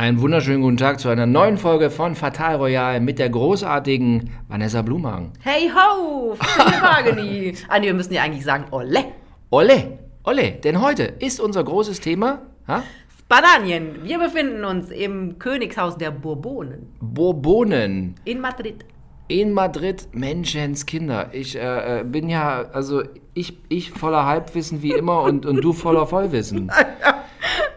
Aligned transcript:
Einen 0.00 0.22
wunderschönen 0.22 0.62
guten 0.62 0.78
Tag 0.78 0.98
zu 0.98 1.10
einer 1.10 1.26
neuen 1.26 1.58
Folge 1.58 1.90
von 1.90 2.14
Fatal 2.14 2.56
Royal 2.56 3.00
mit 3.00 3.18
der 3.18 3.28
großartigen 3.28 4.30
Vanessa 4.48 4.80
Blumhagen. 4.80 5.30
Hey 5.40 5.68
ho, 5.68 6.38
Wageni. 6.38 7.52
ah, 7.68 7.78
nee, 7.78 7.84
wir 7.88 7.92
müssen 7.92 8.14
ja 8.14 8.22
eigentlich 8.22 8.42
sagen, 8.42 8.64
ole. 8.70 9.04
Ole, 9.50 9.98
ole, 10.24 10.52
denn 10.52 10.80
heute 10.80 11.02
ist 11.02 11.38
unser 11.38 11.62
großes 11.64 12.00
Thema 12.00 12.40
ha? 12.66 12.82
Spanien. 13.18 14.02
Wir 14.02 14.18
befinden 14.18 14.64
uns 14.64 14.90
im 14.90 15.38
Königshaus 15.38 15.98
der 15.98 16.12
Bourbonen 16.12 16.86
Bourbonen 17.02 18.14
in 18.24 18.40
Madrid. 18.40 18.86
in 19.28 19.52
Madrid. 19.52 20.08
Menschenskinder. 20.12 21.28
Ich 21.32 21.56
äh, 21.58 22.00
äh, 22.00 22.04
bin 22.04 22.30
ja, 22.30 22.70
also 22.72 23.02
ich, 23.34 23.58
ich 23.68 23.90
voller 23.90 24.24
Halbwissen 24.24 24.80
wie 24.80 24.92
immer 24.92 25.20
und, 25.24 25.44
und 25.44 25.62
du 25.62 25.74
voller 25.74 26.06
Vollwissen. 26.06 26.72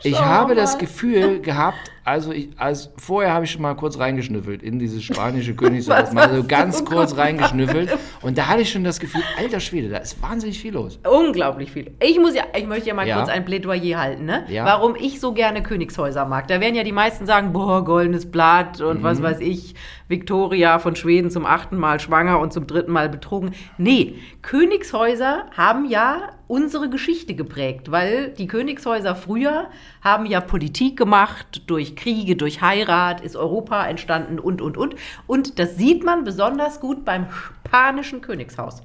Ich 0.05 0.17
Schau 0.17 0.25
habe 0.25 0.49
mal. 0.49 0.55
das 0.55 0.77
Gefühl 0.77 1.39
gehabt, 1.39 1.92
also 2.05 2.31
ich, 2.31 2.49
als 2.57 2.89
vorher 2.97 3.33
habe 3.33 3.45
ich 3.45 3.51
schon 3.51 3.61
mal 3.61 3.75
kurz 3.75 3.97
reingeschnüffelt 3.97 4.61
in 4.61 4.77
dieses 4.79 5.03
spanische 5.03 5.55
Königshaus, 5.55 5.97
Was 6.03 6.13
mal 6.13 6.35
so 6.35 6.43
ganz 6.43 6.83
kurz 6.85 7.15
reingeschnüffelt 7.17 7.97
und 8.21 8.37
da 8.37 8.47
hatte 8.47 8.61
ich 8.61 8.71
schon 8.71 8.83
das 8.83 8.99
Gefühl, 8.99 9.21
alter 9.37 9.59
Schwede, 9.59 9.89
da 9.89 9.97
ist 9.97 10.21
wahnsinnig 10.21 10.59
viel 10.59 10.73
los. 10.73 10.99
Unglaublich 11.09 11.71
viel. 11.71 11.91
Ich 12.01 12.19
muss 12.19 12.35
ja, 12.35 12.43
ich 12.57 12.67
möchte 12.67 12.89
ja 12.89 12.93
mal 12.95 13.07
Ja. 13.07 13.17
kurz 13.17 13.29
ein 13.29 13.45
Plädoyer 13.45 13.99
halten, 13.99 14.25
ne? 14.25 14.45
Ja. 14.49 14.65
Warum 14.65 14.95
ich 14.95 15.19
so 15.19 15.33
gerne 15.33 15.63
Königshäuser 15.63 16.25
mag. 16.25 16.47
Da 16.47 16.59
werden 16.59 16.75
ja 16.75 16.83
die 16.83 16.91
meisten 16.91 17.25
sagen, 17.25 17.53
boah, 17.53 17.83
goldenes 17.85 18.29
Blatt 18.29 18.81
und 18.81 19.03
was 19.03 19.19
Mhm. 19.19 19.23
weiß 19.23 19.39
ich, 19.39 19.75
Victoria 20.09 20.79
von 20.79 20.95
Schweden 20.95 21.31
zum 21.31 21.45
achten 21.45 21.77
Mal 21.77 21.99
schwanger 21.99 22.39
und 22.39 22.51
zum 22.53 22.67
dritten 22.67 22.91
Mal 22.91 23.09
betrogen. 23.09 23.51
Nee, 23.77 24.15
Königshäuser 24.41 25.45
haben 25.55 25.85
ja 25.89 26.29
unsere 26.47 26.89
Geschichte 26.89 27.33
geprägt, 27.35 27.91
weil 27.91 28.29
die 28.37 28.47
Königshäuser 28.47 29.15
früher 29.15 29.67
haben 30.03 30.25
ja 30.25 30.41
Politik 30.41 30.97
gemacht, 30.97 31.63
durch 31.67 31.95
Kriege, 31.95 32.35
durch 32.35 32.61
Heirat 32.61 33.21
ist 33.21 33.35
Europa 33.35 33.85
entstanden 33.87 34.37
und, 34.39 34.61
und, 34.61 34.77
und. 34.77 34.95
Und 35.27 35.59
das 35.59 35.77
sieht 35.77 36.03
man 36.03 36.23
besonders 36.23 36.79
gut 36.79 37.05
beim 37.05 37.27
spanischen 37.65 38.21
Königshaus. 38.21 38.81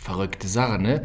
Verrückte 0.00 0.48
Sache, 0.48 0.78
ne? 0.78 1.04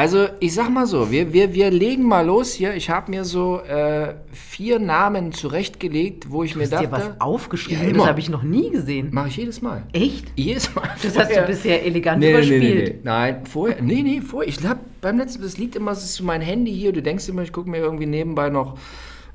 Also, 0.00 0.28
ich 0.40 0.54
sag 0.54 0.70
mal 0.70 0.86
so, 0.86 1.10
wir, 1.10 1.34
wir, 1.34 1.52
wir 1.52 1.70
legen 1.70 2.04
mal 2.04 2.24
los 2.24 2.54
hier. 2.54 2.72
Ich 2.74 2.88
habe 2.88 3.10
mir 3.10 3.24
so 3.26 3.60
äh, 3.60 4.14
vier 4.32 4.78
Namen 4.78 5.32
zurechtgelegt, 5.32 6.30
wo 6.30 6.42
ich 6.42 6.56
mir 6.56 6.62
Hast 6.62 6.72
dachte. 6.72 6.86
dir 6.86 6.92
was 6.92 7.20
aufgeschrieben? 7.20 7.86
Ja, 7.88 7.92
das 7.92 8.06
habe 8.06 8.18
ich 8.20 8.30
noch 8.30 8.42
nie 8.42 8.70
gesehen. 8.70 9.08
Mache 9.12 9.28
ich 9.28 9.36
jedes 9.36 9.60
Mal. 9.60 9.82
Echt? 9.92 10.32
Jedes 10.36 10.74
Mal. 10.74 10.88
Das 11.02 11.18
hast 11.18 11.28
du 11.28 11.34
Vorher- 11.34 11.42
bisher 11.46 11.84
elegant 11.84 12.20
Nee, 12.20 12.32
nee, 12.32 12.32
nee, 12.32 12.46
überspielt. 12.46 12.84
nee, 12.88 12.92
nee. 12.94 13.00
Nein, 13.02 13.44
vorher. 13.44 13.82
Nee, 13.82 14.02
nee, 14.02 14.20
vorher. 14.22 14.48
Ich 14.48 14.64
hab 14.66 14.78
beim 15.02 15.18
letzten, 15.18 15.42
das 15.42 15.58
liegt 15.58 15.76
immer, 15.76 15.90
das 15.90 16.02
ist 16.04 16.14
so 16.14 16.24
mein 16.24 16.40
Handy 16.40 16.72
hier. 16.72 16.92
Du 16.92 17.02
denkst 17.02 17.28
immer, 17.28 17.42
ich 17.42 17.52
gucke 17.52 17.68
mir 17.68 17.76
irgendwie 17.76 18.06
nebenbei 18.06 18.48
noch 18.48 18.78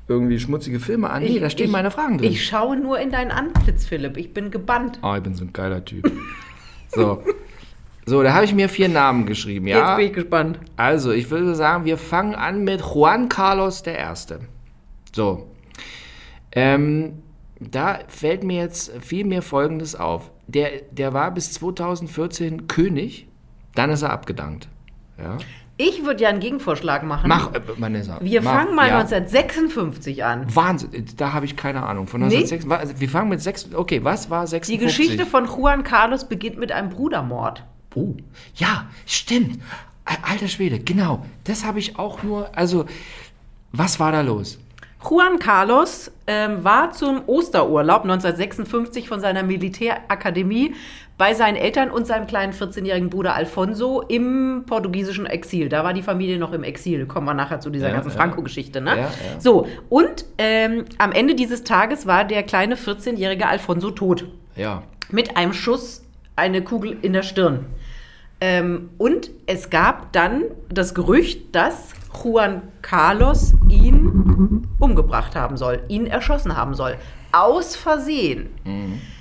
irgendwie 0.08 0.40
schmutzige 0.40 0.80
Filme 0.80 1.10
an. 1.10 1.22
Nee, 1.22 1.38
da 1.38 1.48
stehen 1.48 1.66
ich, 1.66 1.72
meine 1.72 1.92
Fragen 1.92 2.18
drin. 2.18 2.28
Ich 2.32 2.44
schaue 2.44 2.76
nur 2.76 2.98
in 2.98 3.10
dein 3.12 3.30
Antlitz, 3.30 3.86
Philipp. 3.86 4.16
Ich 4.16 4.34
bin 4.34 4.50
gebannt. 4.50 4.98
oh, 5.04 5.14
ich 5.16 5.22
bin 5.22 5.34
so 5.36 5.44
ein 5.44 5.52
geiler 5.52 5.84
Typ. 5.84 6.10
so. 6.88 7.22
So, 8.08 8.22
da 8.22 8.32
habe 8.34 8.44
ich 8.44 8.54
mir 8.54 8.68
vier 8.68 8.88
Namen 8.88 9.26
geschrieben, 9.26 9.66
ja? 9.66 9.78
Jetzt 9.88 9.96
bin 9.96 10.06
ich 10.06 10.12
gespannt. 10.12 10.60
Also, 10.76 11.10
ich 11.10 11.28
würde 11.30 11.56
sagen, 11.56 11.84
wir 11.84 11.98
fangen 11.98 12.36
an 12.36 12.62
mit 12.62 12.80
Juan 12.80 13.28
Carlos 13.28 13.82
I. 13.86 13.96
So. 15.12 15.48
Ähm, 16.52 17.22
da 17.58 17.98
fällt 18.08 18.44
mir 18.44 18.62
jetzt 18.62 18.92
viel 19.00 19.24
mehr 19.24 19.42
Folgendes 19.42 19.96
auf. 19.96 20.30
Der, 20.46 20.82
der 20.92 21.12
war 21.14 21.32
bis 21.32 21.52
2014 21.54 22.68
König, 22.68 23.26
dann 23.74 23.90
ist 23.90 24.02
er 24.02 24.10
abgedankt. 24.12 24.68
Ja. 25.18 25.38
Ich 25.78 26.04
würde 26.06 26.22
ja 26.22 26.28
einen 26.30 26.40
Gegenvorschlag 26.40 27.02
machen. 27.02 27.28
Mach, 27.28 27.52
äh, 27.54 27.60
Vanessa. 27.76 28.18
Wir 28.22 28.40
mach, 28.40 28.52
fangen 28.54 28.74
mal 28.76 28.88
ja. 28.88 28.98
1956 29.00 30.24
an. 30.24 30.46
Wahnsinn, 30.54 31.04
da 31.16 31.32
habe 31.32 31.44
ich 31.44 31.56
keine 31.56 31.82
Ahnung. 31.82 32.06
Von 32.06 32.20
Nee. 32.20 32.36
1956, 32.36 32.70
wa- 32.94 33.00
wir 33.00 33.08
fangen 33.08 33.28
mit 33.30 33.42
6. 33.42 33.74
Okay, 33.74 34.02
was 34.04 34.30
war 34.30 34.46
56? 34.46 34.78
Die 34.78 34.84
Geschichte 34.84 35.26
von 35.26 35.46
Juan 35.46 35.82
Carlos 35.82 36.28
beginnt 36.28 36.56
mit 36.58 36.70
einem 36.72 36.88
Brudermord. 36.88 37.64
Oh, 37.96 38.14
ja, 38.54 38.86
stimmt. 39.06 39.58
Al- 40.04 40.18
Alter 40.22 40.46
Schwede, 40.48 40.78
genau. 40.78 41.24
Das 41.44 41.64
habe 41.64 41.78
ich 41.80 41.98
auch 41.98 42.22
nur. 42.22 42.56
Also, 42.56 42.86
was 43.72 43.98
war 43.98 44.12
da 44.12 44.20
los? 44.20 44.58
Juan 45.08 45.38
Carlos 45.38 46.10
ähm, 46.26 46.62
war 46.64 46.90
zum 46.92 47.22
Osterurlaub 47.26 48.02
1956 48.02 49.08
von 49.08 49.20
seiner 49.20 49.42
Militärakademie 49.42 50.74
bei 51.18 51.32
seinen 51.32 51.56
Eltern 51.56 51.90
und 51.90 52.06
seinem 52.06 52.26
kleinen 52.26 52.52
14-jährigen 52.52 53.08
Bruder 53.08 53.34
Alfonso 53.34 54.02
im 54.02 54.64
portugiesischen 54.66 55.24
Exil. 55.26 55.68
Da 55.68 55.82
war 55.84 55.92
die 55.94 56.02
Familie 56.02 56.38
noch 56.38 56.52
im 56.52 56.62
Exil. 56.64 57.06
Kommen 57.06 57.26
wir 57.26 57.34
nachher 57.34 57.60
zu 57.60 57.70
dieser 57.70 57.88
Ja, 57.88 57.94
ganzen 57.94 58.10
ja. 58.10 58.16
Franco-Geschichte. 58.16 58.80
Ne? 58.80 58.98
Ja. 58.98 59.10
So, 59.38 59.66
und 59.88 60.24
ähm, 60.38 60.84
am 60.98 61.12
Ende 61.12 61.34
dieses 61.34 61.64
Tages 61.64 62.06
war 62.06 62.24
der 62.24 62.42
kleine 62.42 62.74
14-jährige 62.76 63.46
Alfonso 63.46 63.90
tot. 63.92 64.26
Ja. 64.56 64.82
Mit 65.10 65.36
einem 65.36 65.52
Schuss, 65.54 66.04
eine 66.34 66.62
Kugel 66.62 66.98
in 67.00 67.12
der 67.14 67.22
Stirn. 67.22 67.64
Ähm, 68.40 68.90
und 68.98 69.30
es 69.46 69.70
gab 69.70 70.12
dann 70.12 70.44
das 70.68 70.94
Gerücht, 70.94 71.54
dass 71.54 71.94
Juan 72.22 72.62
Carlos 72.82 73.54
ihn 73.68 74.68
umgebracht 74.78 75.34
haben 75.34 75.56
soll, 75.56 75.82
ihn 75.88 76.06
erschossen 76.06 76.56
haben 76.56 76.74
soll. 76.74 76.96
Aus 77.38 77.76
Versehen. 77.76 78.48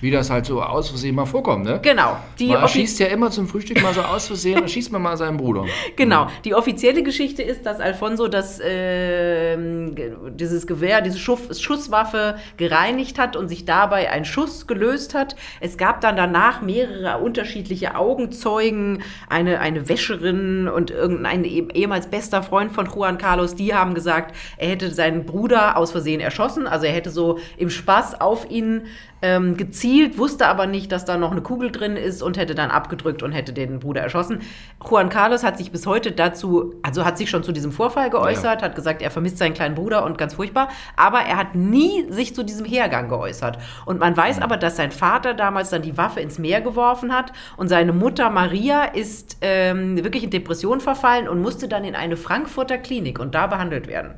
Wie 0.02 0.09
das 0.12 0.30
halt 0.30 0.46
so 0.46 0.62
aus 0.62 0.90
Versehen 0.90 1.16
mal 1.16 1.26
vorkommt, 1.26 1.66
ne? 1.66 1.80
Genau. 1.84 2.18
Die 2.40 2.48
Man 2.48 2.68
schießt 2.68 3.00
ja 3.00 3.08
immer 3.08 3.30
zum 3.31 3.48
Frühstück 3.48 3.81
mal 3.84 3.94
so 3.94 4.02
aus 4.02 4.28
Versehen, 4.28 4.59
dann 4.59 4.68
schießt 4.68 4.92
man 4.92 5.02
mal 5.02 5.18
seinen 5.18 5.38
Bruder. 5.38 5.66
Genau. 5.96 6.28
Die 6.44 6.53
offizielle 6.53 7.03
Geschichte 7.03 7.42
ist, 7.44 7.66
dass 7.66 7.80
Alfonso 7.80 8.28
das, 8.28 8.59
ge- 8.59 10.14
dieses 10.31 10.68
Gewehr, 10.68 11.02
diese 11.02 11.18
Schuss, 11.20 11.62
Schusswaffe 11.62 12.36
gereinigt 12.58 13.18
hat 13.20 13.36
und 13.36 13.48
sich 13.48 13.66
dabei 13.66 14.09
ein 14.12 14.26
Schuss 14.26 14.68
gelöst 14.68 15.14
hat. 15.14 15.36
Es 15.59 15.78
gab 15.78 16.02
dann 16.02 16.16
danach 16.16 16.62
mehrere 16.62 17.20
unterschiedliche 17.20 17.96
Augenzeugen, 17.96 19.03
eine, 19.30 19.59
eine 19.59 19.88
Wäscherin 19.90 20.68
und 20.68 20.92
irgendein 20.92 21.44
eh- 21.46 21.68
ehemals 21.74 22.08
bester 22.08 22.44
Freund 22.44 22.72
von 22.72 22.88
Juan 22.94 23.18
Carlos, 23.18 23.56
die 23.56 23.74
haben 23.74 23.94
gesagt, 23.94 24.36
er 24.58 24.70
hätte 24.70 24.92
seinen 24.92 25.26
Bruder 25.26 25.78
aus 25.78 25.92
Versehen 25.92 26.20
erschossen. 26.20 26.68
Also 26.68 26.86
er 26.86 26.94
hätte 26.94 27.09
so 27.09 27.40
im 27.58 27.70
Spaß 27.70 28.05
auf 28.14 28.50
ihn 28.50 28.84
ähm, 29.22 29.58
gezielt, 29.58 30.18
wusste 30.20 30.46
aber 30.48 30.68
nicht, 30.68 30.92
dass 30.92 31.06
da 31.06 31.18
noch 31.18 31.32
eine 31.32 31.42
Kugel 31.42 31.72
drin 31.72 31.98
ist 31.98 32.22
und 32.22 32.38
hätte 32.38 32.54
dann 32.54 32.70
abgedrückt 32.70 33.24
und 33.24 33.32
hätte 33.32 33.54
den 33.54 33.80
Bruder 33.80 34.02
erschossen. 34.02 34.42
Juan 34.88 35.10
Carlos 35.10 35.44
hat 35.44 35.58
sich 35.58 35.72
bis 35.72 35.88
heute 35.88 36.12
dazu, 36.12 36.76
also 36.84 37.06
hat 37.06 37.18
sich 37.18 37.30
schon 37.30 37.44
zu 37.44 37.52
diesem 37.52 37.72
Vorfall 37.72 38.12
geäußert, 38.12 38.62
hat 38.62 38.76
gesagt, 38.76 39.02
er 39.02 39.10
vermisst 39.10 39.40
seinen 39.40 39.56
kleinen 39.56 39.74
Bruder 39.74 40.06
und 40.06 40.18
ganz 40.20 40.36
furchtbar, 40.36 40.70
aber 40.96 41.22
er 41.22 41.38
hat 41.38 41.56
nie 41.56 42.06
sich 42.12 42.36
zu 42.36 42.44
diesem 42.44 42.66
Hergang 42.66 43.10
geäußert. 43.10 43.58
Und 43.86 44.00
man 44.00 44.16
weiß 44.16 44.42
aber, 44.42 44.58
dass 44.58 44.76
sein 44.76 44.92
Vater 44.92 45.34
damals 45.34 45.72
dann 45.72 45.82
die 45.82 45.98
Waffe 45.98 46.20
ins 46.20 46.38
Meer 46.38 46.62
geworfen 46.62 47.12
hat 47.12 47.32
und 47.58 47.68
seine 47.68 47.94
Mutter 47.94 48.30
Maria 48.30 48.84
ist 48.84 49.38
ähm, 49.42 50.04
wirklich 50.04 50.24
in 50.24 50.30
Depression 50.30 50.82
verfallen 50.82 51.28
und 51.28 51.42
musste 51.42 51.68
dann 51.68 51.84
in 51.84 51.96
eine 51.96 52.18
Frankfurter 52.18 52.78
Klinik 52.78 53.20
und 53.20 53.34
da 53.34 53.48
behandelt 53.48 53.88
werden. 53.88 54.12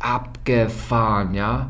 Abgefahren, 0.00 1.34
ja. 1.34 1.68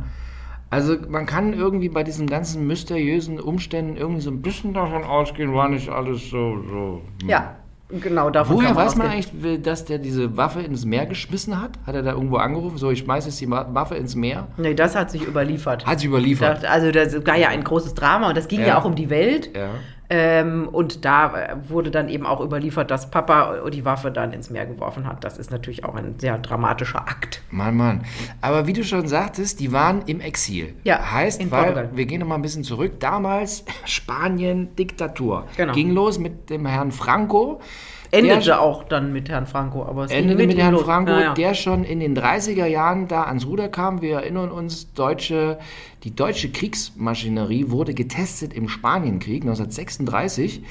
Also 0.73 0.97
man 1.09 1.27
kann 1.27 1.53
irgendwie 1.53 1.91
bei 1.91 2.03
diesen 2.03 2.27
ganzen 2.27 2.67
mysteriösen 2.67 3.39
Umständen 3.39 3.97
irgendwie 3.99 4.23
so 4.23 4.31
ein 4.31 4.41
bisschen 4.41 4.73
davon 4.73 5.05
ausgehen, 5.05 5.53
war 5.53 5.69
nicht 5.69 5.91
alles 5.91 6.31
so. 6.31 6.57
so. 6.67 7.03
hm. 7.23 7.29
Ja, 7.29 7.57
genau 8.01 8.31
davon 8.31 8.57
Woher 8.57 8.69
kann 8.69 8.77
man 8.77 8.87
weiß 8.87 8.97
man 8.97 9.07
eigentlich, 9.09 9.61
dass 9.63 9.85
der 9.85 9.99
diese 9.99 10.35
Waffe 10.39 10.61
ins 10.63 10.87
Meer 10.87 11.05
geschmissen 11.05 11.61
hat? 11.61 11.73
Hat 11.87 11.95
er 11.95 12.03
da 12.03 12.13
irgendwo 12.13 12.37
angerufen? 12.37 12.79
So, 12.79 12.91
ich 12.91 13.01
schmeiße 13.01 13.29
jetzt 13.29 13.39
die 13.43 13.51
Wa- 13.51 13.69
Waffe 13.75 13.97
ins 13.97 14.15
Meer? 14.17 14.49
Nee, 14.57 14.73
das 14.73 14.97
hat 14.97 15.11
sich 15.11 15.27
überliefert. 15.29 15.85
Hat 15.85 16.01
sie 16.01 16.07
überliefert. 16.07 16.65
Also 16.65 16.91
das 16.91 17.15
war 17.27 17.37
ja 17.37 17.49
ein 17.49 17.63
großes 17.65 17.93
Drama 17.93 18.29
und 18.31 18.37
das 18.39 18.49
ging 18.49 18.61
ja, 18.61 18.69
Ja. 18.69 18.79
auch 18.81 18.87
um 18.87 18.95
die 18.95 19.11
Welt. 19.11 19.51
Ja. 19.55 19.69
Ähm, 20.15 20.69
und 20.69 21.07
da 21.07 21.35
äh, 21.35 21.57
wurde 21.71 21.91
dann 21.91 22.11
eben 22.11 22.27
auch 22.27 22.43
überliefert, 22.43 22.91
dass 22.91 23.11
Papa 23.11 23.71
die 23.71 23.87
Waffe 23.87 24.11
dann 24.11 24.35
ins 24.35 24.51
Meer 24.51 24.67
geworfen 24.67 25.07
hat. 25.07 25.25
Das 25.25 25.39
ist 25.39 25.51
natürlich 25.51 25.87
auch 25.87 25.95
ein 25.95 26.17
sehr 26.19 26.37
dramatischer 26.37 27.01
Akt. 27.01 27.41
Mann, 27.51 27.79
Mann. 27.79 28.05
Aber 28.43 28.67
wie 28.67 28.75
du 28.75 28.85
schon 28.85 29.09
sagtest, 29.09 29.59
die 29.59 29.73
waren 29.73 30.03
im 30.05 30.21
Exil. 30.21 30.75
Ja, 30.85 31.13
Heißt, 31.13 31.41
weil, 31.51 31.63
Portugal. 31.63 31.91
wir 31.95 32.05
gehen 32.05 32.21
noch 32.21 32.27
mal 32.27 32.35
ein 32.35 32.43
bisschen 32.43 32.63
zurück. 32.63 33.01
Damals 33.01 33.65
Spanien, 33.87 34.77
Diktatur. 34.77 35.47
Genau. 35.57 35.73
Ging 35.73 35.93
los 35.93 36.19
mit 36.19 36.51
dem 36.51 36.67
Herrn 36.67 36.93
Franco. 36.93 37.63
Endete 38.13 38.45
Der- 38.45 38.61
auch 38.61 38.85
dann 38.85 39.11
mit 39.13 39.31
Herrn 39.31 39.47
Franco. 39.47 39.85
Aber 39.85 40.11
endete 40.11 40.37
mit 40.47 40.53
ihm 40.55 40.61
Herrn 40.61 40.75
los. 40.75 40.83
Franco, 40.83 41.11
Naja. 41.13 41.33
der 41.33 41.55
schon 41.55 41.83
in 41.83 41.99
den 41.99 42.15
30er 42.15 42.67
Jahren 42.67 43.09
da 43.09 43.23
ans 43.25 43.47
Ruder 43.47 43.69
kam. 43.69 44.03
Wir 44.03 44.17
erinnern 44.17 44.51
uns, 44.51 44.93
deutsche, 44.93 45.59
die 46.05 46.15
deutsche 46.15 46.53
Kriegsmaschinerie 46.53 47.71
wurde 47.71 47.95
getestet 47.95 48.53
im 48.53 48.69
Spanienkrieg 48.69 49.43
1936 49.45 50.63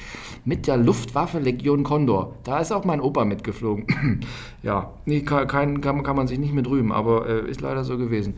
mit 0.44 0.68
der 0.68 0.76
Luftwaffe 0.76 1.40
Legion 1.40 1.82
Condor. 1.82 2.36
Da 2.44 2.60
ist 2.60 2.70
auch 2.70 2.84
mein 2.84 3.00
Opa 3.00 3.24
mitgeflogen. 3.24 4.20
ja, 4.62 4.92
nee, 5.04 5.22
kein, 5.22 5.80
kann, 5.80 6.02
kann 6.04 6.14
man 6.16 6.28
sich 6.28 6.38
nicht 6.38 6.54
mit 6.54 6.68
rühmen, 6.70 6.92
aber 6.92 7.28
äh, 7.28 7.50
ist 7.50 7.60
leider 7.60 7.82
so 7.82 7.98
gewesen. 7.98 8.34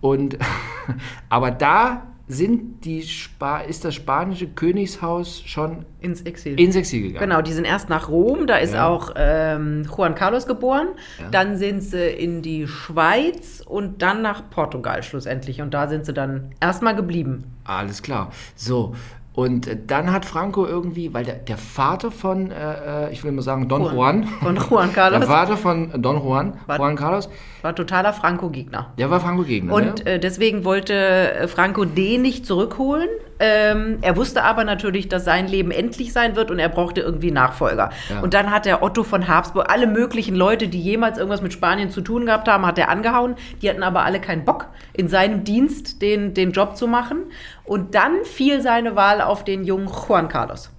Und 0.00 0.36
aber 1.28 1.52
da 1.52 2.07
sind 2.30 2.84
die 2.84 3.02
Spa 3.02 3.60
ist 3.60 3.84
das 3.84 3.94
spanische 3.94 4.46
Königshaus 4.48 5.42
schon 5.46 5.86
Ins 6.00 6.20
Exil. 6.22 6.60
ins 6.60 6.76
Exil 6.76 7.02
gegangen. 7.08 7.30
Genau, 7.30 7.42
die 7.42 7.52
sind 7.52 7.64
erst 7.64 7.88
nach 7.88 8.08
Rom, 8.08 8.46
da 8.46 8.56
ist 8.58 8.74
Ja. 8.74 8.86
auch 8.86 9.12
ähm, 9.16 9.84
Juan 9.96 10.14
Carlos 10.14 10.46
geboren. 10.46 10.88
Ja. 11.18 11.30
Dann 11.30 11.56
sind 11.56 11.80
sie 11.82 12.06
in 12.06 12.42
die 12.42 12.68
Schweiz 12.68 13.62
und 13.66 14.02
dann 14.02 14.20
nach 14.22 14.50
Portugal 14.50 15.02
schlussendlich. 15.02 15.60
Und 15.62 15.72
da 15.74 15.88
sind 15.88 16.04
sie 16.04 16.12
dann 16.12 16.50
erstmal 16.60 16.94
geblieben. 16.94 17.44
Alles 17.64 18.02
klar. 18.02 18.30
So. 18.54 18.94
Und 19.38 19.68
äh, 19.68 19.76
dann 19.86 20.10
hat 20.10 20.24
Franco 20.24 20.66
irgendwie, 20.66 21.14
weil 21.14 21.24
der, 21.24 21.36
der 21.36 21.58
Vater 21.58 22.10
von, 22.10 22.50
äh, 22.50 23.06
äh, 23.06 23.12
ich 23.12 23.22
will 23.22 23.30
mal 23.30 23.42
sagen, 23.42 23.68
Don 23.68 23.84
Juan, 23.84 24.24
Von 24.42 24.56
Juan 24.56 24.92
Carlos 24.92 25.20
der 25.20 25.28
Vater 25.28 25.56
von 25.56 25.92
Don 26.02 26.16
Juan, 26.20 26.54
War- 26.66 26.78
Juan 26.78 26.96
Carlos, 26.96 27.28
war 27.62 27.72
totaler 27.72 28.12
Franco-Gegner. 28.12 28.94
der 28.98 29.10
war 29.12 29.20
Franco-Gegner. 29.20 29.72
Und 29.72 30.04
ne? 30.04 30.14
äh, 30.14 30.18
deswegen 30.18 30.64
wollte 30.64 31.46
Franco 31.46 31.84
den 31.84 32.22
nicht 32.22 32.46
zurückholen. 32.46 33.08
Ähm, 33.40 33.98
er 34.00 34.16
wusste 34.16 34.42
aber 34.42 34.64
natürlich, 34.64 35.08
dass 35.08 35.24
sein 35.24 35.46
Leben 35.46 35.70
endlich 35.70 36.12
sein 36.12 36.34
wird 36.36 36.50
und 36.50 36.58
er 36.58 36.68
brauchte 36.68 37.00
irgendwie 37.00 37.30
Nachfolger. 37.30 37.90
Ja. 38.08 38.20
Und 38.20 38.34
dann 38.34 38.50
hat 38.50 38.66
er 38.66 38.82
Otto 38.82 39.04
von 39.04 39.28
Habsburg, 39.28 39.70
alle 39.70 39.86
möglichen 39.86 40.34
Leute, 40.34 40.68
die 40.68 40.80
jemals 40.80 41.18
irgendwas 41.18 41.42
mit 41.42 41.52
Spanien 41.52 41.90
zu 41.90 42.00
tun 42.00 42.26
gehabt 42.26 42.48
haben, 42.48 42.66
hat 42.66 42.78
er 42.78 42.88
angehauen. 42.88 43.36
Die 43.62 43.70
hatten 43.70 43.82
aber 43.82 44.04
alle 44.04 44.20
keinen 44.20 44.44
Bock, 44.44 44.66
in 44.92 45.08
seinem 45.08 45.44
Dienst 45.44 46.02
den, 46.02 46.34
den 46.34 46.52
Job 46.52 46.76
zu 46.76 46.88
machen. 46.88 47.24
Und 47.64 47.94
dann 47.94 48.24
fiel 48.24 48.60
seine 48.60 48.96
Wahl 48.96 49.20
auf 49.20 49.44
den 49.44 49.64
jungen 49.64 49.88
Juan 49.88 50.28
Carlos. 50.28 50.70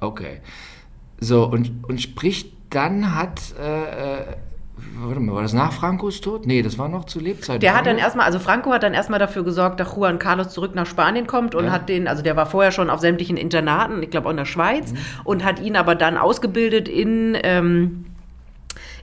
Okay. 0.00 0.40
So, 1.20 1.44
und, 1.44 1.84
und 1.88 2.00
sprich, 2.00 2.52
dann 2.70 3.14
hat, 3.14 3.40
äh, 3.58 4.20
äh, 4.20 4.24
warte 5.00 5.20
mal, 5.20 5.34
war 5.34 5.42
das 5.42 5.52
nach 5.52 5.72
Francos 5.72 6.20
Tod? 6.20 6.46
Nee, 6.46 6.62
das 6.62 6.78
war 6.78 6.88
noch 6.88 7.04
zu 7.04 7.20
Lebzeiten. 7.20 7.60
Der 7.60 7.74
hat 7.76 7.86
dann 7.86 7.98
erstmal, 7.98 8.26
also 8.26 8.38
Franco 8.38 8.72
hat 8.72 8.82
dann 8.82 8.94
erstmal 8.94 9.18
dafür 9.18 9.44
gesorgt, 9.44 9.80
dass 9.80 9.94
Juan 9.96 10.18
Carlos 10.18 10.48
zurück 10.50 10.74
nach 10.74 10.86
Spanien 10.86 11.26
kommt 11.26 11.54
und 11.54 11.66
Ja. 11.66 11.70
hat 11.72 11.88
den, 11.88 12.08
also 12.08 12.22
der 12.22 12.36
war 12.36 12.46
vorher 12.46 12.72
schon 12.72 12.90
auf 12.90 13.00
sämtlichen 13.00 13.36
Internaten, 13.36 14.02
ich 14.02 14.10
glaube 14.10 14.26
auch 14.26 14.30
in 14.32 14.36
der 14.36 14.44
Schweiz, 14.44 14.92
Mhm. 14.92 14.96
und 15.24 15.44
hat 15.44 15.60
ihn 15.60 15.76
aber 15.76 15.94
dann 15.94 16.16
ausgebildet 16.16 16.88
in, 16.88 17.36
ähm, 17.42 18.04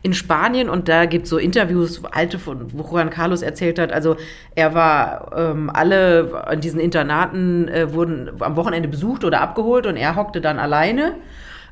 in 0.01 0.13
Spanien 0.13 0.69
und 0.69 0.88
da 0.88 1.06
gibt 1.06 1.24
es 1.24 1.30
so 1.31 1.38
Interviews, 1.38 2.01
alte 2.12 2.38
von, 2.38 2.72
wo 2.74 2.83
Juan 2.83 3.10
Carlos 3.10 3.42
erzählt 3.42 3.80
hat, 3.80 3.92
also 3.92 4.18
er 4.54 4.75
war, 4.75 5.31
ähm, 5.36 5.72
alle 5.74 6.44
an 6.45 6.62
diesen 6.62 6.80
Internaten 6.80 7.68
äh, 7.68 7.92
wurden 7.92 8.30
am 8.39 8.56
Wochenende 8.56 8.88
besucht 8.88 9.24
oder 9.24 9.42
abgeholt 9.42 9.88
und 9.88 9.98
er 9.98 10.16
hockte 10.16 10.42
dann 10.42 10.60
alleine. 10.60 11.16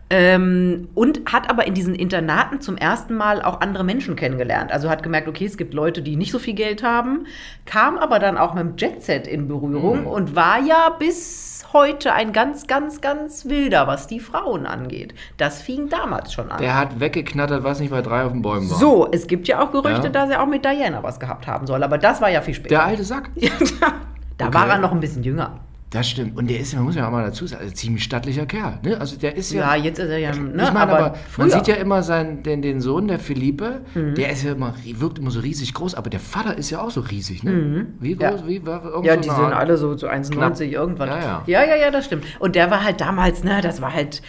Ähm, 0.10 0.90
und 0.94 1.22
hat 1.32 1.50
aber 1.50 1.66
in 1.66 1.74
diesen 1.74 1.96
Internaten 1.96 2.62
zum 2.62 2.78
ersten 2.78 3.16
Mal 3.16 3.42
auch 3.42 3.62
andere 3.62 3.84
Menschen 3.84 4.16
kennengelernt. 4.16 4.72
Also 4.72 4.90
hat 4.90 5.02
gemerkt, 5.02 5.28
okay, 5.28 5.46
es 5.46 5.58
gibt 5.58 5.74
Leute, 5.74 6.02
die 6.04 6.16
nicht 6.18 6.32
so 6.32 6.38
viel 6.40 6.54
Geld 6.54 6.84
haben, 6.84 7.26
kam 7.66 7.98
aber 7.98 8.20
dann 8.20 8.38
auch 8.38 8.54
mit 8.54 8.64
dem 8.64 8.74
Jetset 8.78 9.26
in 9.28 9.48
Berührung 9.48 10.02
Mhm. 10.02 10.08
und 10.08 10.36
war 10.36 10.60
ja 10.60 10.90
bis 11.00 11.66
heute 11.74 12.14
ein 12.14 12.32
ganz, 12.34 12.68
ganz, 12.68 13.02
ganz 13.02 13.46
wilder, 13.46 13.88
was 13.88 14.06
die 14.06 14.20
Frauen 14.20 14.68
angeht. 14.68 15.16
Das 15.38 15.64
fing 15.64 15.90
damals 15.90 16.32
schon 16.32 16.52
an. 16.52 16.62
Der 16.62 16.78
hat 16.78 17.00
weggeknattert, 17.00 17.64
was 17.64 17.80
nicht 17.80 17.90
bei 17.90 18.04
drei 18.04 18.24
auf 18.26 18.32
den 18.34 18.44
Bäumen 18.44 18.70
war. 18.70 18.78
so, 18.78 19.08
es 19.12 19.26
gibt 19.26 19.48
ja 19.48 19.64
auch 19.64 19.72
Gerüchte, 19.72 20.04
Ja. 20.04 20.10
dass 20.10 20.30
er 20.30 20.44
auch 20.44 20.48
mit 20.48 20.64
Diana 20.64 21.02
was 21.02 21.20
gehabt 21.20 21.48
haben 21.48 21.66
soll, 21.66 21.82
aber 21.82 21.98
das 21.98 22.22
war 22.22 22.30
ja 22.30 22.42
viel 22.42 22.54
später. 22.54 22.76
Der 22.76 22.84
alte 22.86 23.04
Sack. 23.04 23.32
da 24.38 24.46
Okay. 24.48 24.54
war 24.54 24.68
er 24.70 24.78
noch 24.78 24.92
ein 24.92 25.00
bisschen 25.00 25.24
jünger. 25.24 25.60
Das 25.94 26.10
stimmt. 26.10 26.36
Und 26.38 26.50
der 26.50 26.60
ist, 26.60 26.74
man 26.74 26.86
muss 26.86 26.96
ja 26.96 27.06
auch 27.08 27.12
mal 27.12 27.24
dazu 27.24 27.46
sagen, 27.46 27.62
also 27.64 27.74
ziemlich 27.76 28.04
stattlicher 28.04 28.48
Kerl. 28.48 28.80
Ne? 28.84 29.00
Also 29.00 29.16
der 29.16 29.36
ist 29.36 29.52
Ja, 29.52 29.76
ja. 29.76 29.84
jetzt 29.84 30.00
ist 30.00 30.10
er 30.10 30.18
ja, 30.18 30.32
ne, 30.36 30.64
ich 30.64 30.74
meine, 30.74 30.80
aber, 30.80 31.00
man 31.02 31.16
früher. 31.30 31.46
Mhm. 31.46 31.50
sieht 31.52 31.68
ja 31.68 31.76
immer 31.76 32.02
seinen, 32.02 32.42
den, 32.42 32.64
den 32.64 32.82
Sohn, 32.82 33.08
der 33.08 33.20
Philippe, 33.20 33.82
der 33.94 34.32
ist 34.32 34.44
ja 34.44 34.54
immer, 34.54 34.74
wirkt 34.84 35.20
immer 35.20 35.30
so 35.30 35.40
riesig 35.40 35.74
groß, 35.74 35.94
aber 35.94 36.10
der 36.10 36.20
Vater 36.20 36.58
ist 36.58 36.72
ja 36.72 36.82
auch 36.82 36.90
so 36.90 37.02
riesig, 37.02 37.44
ne? 37.44 37.86
Wie 38.00 38.16
Mhm. 38.16 38.22
Ja. 38.22 38.32
groß? 38.32 38.48
Wie, 38.48 38.66
war, 38.66 39.04
Ja, 39.06 39.16
die 39.18 39.30
sind 39.30 39.36
alle 39.54 39.78
so, 39.78 39.96
so 39.96 40.08
1,90 40.08 40.32
Knapp. 40.32 40.60
irgendwas. 40.62 41.10
Ja, 41.10 41.20
ja. 41.20 41.44
ja, 41.46 41.64
ja, 41.64 41.76
ja, 41.76 41.92
das 41.92 42.06
stimmt. 42.06 42.26
Und 42.40 42.56
der 42.56 42.72
war 42.72 42.84
halt 42.84 43.00
damals, 43.00 43.44
ne, 43.44 43.62
das 43.62 43.80
war 43.80 43.94
halt, 43.94 44.22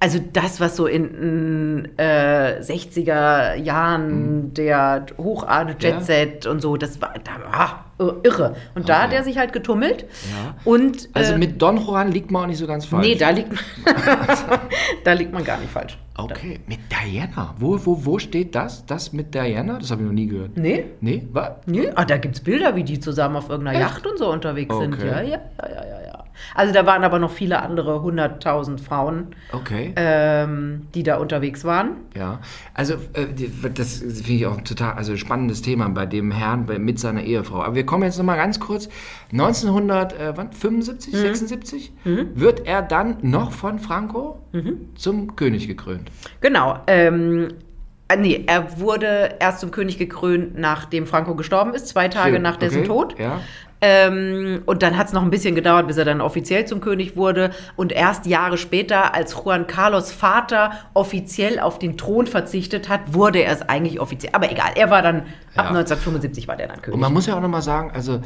also 0.00 0.18
das, 0.32 0.60
was 0.60 0.76
so 0.76 0.86
in 0.86 1.02
den 1.84 1.98
äh, 1.98 2.60
60er 2.62 3.54
Jahren 3.56 4.52
der 4.54 5.06
Hochadel 5.18 5.74
Mhm. 5.74 5.80
Ja. 5.82 5.88
Jet-Set 5.90 6.46
und 6.46 6.60
so, 6.62 6.76
das 6.76 7.00
war, 7.02 7.12
da 7.22 7.32
war 7.52 7.84
irre. 8.24 8.56
Und 8.74 8.88
da 8.88 8.94
Okay. 8.94 9.02
hat 9.04 9.12
er 9.12 9.24
sich 9.24 9.36
halt 9.36 9.52
getummelt. 9.52 10.04
Ja. 10.32 10.54
Und, 10.64 11.10
Also 11.12 11.34
äh, 11.34 11.38
mit 11.38 11.60
Don 11.60 11.76
Juan 11.76 12.10
liegt 12.10 12.30
man 12.30 12.44
auch 12.44 12.46
nicht 12.46 12.56
so 12.58 12.66
ganz 12.66 12.86
falsch. 12.86 13.06
nee, 13.06 13.14
da 13.14 13.28
liegt, 13.28 13.52
da 15.04 15.12
liegt 15.12 15.32
man 15.32 15.44
gar 15.44 15.58
nicht 15.58 15.70
falsch. 15.70 15.98
Okay, 16.16 16.60
mit 16.66 16.78
Diana. 16.90 17.54
Wo, 17.58 17.78
wo, 17.84 18.04
wo 18.04 18.18
steht 18.18 18.54
das? 18.54 18.84
Das 18.86 19.12
mit 19.12 19.34
Diana? 19.34 19.78
Das 19.78 19.90
habe 19.90 20.02
ich 20.02 20.06
noch 20.06 20.14
nie 20.14 20.26
gehört. 20.26 20.56
Nee, 20.56 20.86
Nee? 21.00 21.26
Was? 21.32 21.50
Nee, 21.66 21.90
ah, 21.94 22.04
da 22.04 22.18
gibt 22.18 22.36
es 22.36 22.40
Bilder, 22.42 22.74
wie 22.76 22.84
die 22.84 23.00
zusammen 23.00 23.36
auf 23.36 23.48
irgendeiner 23.48 23.78
Echt? 23.80 23.88
Yacht 23.90 24.06
und 24.06 24.18
so 24.18 24.30
unterwegs 24.30 24.74
sind. 24.76 24.94
Okay. 24.94 25.06
Ja, 25.08 25.20
ja, 25.20 25.28
ja, 25.28 25.68
ja, 25.68 25.84
ja, 25.86 26.06
ja. 26.06 26.19
Also 26.54 26.72
da 26.72 26.86
waren 26.86 27.04
aber 27.04 27.18
noch 27.18 27.30
viele 27.30 27.60
andere 27.62 28.02
hunderttausend 28.02 28.80
Frauen, 28.80 29.28
Okay. 29.52 29.92
ähm, 29.96 30.86
die 30.94 31.02
da 31.02 31.16
unterwegs 31.18 31.64
waren. 31.64 31.92
Ja, 32.16 32.40
also 32.74 32.94
äh, 33.14 33.26
das 33.74 33.98
finde 33.98 34.32
ich 34.32 34.46
auch 34.46 34.58
ein 34.58 34.64
total 34.64 34.94
also 34.94 35.16
spannendes 35.16 35.62
Thema 35.62 35.88
bei 35.88 36.06
dem 36.06 36.30
Herrn 36.30 36.66
bei, 36.66 36.78
mit 36.78 36.98
seiner 36.98 37.22
Ehefrau. 37.22 37.62
Aber 37.62 37.74
wir 37.74 37.86
kommen 37.86 38.04
jetzt 38.04 38.18
nochmal 38.18 38.36
ganz 38.36 38.58
kurz. 38.60 38.88
1975, 39.32 41.12
Mhm. 41.14 41.18
76 41.18 41.92
wird 42.34 42.66
er 42.66 42.82
dann 42.82 43.16
noch 43.22 43.52
von 43.52 43.78
Franco 43.78 44.42
Mhm. 44.52 44.90
zum 44.96 45.36
König 45.36 45.68
gekrönt. 45.68 46.10
Genau. 46.40 46.78
Ähm, 46.86 47.48
äh, 48.08 48.16
nee, 48.16 48.44
er 48.46 48.80
wurde 48.80 49.36
erst 49.38 49.60
zum 49.60 49.70
König 49.70 49.98
gekrönt, 49.98 50.58
nachdem 50.58 51.06
Franco 51.06 51.34
gestorben 51.34 51.74
ist, 51.74 51.88
zwei 51.88 52.08
Tage 52.08 52.34
Schön, 52.34 52.42
nach 52.42 52.56
dessen 52.56 52.78
okay, 52.80 52.86
Tod. 52.88 53.18
Ja. 53.18 53.40
Ähm, 53.82 54.62
und 54.66 54.82
dann 54.82 54.96
hat 54.98 55.06
es 55.06 55.12
noch 55.12 55.22
ein 55.22 55.30
bisschen 55.30 55.54
gedauert, 55.54 55.86
bis 55.86 55.96
er 55.96 56.04
dann 56.04 56.20
offiziell 56.20 56.66
zum 56.66 56.80
König 56.80 57.16
wurde. 57.16 57.50
Und 57.76 57.92
erst 57.92 58.26
Jahre 58.26 58.58
später, 58.58 59.14
als 59.14 59.34
Juan 59.34 59.66
Carlos 59.66 60.12
Vater 60.12 60.72
offiziell 60.94 61.58
auf 61.58 61.78
den 61.78 61.96
Thron 61.96 62.26
verzichtet 62.26 62.88
hat, 62.88 63.14
wurde 63.14 63.38
er 63.42 63.52
es 63.52 63.62
eigentlich 63.62 63.98
offiziell. 64.00 64.34
Aber 64.34 64.50
egal, 64.52 64.72
er 64.74 64.90
war 64.90 65.02
dann, 65.02 65.20
ab 65.20 65.24
Ja. 65.56 65.62
1975 65.68 66.46
war 66.46 66.56
der 66.56 66.68
dann 66.68 66.82
König. 66.82 66.94
Und 66.94 67.00
man 67.00 67.12
muss 67.12 67.26
ja 67.26 67.36
auch 67.36 67.40
nochmal 67.40 67.62
sagen, 67.62 67.90
also 67.94 68.20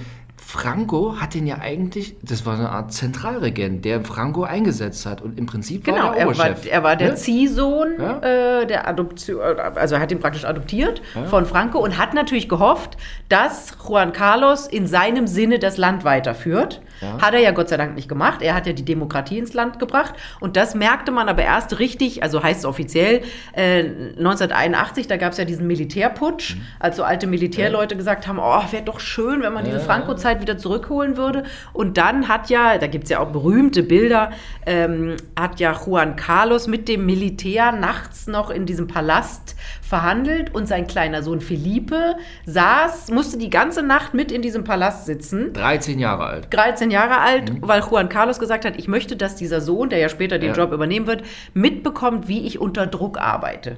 Franco 0.46 1.16
hat 1.20 1.34
ihn 1.34 1.46
ja 1.46 1.58
eigentlich, 1.58 2.16
das 2.22 2.44
war 2.46 2.54
eine 2.54 2.68
Art 2.70 2.92
Zentralregent, 2.92 3.84
der 3.84 4.04
Franco 4.04 4.44
eingesetzt 4.44 5.06
hat 5.06 5.20
und 5.22 5.38
im 5.38 5.46
Prinzip 5.46 5.84
Genau, 5.84 5.96
war 6.08 6.16
er 6.16 6.26
war, 6.26 6.32
Oberchef. 6.34 6.66
er 6.70 6.82
war 6.82 6.96
der 6.96 7.10
ne? 7.10 7.14
Ziehsohn 7.16 7.94
Ja. 7.98 8.18
äh, 8.60 8.66
der 8.66 8.86
Adoption, 8.86 9.40
also 9.40 9.94
er 9.96 10.00
hat 10.00 10.12
ihn 10.12 10.20
praktisch 10.20 10.44
adoptiert 10.44 11.02
von 11.28 11.46
Franco 11.46 11.78
und 11.78 11.98
hat 11.98 12.14
natürlich 12.14 12.48
gehofft, 12.48 12.96
dass 13.28 13.76
Juan 13.88 14.12
Carlos 14.12 14.66
in 14.66 14.86
seinem 14.86 15.26
Sinne 15.26 15.58
das 15.58 15.76
Land 15.76 16.04
weiterführt. 16.04 16.82
Ja. 17.04 17.20
Hat 17.20 17.34
er 17.34 17.40
ja 17.40 17.50
Gott 17.50 17.68
sei 17.68 17.76
Dank 17.76 17.94
nicht 17.94 18.08
gemacht. 18.08 18.42
Er 18.42 18.54
hat 18.54 18.66
ja 18.66 18.72
die 18.72 18.84
Demokratie 18.84 19.38
ins 19.38 19.52
Land 19.52 19.78
gebracht 19.78 20.14
und 20.40 20.56
das 20.56 20.74
merkte 20.74 21.12
man 21.12 21.28
aber 21.28 21.42
erst 21.42 21.78
richtig, 21.78 22.22
also 22.22 22.42
heißt 22.42 22.60
es 22.60 22.66
offiziell, 22.66 23.22
äh, 23.52 23.84
1981, 24.18 25.06
da 25.06 25.16
gab 25.16 25.32
es 25.32 25.38
ja 25.38 25.44
diesen 25.44 25.66
Militärputsch, 25.66 26.56
als 26.78 26.96
so 26.96 27.04
alte 27.04 27.26
Militärleute 27.26 27.96
gesagt 27.96 28.26
haben, 28.26 28.38
oh, 28.38 28.62
wäre 28.70 28.82
doch 28.82 29.00
schön, 29.00 29.42
wenn 29.42 29.52
man 29.52 29.64
diese 29.64 29.80
Franco-Zeit 29.80 30.40
wieder 30.40 30.58
zurückholen 30.58 31.16
würde. 31.16 31.44
Und 31.72 31.96
dann 31.98 32.28
hat 32.28 32.50
ja, 32.50 32.78
da 32.78 32.86
gibt 32.86 33.04
es 33.04 33.10
ja 33.10 33.20
auch 33.20 33.30
berühmte 33.30 33.82
Bilder, 33.82 34.30
ähm, 34.66 35.16
hat 35.38 35.60
ja 35.60 35.74
Juan 35.84 36.16
Carlos 36.16 36.66
mit 36.66 36.88
dem 36.88 37.06
Militär 37.06 37.72
nachts 37.72 38.26
noch 38.26 38.50
in 38.50 38.66
diesem 38.66 38.86
Palast 38.86 39.56
verhandelt 39.82 40.54
und 40.54 40.66
sein 40.66 40.86
kleiner 40.86 41.22
Sohn 41.22 41.40
Felipe 41.40 42.16
saß, 42.46 43.10
musste 43.10 43.38
die 43.38 43.50
ganze 43.50 43.82
Nacht 43.82 44.14
mit 44.14 44.32
in 44.32 44.42
diesem 44.42 44.64
Palast 44.64 45.06
sitzen. 45.06 45.52
13 45.52 45.98
Jahre 45.98 46.24
alt. 46.24 46.46
13 46.50 46.90
Jahre 46.94 47.18
alt, 47.20 47.52
weil 47.60 47.82
Juan 47.82 48.08
Carlos 48.08 48.38
gesagt 48.38 48.64
hat, 48.64 48.78
ich 48.78 48.88
möchte, 48.88 49.16
dass 49.16 49.36
dieser 49.36 49.60
Sohn, 49.60 49.88
der 49.90 49.98
ja 49.98 50.08
später 50.08 50.38
den 50.38 50.50
Ja. 50.50 50.56
Job 50.56 50.72
übernehmen 50.72 51.06
wird, 51.06 51.22
mitbekommt, 51.52 52.28
wie 52.28 52.46
ich 52.46 52.58
unter 52.58 52.86
Druck 52.86 53.18
arbeite. 53.18 53.76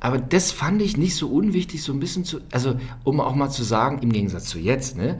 Aber 0.00 0.18
das 0.18 0.50
fand 0.50 0.82
ich 0.82 0.96
nicht 0.96 1.14
so 1.14 1.28
unwichtig, 1.28 1.82
so 1.82 1.92
ein 1.92 2.00
bisschen 2.00 2.24
zu, 2.24 2.40
also 2.50 2.74
um 3.04 3.20
auch 3.20 3.34
mal 3.34 3.50
zu 3.50 3.62
sagen, 3.62 3.98
im 4.02 4.10
Gegensatz 4.12 4.46
zu 4.46 4.58
jetzt, 4.58 4.96
ne, 4.96 5.18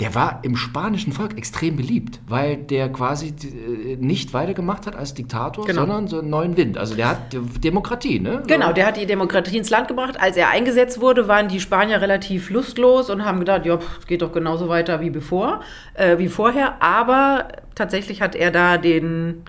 der 0.00 0.14
war 0.14 0.40
im 0.42 0.56
spanischen 0.56 1.12
Volk 1.12 1.36
extrem 1.36 1.76
beliebt, 1.76 2.20
weil 2.26 2.56
der 2.56 2.88
quasi 2.90 3.28
äh, 3.28 3.96
nicht 3.96 4.32
weitergemacht 4.32 4.86
hat 4.86 4.96
als 4.96 5.12
Diktator, 5.14 5.66
Genau. 5.66 5.80
sondern 5.82 6.08
so 6.08 6.20
einen 6.20 6.30
neuen 6.30 6.56
Wind. 6.56 6.78
Also 6.78 6.94
der 6.96 7.10
hat 7.10 7.18
Demokratie, 7.62 8.18
ne? 8.18 8.42
Genau, 8.46 8.72
der 8.72 8.86
hat 8.86 8.96
die 8.96 9.06
Demokratie 9.06 9.58
ins 9.58 9.68
Land 9.70 9.88
gebracht. 9.88 10.18
Als 10.18 10.36
er 10.36 10.48
eingesetzt 10.48 11.00
wurde, 11.00 11.28
waren 11.28 11.48
die 11.48 11.60
Spanier 11.60 12.00
relativ 12.00 12.50
lustlos 12.50 13.10
und 13.10 13.24
haben 13.24 13.38
gedacht, 13.40 13.66
ja, 13.66 13.76
pff, 13.76 14.06
geht 14.06 14.22
doch 14.22 14.32
genauso 14.32 14.68
weiter 14.68 15.00
wie 15.00 15.10
bevor, 15.10 15.60
äh, 15.94 16.16
wie 16.18 16.28
vorher. 16.28 16.80
Aber 16.82 17.48
tatsächlich 17.74 18.22
hat 18.22 18.34
er 18.34 18.50
da 18.50 18.78
den, 18.78 19.42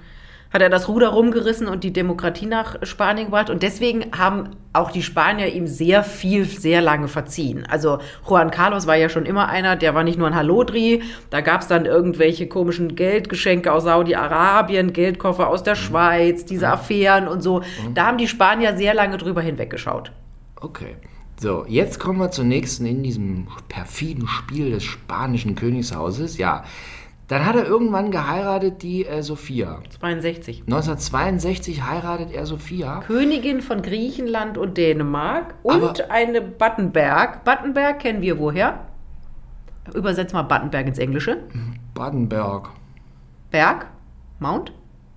hat 0.51 0.61
er 0.61 0.69
das 0.69 0.87
Ruder 0.87 1.09
rumgerissen 1.09 1.67
und 1.67 1.83
die 1.83 1.93
Demokratie 1.93 2.45
nach 2.45 2.75
Spanien 2.83 3.27
gebracht. 3.27 3.49
Und 3.49 3.63
deswegen 3.63 4.11
haben 4.17 4.49
auch 4.73 4.91
die 4.91 5.03
Spanier 5.03 5.47
ihm 5.53 5.67
sehr 5.67 6.03
viel, 6.03 6.45
sehr 6.45 6.81
lange 6.81 7.07
verziehen. 7.07 7.65
Also 7.69 7.99
Juan 8.27 8.51
Carlos 8.51 8.87
war 8.87 8.95
ja 8.95 9.09
schon 9.09 9.25
immer 9.25 9.47
einer, 9.47 9.75
der 9.75 9.95
war 9.95 10.03
nicht 10.03 10.17
nur 10.17 10.27
ein 10.27 10.35
Hallodri. 10.35 11.03
Da 11.29 11.41
gab 11.41 11.61
es 11.61 11.67
dann 11.67 11.85
irgendwelche 11.85 12.47
komischen 12.47 12.95
Geldgeschenke 12.95 13.71
aus 13.71 13.83
Saudi-Arabien, 13.83 14.93
Geldkoffer 14.93 15.47
aus 15.47 15.63
der 15.63 15.75
Schweiz, 15.75 16.45
diese 16.45 16.67
Affären 16.67 17.27
und 17.27 17.41
so. 17.41 17.61
Da 17.93 18.07
haben 18.07 18.17
die 18.17 18.27
Spanier 18.27 18.75
sehr 18.75 18.93
lange 18.93 19.17
drüber 19.17 19.41
hinweggeschaut. 19.41 20.11
Okay. 20.59 20.95
So, 21.39 21.65
jetzt 21.67 21.99
kommen 21.99 22.19
wir 22.19 22.29
zur 22.29 22.45
nächsten 22.45 22.85
in 22.85 23.01
diesem 23.01 23.47
perfiden 23.67 24.27
Spiel 24.27 24.69
des 24.69 24.83
spanischen 24.83 25.55
Königshauses. 25.55 26.37
Ja, 26.37 26.63
dann 27.31 27.45
hat 27.45 27.55
er 27.55 27.65
irgendwann 27.65 28.11
geheiratet 28.11 28.81
die 28.83 29.05
äh, 29.05 29.21
Sophia. 29.23 29.79
62. 29.99 30.61
1962 30.63 31.81
heiratet 31.83 32.31
er 32.31 32.45
Sophia. 32.45 32.99
Königin 33.07 33.61
von 33.61 33.81
Griechenland 33.81 34.57
und 34.57 34.77
Dänemark 34.77 35.55
und 35.63 35.75
Aber- 36.01 36.11
eine 36.11 36.41
Battenberg. 36.41 37.43
Battenberg 37.45 37.99
kennen 37.99 38.21
wir 38.21 38.37
woher? 38.37 38.79
Übersetz 39.93 40.33
mal 40.33 40.43
Battenberg 40.43 40.87
ins 40.87 40.99
Englische. 40.99 41.37
Badenberg. 41.93 42.69
Berg? 43.49 43.87
Mount? 44.39 44.73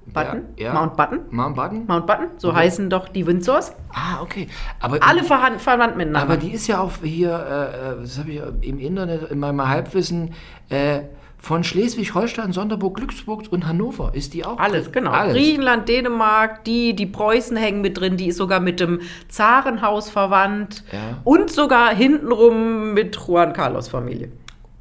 Button? 0.06 0.42
Ja, 0.56 0.64
ja. 0.66 0.72
Mount 0.74 0.96
Button? 0.96 1.20
Mount 1.30 1.56
Baden? 1.56 1.86
Mount 1.86 2.06
Button? 2.06 2.26
So 2.36 2.54
heißen 2.54 2.90
doch 2.90 3.08
die 3.08 3.26
Windsors. 3.26 3.72
Ah, 3.92 4.20
okay. 4.22 4.48
Aber, 4.78 4.98
Alle 5.02 5.22
verhan- 5.22 5.58
verwandt 5.58 5.96
miteinander. 5.96 6.20
aber 6.32 6.36
die 6.36 6.50
ist 6.52 6.66
ja 6.66 6.78
auch 6.80 6.92
hier, 7.02 7.30
äh, 7.30 7.92
äh, 7.92 8.00
das 8.02 8.18
habe 8.18 8.30
ich 8.30 8.42
im 8.68 8.78
Internet, 8.78 9.30
in 9.30 9.38
meinem 9.38 9.66
Halbwissen, 9.66 10.34
äh, 10.68 11.00
von 11.44 11.62
Schleswig-Holstein, 11.62 12.52
Sonderburg, 12.52 12.96
Glücksburg 12.96 13.44
und 13.50 13.66
Hannover 13.66 14.12
ist 14.14 14.32
die 14.32 14.44
auch. 14.46 14.58
Alles, 14.58 14.90
genau. 14.92 15.10
Alles. 15.10 15.34
Griechenland, 15.34 15.88
Dänemark, 15.88 16.64
die, 16.64 16.96
die 16.96 17.04
Preußen 17.06 17.54
hängen 17.56 17.82
mit 17.82 18.00
drin, 18.00 18.16
die 18.16 18.28
ist 18.28 18.38
sogar 18.38 18.60
mit 18.60 18.80
dem 18.80 19.00
Zarenhaus 19.28 20.08
verwandt 20.08 20.84
Ja. 20.90 21.18
und 21.24 21.50
sogar 21.50 21.94
hintenrum 21.94 22.94
mit 22.94 23.16
Juan 23.16 23.52
Carlos 23.52 23.88
Familie. 23.88 24.32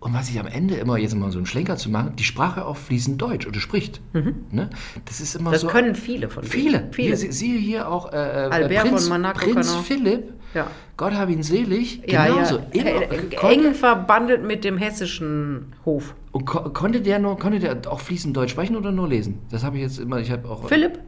Und 0.04 0.14
was 0.14 0.30
ich 0.30 0.38
am 0.38 0.48
Ende 0.48 0.76
immer, 0.76 0.98
jetzt 0.98 1.16
mal 1.16 1.32
so 1.32 1.38
einen 1.38 1.46
Schlenker 1.46 1.78
zu 1.78 1.90
machen, 1.90 2.18
die 2.18 2.26
Sprache 2.26 2.66
auch 2.66 2.76
fließend 2.76 3.22
Deutsch 3.22 3.48
oder 3.48 3.62
spricht. 3.62 4.02
Ne? 4.52 4.70
Das 5.06 5.22
ist 5.22 5.36
immer 5.36 5.50
Mhm. 5.50 5.54
Das 5.54 5.62
so. 5.62 5.68
können 5.68 5.96
viele 5.96 6.30
von. 6.30 6.44
Viele. 6.44 6.90
Viele. 6.92 7.16
Sie- 7.16 7.32
siehe 7.32 7.58
hier 7.58 7.88
auch 7.90 8.12
äh, 8.12 8.16
äh, 8.18 8.50
Albert 8.52 8.82
Prinz, 8.82 9.08
von 9.08 9.18
Monaco 9.22 9.40
Prinz 9.40 9.74
Philipp, 9.76 10.34
Ja. 10.54 10.68
Gott 10.98 11.14
hab 11.14 11.30
ihn 11.30 11.42
selig, 11.42 12.02
ja, 12.06 12.26
genauso. 12.28 12.60
ja. 12.74 12.82
Immer, 12.84 13.50
eng 13.50 13.74
verbandelt 13.74 14.44
mit 14.44 14.64
dem 14.66 14.78
hessischen 14.78 15.74
Hof. 15.86 16.14
und 16.34 16.46
ko 16.46 16.70
konnte 16.72 17.00
der 17.02 17.20
nur, 17.20 17.40
konnte 17.40 17.60
der 17.60 17.78
auch 17.90 18.00
fließend 18.02 18.36
Deutsch 18.36 18.52
sprechen 18.52 18.76
oder 18.76 18.92
nur 18.92 19.08
lesen? 19.08 19.40
Das 19.52 19.64
habe 19.64 19.78
ich 19.78 19.84
jetzt 19.84 20.00
immer, 20.00 20.20
ich 20.20 20.30
habe 20.32 20.48
auch... 20.50 20.68
Philipp? 20.68 21.00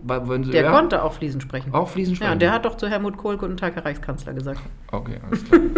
Sie- 0.43 0.51
Der 0.51 0.63
ja, 0.63 0.71
konnte 0.71 1.03
auch 1.03 1.13
fließend 1.13 1.43
sprechen. 1.43 1.73
Auch 1.73 1.89
fließend 1.89 2.15
sprechen? 2.15 2.31
Ja, 2.31 2.37
der 2.37 2.51
hat 2.53 2.63
doch 2.65 2.77
zu 2.77 2.87
Helmut 2.87 3.17
Kohl 3.17 3.37
Guten 3.37 3.57
Tag, 3.57 3.75
Herr 3.75 3.83
Reichskanzler 3.85 4.33
gesagt. 4.33 4.61
Okay, 4.91 5.17
alles 5.27 5.43
klar. 5.43 5.59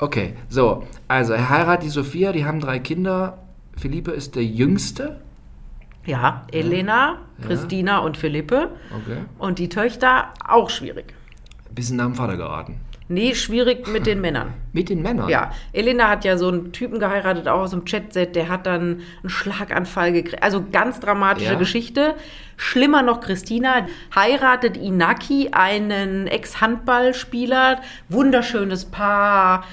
okay, 0.00 0.34
so, 0.48 0.86
also 1.06 1.32
er 1.34 1.48
heiratet 1.48 1.84
die 1.84 1.90
Sophia, 1.90 2.32
die 2.32 2.44
haben 2.44 2.60
drei 2.60 2.78
Kinder. 2.78 3.38
Philippe 3.76 4.10
ist 4.10 4.34
der 4.34 4.44
Jüngste. 4.44 5.20
Ja, 6.04 6.46
Elena, 6.50 7.18
Christina 7.42 7.98
und 7.98 8.16
Philippe. 8.16 8.70
Okay. 8.90 9.18
Und 9.38 9.58
die 9.58 9.68
Töchter 9.68 10.34
auch 10.46 10.70
schwierig. 10.70 11.14
Bisschen 11.70 11.96
nach 11.96 12.06
dem 12.06 12.14
Vater 12.14 12.36
geraten. 12.36 12.80
Nee, 13.12 13.34
schwierig 13.34 13.88
mit 13.88 14.06
den 14.06 14.20
Männern. 14.20 14.54
Mit 14.72 14.88
den 14.88 15.02
Männern? 15.02 15.28
Ja, 15.28 15.50
Elena 15.72 16.08
hat 16.08 16.24
ja 16.24 16.38
so 16.38 16.46
einen 16.46 16.70
Typen 16.70 17.00
geheiratet, 17.00 17.48
auch 17.48 17.58
aus 17.62 17.70
dem 17.72 17.84
Chatset, 17.84 18.36
der 18.36 18.48
hat 18.48 18.66
dann 18.66 19.00
einen 19.22 19.28
Schlaganfall 19.30 20.12
gekriegt. 20.12 20.44
Also 20.44 20.64
ganz 20.70 21.00
dramatische 21.00 21.54
Ja. 21.54 21.58
Geschichte. 21.58 22.14
Schlimmer 22.56 23.02
noch, 23.02 23.20
Christina 23.20 23.88
heiratet 24.14 24.76
Inaki, 24.76 25.48
einen 25.50 26.28
Ex-Handballspieler, 26.28 27.80
wunderschönes 28.08 28.84
Paar, 28.84 29.64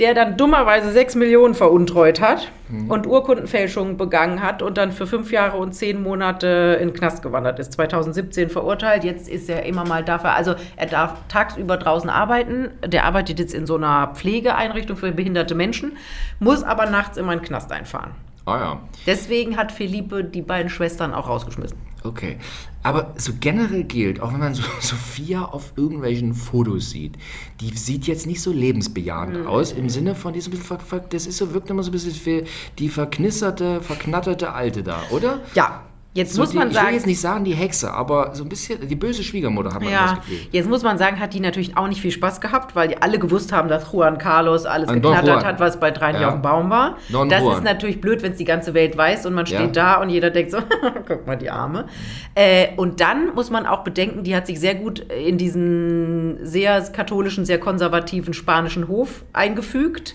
der 0.00 0.12
dann 0.14 0.36
dummerweise 0.36 0.90
sechs 0.90 1.14
Millionen 1.14 1.54
veruntreut 1.54 2.20
hat 2.20 2.50
Mhm. 2.68 2.90
und 2.90 3.06
Urkundenfälschung 3.06 3.96
begangen 3.96 4.42
hat 4.42 4.62
und 4.62 4.78
dann 4.78 4.90
für 4.90 5.06
fünf 5.06 5.30
Jahre 5.30 5.58
und 5.58 5.72
zehn 5.72 6.02
Monate 6.02 6.78
in 6.80 6.88
den 6.88 6.94
Knast 6.96 7.22
gewandert 7.22 7.58
ist. 7.58 7.74
2017 7.74 8.48
verurteilt, 8.48 9.04
jetzt 9.04 9.28
ist 9.28 9.48
er 9.50 9.64
immer 9.66 9.84
mal 9.86 10.02
dafür, 10.02 10.32
also 10.32 10.54
er 10.76 10.86
darf 10.86 11.14
tagsüber 11.28 11.76
draußen 11.76 12.08
arbeiten, 12.10 12.70
der 12.84 13.04
arbeitet 13.04 13.38
jetzt 13.38 13.54
in 13.54 13.66
so 13.66 13.76
einer 13.76 14.08
Pflegeeinrichtung 14.14 14.96
für 14.96 15.12
behinderte 15.12 15.54
Menschen, 15.54 15.96
muss 16.40 16.62
aber 16.62 16.86
nachts 16.86 17.16
immer 17.18 17.32
in 17.34 17.40
den 17.40 17.44
Knast 17.44 17.70
einfahren. 17.70 18.12
Ah 18.46 18.56
ja. 18.58 18.80
Deswegen 19.06 19.56
hat 19.56 19.70
Felipe 19.72 20.24
die 20.24 20.42
beiden 20.42 20.70
Schwestern 20.70 21.14
auch 21.14 21.28
rausgeschmissen. 21.28 21.78
Okay. 22.04 22.36
Aber 22.82 23.14
so 23.16 23.32
generell 23.40 23.84
gilt, 23.84 24.20
auch 24.20 24.30
wenn 24.32 24.40
man 24.40 24.54
so 24.54 24.62
Sophia 24.80 25.42
auf 25.46 25.72
irgendwelchen 25.76 26.34
Fotos 26.34 26.90
sieht, 26.90 27.16
die 27.60 27.74
sieht 27.76 28.06
jetzt 28.06 28.26
nicht 28.26 28.42
so 28.42 28.52
lebensbejahend 28.52 29.40
Mhm. 29.40 29.46
aus, 29.46 29.72
im 29.72 29.88
Sinne 29.88 30.14
von, 30.14 30.34
die 30.34 30.38
ist 30.38 30.48
ein 30.48 30.50
bisschen 30.50 30.66
ver, 30.66 30.78
ver, 30.80 31.00
das 31.00 31.26
ist 31.26 31.38
so, 31.38 31.54
wirkt 31.54 31.70
immer 31.70 31.82
so 31.82 31.88
ein 31.90 31.92
bisschen 31.92 32.12
für 32.12 32.44
die 32.78 32.90
verknisterte, 32.90 33.80
verknatterte 33.80 34.52
Alte 34.52 34.82
da, 34.82 35.00
oder? 35.10 35.40
Ja, 35.54 35.82
jetzt 36.14 36.32
So 36.34 36.40
muss 36.42 36.50
die, 36.50 36.56
man 36.58 36.68
ich 36.68 36.74
will 36.74 36.80
sagen, 36.82 36.94
jetzt 36.94 37.06
nicht 37.06 37.20
sagen 37.20 37.44
die 37.44 37.54
Hexe, 37.54 37.92
aber 37.92 38.34
so 38.34 38.44
ein 38.44 38.48
bisschen 38.48 38.88
die 38.88 38.94
böse 38.94 39.22
Schwiegermutter 39.22 39.74
hat 39.74 39.82
man 39.82 39.92
das 39.92 40.10
Ja, 40.12 40.14
Gefühl. 40.16 40.38
jetzt 40.52 40.68
muss 40.68 40.82
man 40.82 40.96
sagen, 40.96 41.20
hat 41.20 41.34
die 41.34 41.40
natürlich 41.40 41.76
auch 41.76 41.88
nicht 41.88 42.00
viel 42.00 42.10
Spaß 42.12 42.40
gehabt, 42.40 42.74
weil 42.76 42.88
die 42.88 43.02
alle 43.02 43.18
gewusst 43.18 43.52
haben, 43.52 43.68
dass 43.68 43.92
Juan 43.92 44.16
Carlos 44.18 44.64
alles 44.64 44.86
Don 44.88 45.02
geknattert 45.02 45.44
hat, 45.44 45.60
was 45.60 45.78
bei 45.78 45.90
drei 45.90 46.12
Ja. 46.12 46.28
auf 46.28 46.34
dem 46.34 46.42
Baum 46.42 46.70
war. 46.70 46.96
Don 47.10 47.28
das 47.28 47.42
Juan. 47.42 47.56
ist 47.58 47.64
natürlich 47.64 48.00
blöd, 48.00 48.22
wenn 48.22 48.32
es 48.32 48.38
die 48.38 48.44
ganze 48.44 48.74
Welt 48.74 48.96
weiß 48.96 49.26
und 49.26 49.34
man 49.34 49.44
Ja. 49.46 49.58
steht 49.58 49.76
da 49.76 50.00
und 50.00 50.08
jeder 50.10 50.30
denkt 50.30 50.52
so, 50.52 50.58
guck 51.08 51.26
mal 51.26 51.36
die 51.36 51.50
Arme. 51.50 51.86
Äh, 52.34 52.68
und 52.76 53.00
dann 53.00 53.34
muss 53.34 53.50
man 53.50 53.66
auch 53.66 53.84
bedenken, 53.84 54.22
die 54.22 54.34
hat 54.36 54.46
sich 54.46 54.60
sehr 54.60 54.76
gut 54.76 55.00
in 55.00 55.36
diesen 55.36 56.38
sehr 56.46 56.80
katholischen, 56.92 57.44
sehr 57.44 57.58
konservativen 57.58 58.34
spanischen 58.34 58.88
Hof 58.88 59.24
eingefügt. 59.32 60.14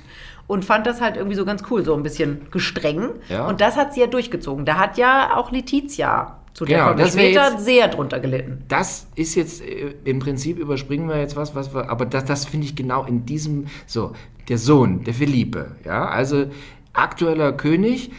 Und 0.50 0.66
fand 0.66 0.88
das 0.88 1.00
halt 1.00 1.16
irgendwie 1.16 1.36
so 1.36 1.46
ganz 1.46 1.62
cool, 1.70 1.86
so 1.86 1.94
ein 1.94 2.02
bisschen 2.02 2.48
gestreng. 2.50 3.12
Ja. 3.30 3.48
Und 3.48 3.62
das 3.62 3.78
hat 3.78 3.94
sie 3.94 4.02
ja 4.02 4.08
durchgezogen. 4.08 4.66
Da 4.66 4.80
hat 4.80 4.98
ja 4.98 5.38
auch 5.38 5.52
Letizia, 5.52 6.40
zu 6.56 6.66
der 6.66 6.80
Genau, 6.80 6.94
das 6.96 7.14
später, 7.14 7.52
jetzt- 7.52 7.64
sehr 7.66 7.88
drunter 7.88 8.20
gelitten. 8.20 8.64
Das 8.68 9.06
ist 9.14 9.36
jetzt 9.36 9.62
äh, 9.62 9.94
im 10.06 10.18
Prinzip 10.18 10.58
überspringen 10.58 11.08
wir 11.08 11.20
jetzt 11.20 11.36
was, 11.36 11.54
was 11.54 11.72
wir, 11.76 11.92
aber 11.92 12.08
das, 12.08 12.26
das 12.26 12.46
finde 12.46 12.66
ich 12.66 12.76
genau 12.76 13.06
in 13.06 13.28
diesem, 13.28 13.68
so, 13.86 14.14
der 14.50 14.58
Sohn, 14.58 15.04
der 15.04 15.14
Felipe, 15.14 15.76
ja, 15.86 16.08
also 16.08 16.48
aktueller 16.94 17.54
König, 17.54 18.10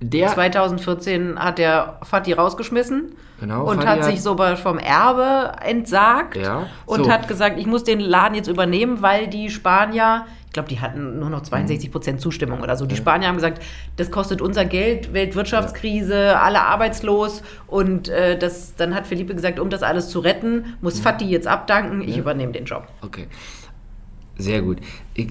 der, 0.00 0.28
2014 0.28 1.38
hat 1.38 1.58
der 1.58 1.98
Fatih 2.02 2.34
rausgeschmissen 2.34 3.14
Genau, 3.40 3.64
und 3.68 3.76
Fatih 3.82 3.88
hat 3.88 4.04
sich 4.04 4.22
sogar 4.22 4.56
vom 4.56 4.78
Erbe 4.78 5.52
entsagt 5.62 6.36
Ja, 6.36 6.66
und 6.86 7.04
so. 7.04 7.10
hat 7.10 7.26
gesagt, 7.28 7.58
ich 7.58 7.66
muss 7.66 7.84
den 7.84 8.00
Laden 8.00 8.34
jetzt 8.34 8.48
übernehmen, 8.48 9.02
weil 9.02 9.26
die 9.28 9.50
Spanier, 9.50 10.26
ich 10.46 10.52
glaube, 10.52 10.68
die 10.68 10.80
hatten 10.80 11.18
nur 11.18 11.30
noch 11.30 11.42
62 11.42 11.90
Prozent 11.90 12.20
Zustimmung 12.20 12.60
oder 12.60 12.76
so. 12.76 12.86
Die 12.86 12.96
Spanier 12.96 13.28
haben 13.28 13.34
gesagt, 13.36 13.60
das 13.96 14.10
kostet 14.10 14.40
unser 14.40 14.64
Geld, 14.64 15.12
Weltwirtschaftskrise, 15.12 16.38
alle 16.38 16.60
arbeitslos 16.62 17.42
und 17.66 18.08
äh, 18.08 18.38
das, 18.38 18.76
dann 18.76 18.94
hat 18.94 19.06
Felipe 19.06 19.34
gesagt, 19.34 19.58
um 19.58 19.68
das 19.68 19.82
alles 19.82 20.10
zu 20.10 20.20
retten, 20.20 20.76
muss 20.80 21.00
Fatih 21.00 21.28
jetzt 21.28 21.46
abdanken, 21.48 22.02
ich 22.02 22.16
übernehme 22.16 22.52
den 22.52 22.64
Job. 22.66 22.86
okay, 23.02 23.26
sehr 24.36 24.62
gut. 24.62 24.78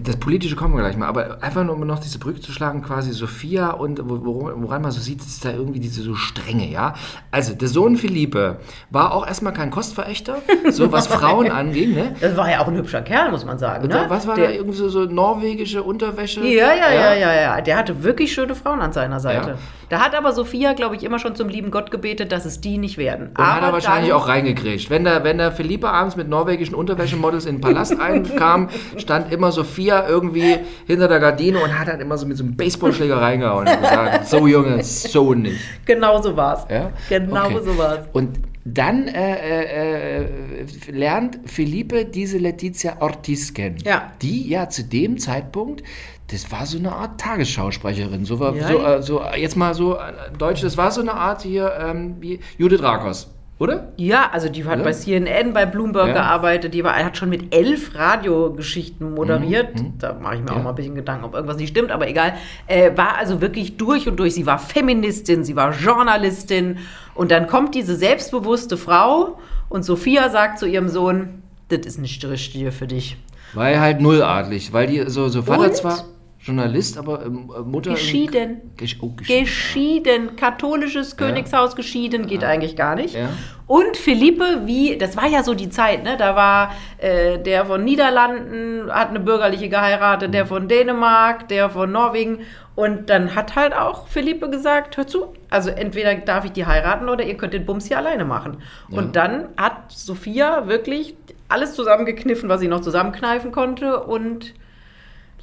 Das 0.05 0.15
Politische 0.15 0.55
kommen 0.55 0.75
wir 0.75 0.81
gleich 0.81 0.95
mal, 0.95 1.07
aber 1.07 1.39
einfach 1.43 1.65
nur 1.65 1.75
um 1.75 1.85
noch 1.85 1.99
diese 1.99 2.17
Brücke 2.17 2.39
zu 2.39 2.53
schlagen, 2.53 2.81
quasi 2.83 3.11
Sophia 3.11 3.71
und 3.71 3.99
wo- 4.09 4.49
woran, 4.55 4.81
man 4.81 4.91
so 4.91 5.01
sieht, 5.01 5.19
ist 5.19 5.43
da 5.43 5.51
irgendwie 5.51 5.81
diese 5.81 6.01
so 6.03 6.15
Strenge, 6.15 6.69
ja. 6.69 6.93
Also, 7.31 7.53
der 7.53 7.67
Sohn 7.67 7.97
Philippe 7.97 8.59
war 8.91 9.13
auch 9.13 9.27
erstmal 9.27 9.51
kein 9.51 9.71
Kostverächter, 9.71 10.37
so 10.71 10.89
was 10.93 11.07
Frauen 11.07 11.51
anging, 11.51 11.93
ne? 11.95 12.15
Das 12.21 12.37
war 12.37 12.49
ja 12.49 12.61
auch 12.61 12.69
ein 12.69 12.75
hübscher 12.77 13.01
Kerl, 13.01 13.29
muss 13.31 13.43
man 13.43 13.57
sagen. 13.59 13.87
Ne? 13.89 14.05
Was 14.07 14.25
war 14.25 14.35
der, 14.35 14.47
da 14.47 14.51
irgendwie 14.53 14.77
so, 14.77 14.87
so 14.87 15.03
norwegische 15.03 15.83
Unterwäsche? 15.83 16.39
Ja, 16.45 16.73
ja, 16.73 16.89
ja, 16.93 17.13
ja, 17.15 17.33
ja. 17.33 17.61
Der 17.61 17.75
hatte 17.75 18.03
wirklich 18.03 18.31
schöne 18.31 18.55
Frauen 18.55 18.79
an 18.79 18.93
seiner 18.93 19.19
Seite. 19.19 19.49
Ja. 19.49 19.57
Da 19.93 19.99
hat 19.99 20.15
aber 20.15 20.33
Sophia, 20.33 20.73
glaube 20.73 20.95
ich, 20.95 21.03
immer 21.03 21.19
schon 21.19 21.35
zum 21.35 21.49
lieben 21.49 21.69
Gott 21.69 21.91
gebetet, 21.91 22.31
dass 22.31 22.45
es 22.45 22.59
die 22.59 22.79
nicht 22.79 22.97
werden. 22.97 23.29
Und 23.37 23.45
hat 23.45 23.61
er 23.61 23.71
wahrscheinlich 23.71 24.09
dann, 24.09 24.19
auch 24.19 24.27
reingegrätscht. 24.27 24.89
Wenn 24.89 25.03
der, 25.03 25.23
wenn 25.23 25.37
der 25.37 25.51
Philippe 25.51 25.87
abends 25.87 26.15
mit 26.15 26.27
norwegischen 26.27 26.73
Unterwäschemodels 26.73 27.45
in 27.45 27.57
den 27.57 27.61
Palast 27.61 27.99
einkam, 27.99 28.69
stand 28.97 29.31
immer 29.31 29.51
Sophia 29.51 30.07
irgendwie 30.09 30.57
hinter 30.87 31.07
der 31.07 31.19
Gardine 31.19 31.59
und 31.59 31.77
hat 31.77 31.89
dann 31.89 32.01
immer 32.01 32.17
so 32.17 32.25
mit 32.25 32.37
so 32.37 32.43
einem 32.43 32.55
Baseballschläger 32.57 33.21
reingehauen 33.21 33.67
und 33.67 33.81
gesagt, 33.81 34.27
so 34.27 34.47
Junge, 34.47 34.83
so 34.83 35.35
nicht. 35.35 35.61
Genau 35.85 36.19
so 36.19 36.35
war's. 36.35 36.65
Ja? 36.71 36.89
Genau 37.07 37.45
Okay. 37.45 37.59
so 37.63 37.77
war's. 37.77 38.07
Und 38.13 38.39
dann 38.65 39.07
äh, 39.09 39.35
äh, 39.35 40.23
äh, 40.61 40.65
lernt 40.91 41.39
Felipe 41.45 42.05
diese 42.05 42.37
Letizia 42.37 42.97
Ortiz 43.01 43.53
kennen. 43.53 43.77
Ja. 43.83 44.11
Die 44.21 44.47
ja 44.47 44.69
zu 44.69 44.83
dem 44.83 45.17
Zeitpunkt, 45.17 45.83
das 46.31 46.49
war 46.51 46.65
so 46.65 46.77
eine 46.77 46.93
Art 46.93 47.19
Tagesschausprecherin. 47.19 48.23
So, 48.25 48.39
war, 48.39 48.55
Ja, 48.55 48.67
so, 48.67 48.79
äh, 48.79 49.01
so 49.01 49.21
jetzt 49.35 49.57
mal 49.57 49.73
so 49.73 49.95
äh, 49.97 49.99
Deutsch, 50.37 50.61
das 50.61 50.77
war 50.77 50.91
so 50.91 51.01
eine 51.01 51.13
Art 51.13 51.41
hier 51.41 51.73
ähm, 51.79 52.15
wie 52.21 52.39
Judith 52.57 52.81
Rakos, 52.81 53.29
oder? 53.59 53.91
Ja, 53.97 54.29
also 54.31 54.47
die 54.47 54.63
hat 54.63 54.77
Ja. 54.79 54.83
bei 54.85 54.93
CNN, 54.93 55.51
bei 55.53 55.65
Bloomberg 55.65 56.07
Ja. 56.07 56.13
gearbeitet, 56.13 56.73
die 56.73 56.83
war, 56.85 56.95
hat 56.95 57.17
schon 57.17 57.29
mit 57.29 57.53
elf 57.53 57.93
Radiogeschichten 57.95 59.13
moderiert. 59.13 59.75
Mhm, 59.75 59.93
Da 59.99 60.13
mache 60.13 60.35
ich 60.35 60.41
mir 60.41 60.47
Ja. 60.51 60.57
auch 60.57 60.63
mal 60.63 60.69
ein 60.69 60.75
bisschen 60.75 60.95
Gedanken, 60.95 61.25
ob 61.25 61.33
irgendwas 61.35 61.57
nicht 61.57 61.69
stimmt, 61.69 61.91
aber 61.91 62.07
egal. 62.07 62.33
Äh, 62.67 62.95
war 62.95 63.17
also 63.17 63.41
wirklich 63.41 63.75
durch 63.77 64.07
und 64.07 64.15
durch. 64.17 64.33
Sie 64.33 64.45
war 64.45 64.57
Feministin, 64.57 65.43
sie 65.43 65.55
war 65.57 65.73
Journalistin. 65.73 66.77
Und 67.15 67.31
dann 67.31 67.47
kommt 67.47 67.75
diese 67.75 67.95
selbstbewusste 67.95 68.77
Frau 68.77 69.39
und 69.69 69.83
Sophia 69.83 70.29
sagt 70.29 70.59
zu 70.59 70.65
ihrem 70.67 70.89
Sohn, 70.89 71.43
das 71.69 71.85
ist 71.85 71.99
nicht 71.99 72.21
die 72.23 72.27
Richtige 72.27 72.71
für 72.71 72.87
dich. 72.87 73.17
Weil 73.53 73.79
halt 73.79 74.01
nulladlig, 74.01 74.73
weil 74.73 74.87
die 74.87 75.03
so, 75.07 75.29
so 75.29 75.43
Vater 75.43 75.65
Und? 75.65 75.75
zwar. 75.75 76.05
Journalist, 76.43 76.97
aber 76.97 77.25
ähm, 77.25 77.49
Mutter. 77.65 77.91
Geschieden. 77.91 78.73
Gesch 78.75 78.97
oh, 79.01 79.13
Geschieden. 79.15 80.35
Katholisches 80.35 81.15
Königshaus 81.15 81.75
geschieden 81.75 82.27
geht 82.27 82.43
eigentlich 82.43 82.75
gar 82.75 82.95
nicht. 82.95 83.15
Ja. 83.15 83.29
Und 83.65 83.95
Philippe, 83.95 84.63
wie, 84.65 84.97
das 84.97 85.15
war 85.15 85.25
ja 85.25 85.41
so 85.41 85.53
die 85.53 85.69
Zeit, 85.69 86.03
ne? 86.03 86.17
Da 86.17 86.35
war 86.35 86.73
äh, 86.97 87.39
der 87.39 87.65
von 87.65 87.85
Niederlanden, 87.85 88.91
hat 88.91 89.09
eine 89.09 89.21
bürgerliche 89.21 89.69
geheiratet, 89.69 90.33
der 90.33 90.45
von 90.45 90.67
Dänemark, 90.67 91.47
der 91.47 91.69
von 91.69 91.89
Norwegen. 91.89 92.39
Und 92.75 93.09
dann 93.09 93.35
hat 93.35 93.55
halt 93.55 93.73
auch 93.73 94.07
Philippe 94.07 94.49
gesagt, 94.49 94.97
hör 94.97 95.07
zu, 95.07 95.33
also 95.49 95.69
entweder 95.69 96.13
darf 96.15 96.43
ich 96.43 96.51
die 96.51 96.65
heiraten 96.65 97.07
oder 97.07 97.23
ihr 97.23 97.37
könnt 97.37 97.53
den 97.53 97.65
Bums 97.65 97.87
hier 97.87 97.99
alleine 97.99 98.25
machen. 98.25 98.57
Und 98.89 99.15
dann 99.15 99.47
hat 99.55 99.91
Sophia 99.91 100.67
wirklich 100.67 101.15
alles 101.47 101.73
zusammengekniffen, 101.73 102.49
was 102.49 102.59
sie 102.59 102.67
noch 102.67 102.81
zusammenkneifen 102.81 103.51
konnte 103.51 104.03
und 104.03 104.53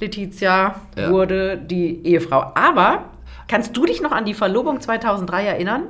Letizia 0.01 0.75
Ja. 0.97 1.11
wurde 1.11 1.57
die 1.57 2.05
Ehefrau. 2.05 2.51
Aber 2.55 3.05
kannst 3.47 3.75
du 3.77 3.85
dich 3.85 4.01
noch 4.01 4.11
an 4.11 4.25
die 4.25 4.33
Verlobung 4.33 4.81
2003 4.81 5.45
erinnern? 5.45 5.83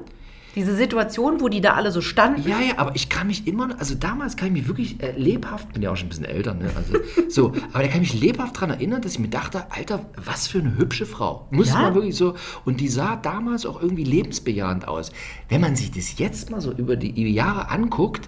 Diese 0.54 0.76
Situation, 0.76 1.40
wo 1.40 1.48
die 1.48 1.62
da 1.62 1.76
alle 1.76 1.92
so 1.92 2.02
standen? 2.02 2.42
Ja, 2.46 2.60
ja, 2.60 2.74
aber 2.76 2.94
ich 2.94 3.08
kann 3.08 3.28
mich 3.28 3.48
immer, 3.48 3.68
noch- 3.68 3.80
also 3.80 3.96
damals 3.96 4.36
kann 4.36 4.48
ich 4.50 4.54
mich 4.54 4.68
wirklich 4.68 5.02
äh, 5.02 5.14
lebhaft, 5.18 5.72
bin 5.72 5.82
ja 5.82 5.90
auch 5.92 5.96
schon 5.96 6.08
ein 6.08 6.10
bisschen 6.10 6.26
älter, 6.26 6.54
ne? 6.54 6.70
Also, 6.76 6.94
so, 7.30 7.48
aber 7.72 7.84
da 7.84 7.88
kann 7.88 8.02
ich 8.02 8.12
mich 8.14 8.22
lebhaft 8.22 8.58
daran 8.58 8.72
erinnern, 8.72 9.02
dass 9.02 9.14
ich 9.14 9.20
mir 9.20 9.30
dachte, 9.30 9.64
Alter, 9.72 10.06
was 10.18 10.50
für 10.50 10.60
eine 10.60 10.76
hübsche 10.78 11.06
Frau. 11.06 11.48
Muss 11.52 11.70
Ja. 11.70 11.80
man 11.84 11.96
wirklich 11.96 12.16
so, 12.18 12.36
und 12.66 12.82
die 12.82 12.90
sah 12.90 13.16
damals 13.16 13.66
auch 13.66 13.82
irgendwie 13.82 14.04
lebensbejahend 14.04 14.90
aus. 14.90 15.14
Wenn 15.48 15.62
man 15.62 15.78
sich 15.78 15.90
das 15.92 16.18
jetzt 16.20 16.50
mal 16.52 16.60
so 16.60 16.74
über 16.74 16.98
die 16.98 17.32
Jahre 17.32 17.70
anguckt, 17.70 18.28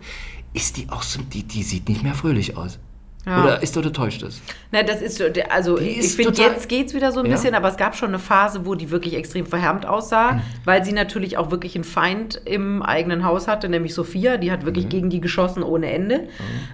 ist 0.54 0.78
die 0.78 0.88
auch 0.92 1.04
so, 1.04 1.20
die, 1.24 1.44
die 1.44 1.62
sieht 1.64 1.90
nicht 1.90 2.04
mehr 2.04 2.14
fröhlich 2.14 2.56
aus. 2.56 2.80
Ja. 3.26 3.42
Oder 3.44 3.64
ist 3.64 3.78
oder 3.78 3.94
täuscht 3.94 4.22
das? 4.22 4.42
Na, 4.74 4.84
das 4.84 5.02
ist 5.02 5.24
also 5.50 5.78
Die 5.78 5.86
ich 5.86 5.98
ist 6.00 6.16
finde, 6.18 6.42
jetzt 6.42 6.68
geht's 6.68 6.94
wieder 6.94 7.14
so 7.14 7.22
ein 7.22 7.26
Ja. 7.28 7.32
bisschen, 7.32 7.56
aber 7.56 7.70
es 7.70 7.78
gab 7.78 7.96
schon 7.96 8.10
eine 8.10 8.20
Phase, 8.20 8.66
wo 8.66 8.76
die 8.76 8.92
wirklich 8.92 9.16
extrem 9.16 9.46
verhärmt 9.46 9.86
aussah, 9.86 10.42
weil 10.66 10.84
sie 10.84 10.92
natürlich 10.92 11.38
auch 11.38 11.50
wirklich 11.50 11.76
einen 11.76 11.86
Feind 11.86 12.42
im 12.44 12.82
eigenen 12.84 13.24
Haus 13.24 13.48
hatte, 13.48 13.70
nämlich 13.70 13.94
Sophia, 13.94 14.36
die 14.36 14.52
hat 14.52 14.66
wirklich 14.66 14.90
gegen 14.90 15.10
die 15.10 15.22
geschossen 15.22 15.64
ohne 15.64 15.90
Ende. 15.92 16.28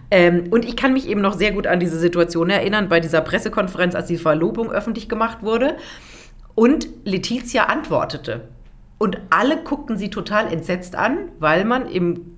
Ähm, 0.09 0.45
und 0.49 0.65
ich 0.65 0.75
kann 0.75 0.93
mich 0.93 1.07
eben 1.07 1.21
noch 1.21 1.33
sehr 1.33 1.51
gut 1.51 1.67
an 1.67 1.79
diese 1.79 1.99
Situation 1.99 2.49
erinnern, 2.49 2.89
bei 2.89 2.99
dieser 2.99 3.21
Pressekonferenz, 3.21 3.93
als 3.93 4.07
die 4.07 4.17
Verlobung 4.17 4.71
öffentlich 4.71 5.07
gemacht 5.07 5.43
wurde. 5.43 5.77
Und 6.55 6.87
Letizia 7.05 7.65
antwortete. 7.65 8.47
Und 8.97 9.19
alle 9.29 9.57
guckten 9.63 9.97
sie 9.97 10.09
total 10.09 10.51
entsetzt 10.51 10.95
an, 10.95 11.29
weil 11.39 11.63
man 11.63 11.87
im 11.87 12.37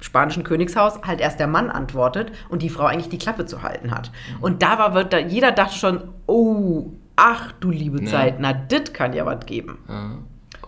spanischen 0.00 0.44
Königshaus 0.44 1.00
halt 1.06 1.20
erst 1.20 1.38
der 1.40 1.46
Mann 1.46 1.70
antwortet 1.70 2.32
und 2.48 2.62
die 2.62 2.70
Frau 2.70 2.84
eigentlich 2.84 3.08
die 3.08 3.18
Klappe 3.18 3.46
zu 3.46 3.62
halten 3.62 3.90
hat. 3.90 4.10
Und 4.40 4.62
da 4.62 4.78
war, 4.78 4.94
wird 4.94 5.12
da, 5.12 5.18
jeder 5.18 5.52
dachte 5.52 5.74
schon, 5.76 6.02
oh, 6.26 6.86
ach 7.16 7.52
du 7.60 7.70
liebe 7.70 8.04
Zeit, 8.04 8.36
na, 8.38 8.52
das 8.52 8.92
kann 8.92 9.12
ja 9.12 9.26
was 9.26 9.44
geben. 9.46 9.78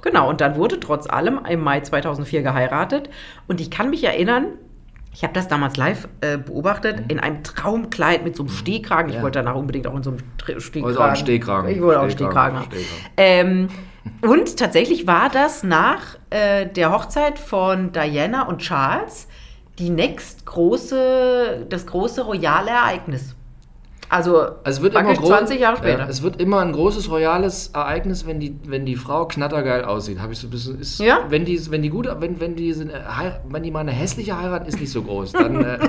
Genau, 0.02 0.28
und 0.28 0.40
dann 0.40 0.56
wurde 0.56 0.80
trotz 0.80 1.08
allem 1.08 1.40
im 1.48 1.60
Mai 1.60 1.80
2004 1.80 2.42
geheiratet. 2.42 3.08
Und 3.46 3.60
ich 3.60 3.70
kann 3.70 3.88
mich 3.90 4.02
erinnern, 4.04 4.46
ich 5.14 5.22
habe 5.22 5.32
das 5.34 5.46
damals 5.46 5.76
live 5.76 6.08
äh, 6.22 6.38
beobachtet, 6.38 7.04
in 7.08 7.20
einem 7.20 7.42
Traumkleid 7.44 8.24
mit 8.24 8.34
so 8.34 8.42
einem 8.42 8.50
Stehkragen. 8.50 9.10
Ich 9.10 9.16
Ja. 9.16 9.22
wollte 9.22 9.38
danach 9.40 9.54
unbedingt 9.54 9.86
auch 9.86 9.94
in 9.94 10.02
so 10.02 10.10
einem 10.10 10.60
Stehkragen. 10.60 10.84
Also 10.86 11.00
auch 11.00 11.04
einen 11.06 11.16
Stehkragen. 11.16 11.70
Ich 11.70 11.80
wollte 11.82 11.98
auch 11.98 12.02
einen 12.02 12.10
Stehkragen, 12.12 12.62
Stehkragen 12.62 12.82
haben. 13.16 13.16
Stehkragen. 13.16 13.68
Ähm, 13.68 13.68
und 14.22 14.56
tatsächlich 14.56 15.06
war 15.06 15.28
das 15.28 15.62
nach 15.62 16.16
äh, 16.30 16.66
der 16.66 16.92
Hochzeit 16.92 17.38
von 17.38 17.92
Diana 17.92 18.46
und 18.46 18.58
Charles 18.58 19.28
die 19.78 19.90
nächst 19.90 20.44
große, 20.46 21.66
das 21.68 21.86
große 21.86 22.22
royale 22.22 22.70
Ereignis. 22.70 23.34
Also, 24.10 24.42
Also 24.42 24.54
es 24.64 24.82
wird 24.82 24.94
immer 24.94 25.14
groß, 25.14 25.28
20 25.28 25.58
Jahre 25.60 25.76
später. 25.78 26.00
Ja, 26.00 26.06
es 26.06 26.22
wird 26.22 26.38
immer 26.38 26.60
ein 26.60 26.72
großes 26.72 27.10
royales 27.10 27.68
Ereignis, 27.68 28.26
wenn 28.26 28.38
die, 28.40 28.54
wenn 28.66 28.84
die 28.84 28.96
Frau 28.96 29.24
knattergeil 29.24 29.84
aussieht. 29.86 30.20
Habe 30.20 30.34
ich 30.34 30.38
so 30.38 30.48
ein 30.48 30.50
bisschen. 30.50 30.78
Ist, 30.78 31.00
Ja? 31.00 31.20
Wenn 31.30 31.46
die, 31.46 31.70
wenn 31.70 31.80
die 31.80 31.88
gute, 31.88 32.14
wenn, 32.20 32.38
wenn 32.38 32.54
die, 32.54 32.74
sind, 32.74 32.90
äh, 32.90 33.00
wenn 33.48 33.62
die 33.62 33.70
mal 33.70 33.80
eine 33.80 33.92
hässliche 33.92 34.38
heiraten, 34.38 34.66
ist 34.66 34.78
nicht 34.78 34.92
so 34.92 35.00
groß. 35.00 35.32
Dann 35.32 35.64
äh, 35.64 35.78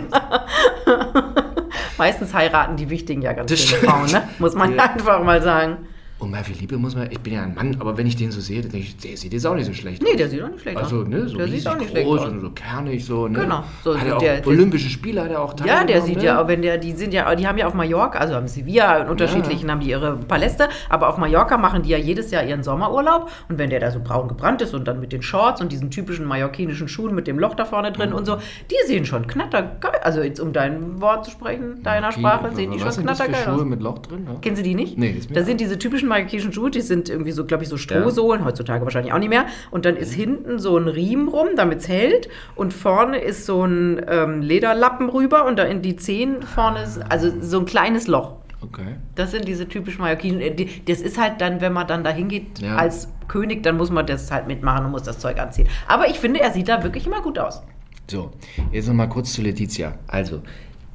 Meistens 1.98 2.34
heiraten 2.34 2.76
die 2.78 2.90
Wichtigen 2.90 3.22
ja 3.22 3.34
ganz 3.34 3.52
schöne. 3.58 3.82
Frauen, 3.90 4.10
ne? 4.12 4.28
Muss 4.40 4.56
man 4.56 4.74
Ja. 4.76 4.84
einfach 4.84 5.22
mal 5.24 5.42
sagen. 5.42 5.88
Und 6.24 6.32
mal 6.32 6.44
viel 6.44 6.56
Liebe 6.58 6.78
muss 6.78 6.96
man. 6.96 7.10
Ich 7.12 7.20
bin 7.20 7.34
ja 7.34 7.44
ein 7.44 7.54
Mann, 7.54 7.76
aber 7.80 7.98
wenn 7.98 8.08
ich 8.08 8.16
den 8.16 8.32
so 8.32 8.40
sehe, 8.42 8.62
dann 8.62 8.72
denke 8.72 8.88
ich, 8.88 8.98
der 8.98 9.16
sieht 9.18 9.34
jetzt 9.34 9.46
auch 9.46 9.56
nicht 9.56 9.66
so 9.66 9.74
schlecht 9.74 10.02
Nee, 10.02 10.10
aus. 10.12 10.18
der 10.18 10.30
sieht 10.30 10.42
auch 10.44 10.50
nicht 10.50 10.62
schlecht 10.62 10.78
Also, 10.78 11.02
aus. 11.02 11.08
ne, 11.08 11.28
so 11.28 11.38
der 11.38 11.46
riesig 11.46 11.60
sieht 11.62 11.68
auch 11.70 11.78
nicht 11.78 11.90
schlecht 11.92 12.08
groß 12.08 12.22
aus. 12.22 12.28
und 12.30 12.42
so 12.42 12.50
kernig 12.52 13.06
so, 13.06 13.28
ne? 13.28 13.40
Genau. 13.40 13.64
So, 13.84 13.98
hat 13.98 14.08
er 14.08 14.16
auch 14.18 14.20
der- 14.22 14.38
der- 14.42 14.48
Olympische 14.48 14.90
Spiele 14.90 15.24
hat 15.24 15.32
er 15.32 15.42
auch 15.42 15.54
Ja, 15.66 15.84
der 15.84 16.02
sieht 16.02 16.18
ne? 16.18 16.24
ja, 16.26 16.48
wenn 16.48 16.62
der, 16.62 16.78
die 16.78 16.92
sind 16.94 17.14
ja, 17.14 17.34
die 17.36 17.48
haben 17.48 17.58
ja 17.58 17.68
auf 17.68 17.74
Mallorca, 17.74 18.18
also 18.20 18.36
am 18.36 18.48
Sevilla, 18.48 18.98
in 19.04 19.10
unterschiedlichen 19.10 19.70
haben 19.70 19.80
die 19.82 19.90
ihre 19.90 20.16
Paläste, 20.18 20.70
aber 20.90 21.10
auf 21.10 21.18
Mallorca 21.18 21.58
machen 21.58 21.84
die 21.84 21.90
ja 21.90 21.98
jedes 21.98 22.32
Jahr 22.32 22.44
ihren 22.44 22.64
Sommerurlaub 22.64 23.30
und 23.50 23.58
wenn 23.58 23.70
der 23.70 23.80
da 23.80 23.92
so 23.92 24.00
braun 24.00 24.28
gebrannt 24.28 24.62
ist 24.62 24.74
und 24.74 24.88
dann 24.88 25.00
mit 25.00 25.12
den 25.14 25.22
Shorts 25.22 25.62
und 25.62 25.72
diesen 25.72 25.92
typischen 25.92 26.26
mallorquinischen 26.26 26.88
Schuhen 26.88 27.14
mit 27.16 27.28
dem 27.28 27.40
Loch 27.40 27.56
da 27.56 27.66
vorne 27.66 27.92
drin 27.92 28.14
und 28.14 28.26
so, 28.26 28.38
die 28.72 28.76
sehen 28.88 29.06
schon 29.06 29.28
knattergeil, 29.28 30.00
also 30.04 30.22
jetzt 30.22 30.40
um 30.40 30.54
dein 30.54 31.02
Wort 31.02 31.26
zu 31.26 31.32
sprechen, 31.32 31.84
deiner 31.84 32.12
Sprache, 32.12 32.54
sehen 32.56 32.72
die 32.72 32.80
schon 32.80 32.92
für 32.92 33.02
knattergeil 33.02 33.44
Schuhe 33.44 33.54
aus. 33.56 33.66
mit 33.66 33.82
Loch 33.82 34.00
drin? 34.00 34.24
Ne? 34.24 34.38
Kennen 34.42 34.56
Sie 34.56 34.64
die 34.64 34.76
nicht? 34.76 34.98
Nee, 34.98 35.12
ist 35.12 35.30
mir 35.30 35.42
auch- 35.42 35.46
sind 35.46 35.60
diese 35.60 35.78
typischen 35.78 36.08
mallorquinischen 36.14 36.54
Schuhe, 36.54 36.72
die 36.72 36.82
sind 36.82 37.10
irgendwie 37.10 37.32
so, 37.32 37.46
glaube 37.46 37.64
ich, 37.64 37.70
so 37.70 37.78
Strohsohlen, 37.78 38.46
heutzutage 38.46 38.84
wahrscheinlich 38.86 39.14
auch 39.14 39.20
nicht 39.20 39.30
mehr. 39.30 39.46
Und 39.72 39.86
dann 39.86 39.96
Mhm. 39.96 40.00
ist 40.02 40.14
hinten 40.14 40.60
so 40.60 40.78
ein 40.78 40.88
Riemen 40.88 41.28
rum, 41.28 41.50
damit 41.56 41.80
es 41.80 41.88
hält. 41.88 42.30
Und 42.56 42.74
vorne 42.74 43.18
ist 43.20 43.46
so 43.46 43.64
ein 43.66 44.02
ähm, 44.08 44.42
Lederlappen 44.42 45.10
rüber 45.10 45.46
und 45.46 45.58
da 45.60 45.64
in 45.64 45.82
die 45.82 45.96
Zehen 45.96 46.42
vorne 46.44 46.84
ist, 46.84 47.00
also 47.12 47.32
so 47.42 47.60
ein 47.60 47.66
kleines 47.66 48.08
Loch. 48.08 48.38
Okay. 48.62 48.96
Das 49.16 49.32
sind 49.32 49.46
diese 49.48 49.68
typischen 49.68 50.00
Mallorquinen. 50.02 50.40
Äh, 50.40 50.68
Das 50.86 51.02
ist 51.02 51.20
halt 51.20 51.42
dann, 51.42 51.60
wenn 51.60 51.74
man 51.74 51.86
dann 51.86 52.04
da 52.06 52.12
hingeht 52.12 52.60
Ja. 52.60 52.78
als 52.78 53.10
König, 53.28 53.62
dann 53.64 53.76
muss 53.78 53.92
man 53.92 54.06
das 54.06 54.32
halt 54.32 54.48
mitmachen 54.48 54.86
und 54.86 54.92
muss 54.92 55.04
das 55.04 55.20
Zeug 55.20 55.38
anziehen. 55.40 55.68
Aber 55.88 56.08
ich 56.08 56.20
finde, 56.20 56.40
er 56.40 56.52
sieht 56.52 56.70
da 56.70 56.82
wirklich 56.84 57.06
immer 57.06 57.22
gut 57.22 57.38
aus. 57.40 57.62
So, 58.10 58.32
jetzt 58.72 58.88
noch 58.88 58.94
mal 58.94 59.08
kurz 59.08 59.34
zu 59.34 59.42
Letizia. 59.42 59.94
Also, 60.08 60.42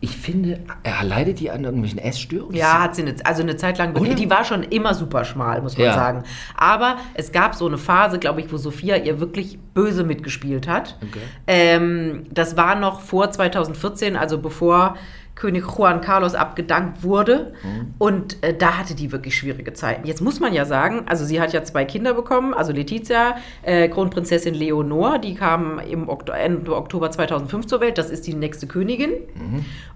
ich 0.01 0.17
finde, 0.17 0.61
er 0.85 1.03
leidet 1.05 1.41
die 1.41 1.51
an 1.51 1.65
irgendwelchen 1.65 1.99
Essstörungen? 1.99 2.55
Ja, 2.57 2.81
hat 2.83 2.95
sie 2.95 3.03
eine, 3.03 3.15
also 3.25 3.43
eine 3.43 3.57
Zeit 3.57 3.79
lang, 3.79 3.97
Oder? 3.97 4.15
die 4.15 4.31
war 4.31 4.45
schon 4.45 4.63
immer 4.63 4.95
super 4.95 5.25
schmal, 5.25 5.61
muss 5.61 5.77
man 5.77 5.87
Ja. 5.87 5.95
sagen. 5.95 6.23
Aber 6.57 6.99
es 7.15 7.33
gab 7.33 7.55
so 7.57 7.67
eine 7.67 7.79
Phase, 7.79 8.19
glaube 8.19 8.41
ich, 8.41 8.53
wo 8.53 8.57
Sophia 8.59 8.97
ihr 8.97 9.19
wirklich 9.19 9.59
böse 9.75 10.05
mitgespielt 10.05 10.69
hat. 10.69 10.97
Okay. 11.03 11.19
Ähm, 11.49 12.27
das 12.31 12.57
war 12.57 12.77
noch 12.77 13.01
vor 13.01 13.31
2014, 13.31 14.17
also 14.17 14.39
bevor 14.39 14.97
König 15.39 15.65
Juan 15.65 16.01
Carlos 16.01 16.35
abgedankt 16.35 17.03
wurde. 17.03 17.53
Mhm. 17.63 17.95
Und 17.99 18.43
äh, 18.43 18.53
da 18.53 18.77
hatte 18.77 18.95
die 18.95 19.13
wirklich 19.13 19.37
schwierige 19.37 19.73
Zeiten. 19.73 20.07
Jetzt 20.07 20.21
muss 20.21 20.41
man 20.41 20.53
ja 20.53 20.65
sagen, 20.65 21.03
also 21.07 21.25
sie 21.25 21.41
hat 21.41 21.53
ja 21.53 21.63
zwei 21.63 21.85
Kinder 21.85 22.13
bekommen, 22.13 22.53
also 22.53 22.73
Letizia, 22.73 23.37
äh, 23.63 23.89
Kronprinzessin 23.89 24.55
Leonor, 24.55 25.19
die 25.19 25.35
kam 25.35 25.79
im 25.79 26.09
Okto 26.09 26.33
Ende 26.33 26.77
Oktober 26.77 27.11
2005 27.11 27.67
zur 27.67 27.81
Welt, 27.81 27.99
das 27.99 28.11
ist 28.11 28.27
die 28.27 28.35
nächste 28.35 28.67
Königin. 28.67 29.13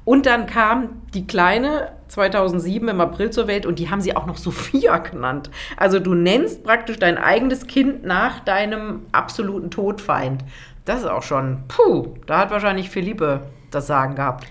Und 0.04 0.26
dann 0.26 0.46
kam 0.46 1.02
die 1.12 1.26
Kleine 1.26 1.92
2007 2.08 2.88
im 2.88 3.00
April 3.00 3.30
zur 3.30 3.46
Welt 3.48 3.66
und 3.66 3.78
die 3.78 3.90
haben 3.90 4.00
sie 4.00 4.14
auch 4.16 4.26
noch 4.26 4.36
Sophia 4.36 4.98
genannt. 4.98 5.50
Also 5.76 5.98
du 5.98 6.14
nennst 6.14 6.62
praktisch 6.62 6.98
dein 6.98 7.18
eigenes 7.18 7.66
Kind 7.66 8.04
nach 8.04 8.40
deinem 8.40 9.02
absoluten 9.12 9.70
Todfeind. 9.70 10.44
Das 10.84 11.00
ist 11.00 11.06
auch 11.06 11.22
schon, 11.22 11.64
puh, 11.68 12.14
da 12.26 12.38
hat 12.38 12.50
wahrscheinlich 12.50 12.90
Philippe 12.90 13.40
das 13.70 13.86
Sagen 13.86 14.14
gehabt. 14.14 14.46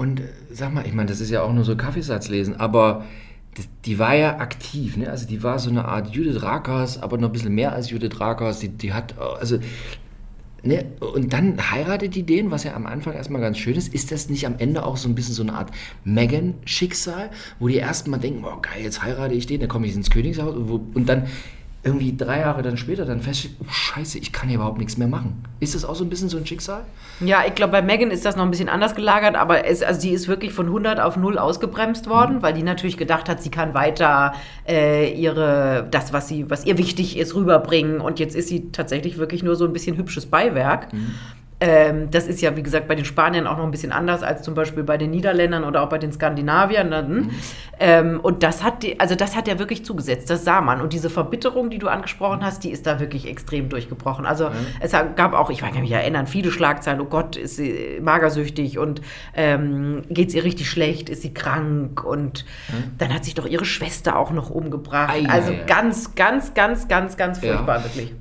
Und 0.00 0.20
äh, 0.20 0.24
sag 0.50 0.72
mal, 0.72 0.86
ich 0.86 0.94
meine, 0.94 1.10
das 1.10 1.20
ist 1.20 1.28
ja 1.28 1.42
auch 1.42 1.52
nur 1.52 1.62
so 1.62 1.76
Kaffeesatz 1.76 2.30
lesen, 2.30 2.58
aber 2.58 3.04
die 3.84 3.98
war 3.98 4.14
ja 4.14 4.38
aktiv, 4.38 4.96
ne? 4.96 5.10
Also 5.10 5.26
die 5.28 5.42
war 5.42 5.58
so 5.58 5.68
eine 5.68 5.84
Art 5.84 6.14
Judith 6.14 6.42
Rakers, 6.42 7.02
aber 7.02 7.18
noch 7.18 7.28
ein 7.28 7.32
bisschen 7.32 7.54
mehr 7.54 7.74
als 7.74 7.90
Judith 7.90 8.18
Rakers. 8.18 8.60
Die, 8.60 8.70
die 8.70 8.94
hat, 8.94 9.12
äh, 9.18 9.38
also, 9.38 9.58
ne? 10.62 10.86
Und 11.00 11.34
dann 11.34 11.70
heiratet 11.70 12.14
die 12.14 12.22
den, 12.22 12.50
was 12.50 12.64
ja 12.64 12.72
am 12.76 12.86
Anfang 12.86 13.12
erstmal 13.12 13.42
ganz 13.42 13.58
schön 13.58 13.74
ist. 13.74 13.92
Ist 13.92 14.10
das 14.10 14.30
nicht 14.30 14.46
am 14.46 14.54
Ende 14.56 14.86
auch 14.86 14.96
so 14.96 15.06
ein 15.06 15.14
bisschen 15.14 15.34
so 15.34 15.42
eine 15.42 15.52
Art 15.52 15.70
Megan-Schicksal, 16.04 17.28
wo 17.58 17.68
die 17.68 17.76
ersten 17.76 18.08
mal 18.08 18.16
denken, 18.16 18.42
oh 18.46 18.58
geil, 18.62 18.82
jetzt 18.82 19.02
heirate 19.02 19.34
ich 19.34 19.44
den, 19.44 19.60
dann 19.60 19.68
komme 19.68 19.86
ich 19.86 19.94
ins 19.94 20.08
Königshaus 20.08 20.54
und 20.56 21.06
dann 21.10 21.26
irgendwie 21.82 22.14
drei 22.14 22.40
Jahre 22.40 22.60
dann 22.60 22.76
später 22.76 23.06
dann 23.06 23.20
feststellt, 23.20 23.54
oh 23.62 23.70
scheiße, 23.70 24.18
ich 24.18 24.32
kann 24.32 24.48
hier 24.48 24.56
überhaupt 24.56 24.78
nichts 24.78 24.98
mehr 24.98 25.08
machen. 25.08 25.42
Ist 25.60 25.74
das 25.74 25.86
auch 25.86 25.94
so 25.94 26.04
ein 26.04 26.10
bisschen 26.10 26.28
so 26.28 26.36
ein 26.36 26.44
Schicksal? 26.44 26.82
Ja, 27.20 27.42
ich 27.46 27.54
glaube, 27.54 27.72
bei 27.72 27.80
Megan 27.80 28.10
ist 28.10 28.26
das 28.26 28.36
noch 28.36 28.44
ein 28.44 28.50
bisschen 28.50 28.68
anders 28.68 28.94
gelagert, 28.94 29.34
aber 29.34 29.66
es, 29.66 29.82
also 29.82 29.98
sie 29.98 30.10
ist 30.10 30.28
wirklich 30.28 30.52
von 30.52 30.66
100 30.66 31.00
auf 31.00 31.16
0 31.16 31.38
ausgebremst 31.38 32.08
worden, 32.08 32.42
weil 32.42 32.52
die 32.52 32.62
natürlich 32.62 32.98
gedacht 32.98 33.30
hat, 33.30 33.42
sie 33.42 33.50
kann 33.50 33.72
weiter 33.72 34.34
äh, 34.68 35.10
ihre, 35.12 35.88
das, 35.90 36.12
was, 36.12 36.28
sie, 36.28 36.50
was 36.50 36.66
ihr 36.66 36.76
wichtig 36.76 37.16
ist, 37.18 37.34
rüberbringen. 37.34 38.00
Und 38.02 38.18
jetzt 38.18 38.36
ist 38.36 38.48
sie 38.48 38.70
tatsächlich 38.72 39.16
wirklich 39.16 39.42
nur 39.42 39.56
so 39.56 39.64
ein 39.64 39.72
bisschen 39.72 39.96
hübsches 39.96 40.26
Beiwerk. 40.26 40.88
Ähm, 41.60 42.10
das 42.10 42.26
ist 42.26 42.40
ja, 42.40 42.56
wie 42.56 42.62
gesagt, 42.62 42.88
bei 42.88 42.94
den 42.94 43.04
Spaniern 43.04 43.46
auch 43.46 43.58
noch 43.58 43.64
ein 43.64 43.70
bisschen 43.70 43.92
anders 43.92 44.22
als 44.22 44.42
zum 44.42 44.54
Beispiel 44.54 44.82
bei 44.82 44.96
den 44.96 45.10
Niederländern 45.10 45.64
oder 45.64 45.82
auch 45.82 45.90
bei 45.90 45.98
den 45.98 46.10
Skandinaviern. 46.10 46.88
Mhm. 46.88 47.30
Ähm, 47.78 48.20
und 48.20 48.42
das 48.42 48.64
hat, 48.64 48.82
die, 48.82 48.98
also 48.98 49.14
das 49.14 49.36
hat 49.36 49.46
ja 49.46 49.58
wirklich 49.58 49.84
zugesetzt, 49.84 50.30
das 50.30 50.44
sah 50.44 50.62
man. 50.62 50.80
Und 50.80 50.94
diese 50.94 51.10
Verbitterung, 51.10 51.68
die 51.68 51.78
du 51.78 51.88
angesprochen 51.88 52.42
hast, 52.42 52.64
die 52.64 52.70
ist 52.70 52.86
da 52.86 52.98
wirklich 52.98 53.28
extrem 53.28 53.68
durchgebrochen. 53.68 54.24
Also 54.24 54.48
mhm. 54.48 54.54
es 54.80 54.92
gab 54.92 55.34
auch, 55.34 55.50
ich 55.50 55.58
kann 55.58 55.78
mich 55.78 55.92
erinnern, 55.92 56.26
viele 56.26 56.50
Schlagzeilen, 56.50 57.00
oh 57.00 57.04
Gott, 57.04 57.36
ist 57.36 57.56
sie 57.56 57.98
magersüchtig 58.00 58.78
und 58.78 59.02
ähm, 59.34 60.02
geht 60.08 60.30
es 60.30 60.34
ihr 60.34 60.44
richtig 60.44 60.70
schlecht, 60.70 61.10
ist 61.10 61.20
sie 61.20 61.34
krank 61.34 62.02
und 62.04 62.46
mhm. 62.68 62.92
dann 62.96 63.12
hat 63.12 63.24
sich 63.24 63.34
doch 63.34 63.46
ihre 63.46 63.66
Schwester 63.66 64.16
auch 64.16 64.30
noch 64.30 64.48
umgebracht. 64.48 65.12
Ei, 65.12 65.28
also 65.28 65.52
ja, 65.52 65.64
ganz, 65.64 66.14
ganz, 66.14 66.54
ganz, 66.54 66.88
ganz, 66.88 67.18
ganz 67.18 67.38
furchtbar, 67.40 67.78
ja. 67.78 67.84
wirklich. 67.84 68.14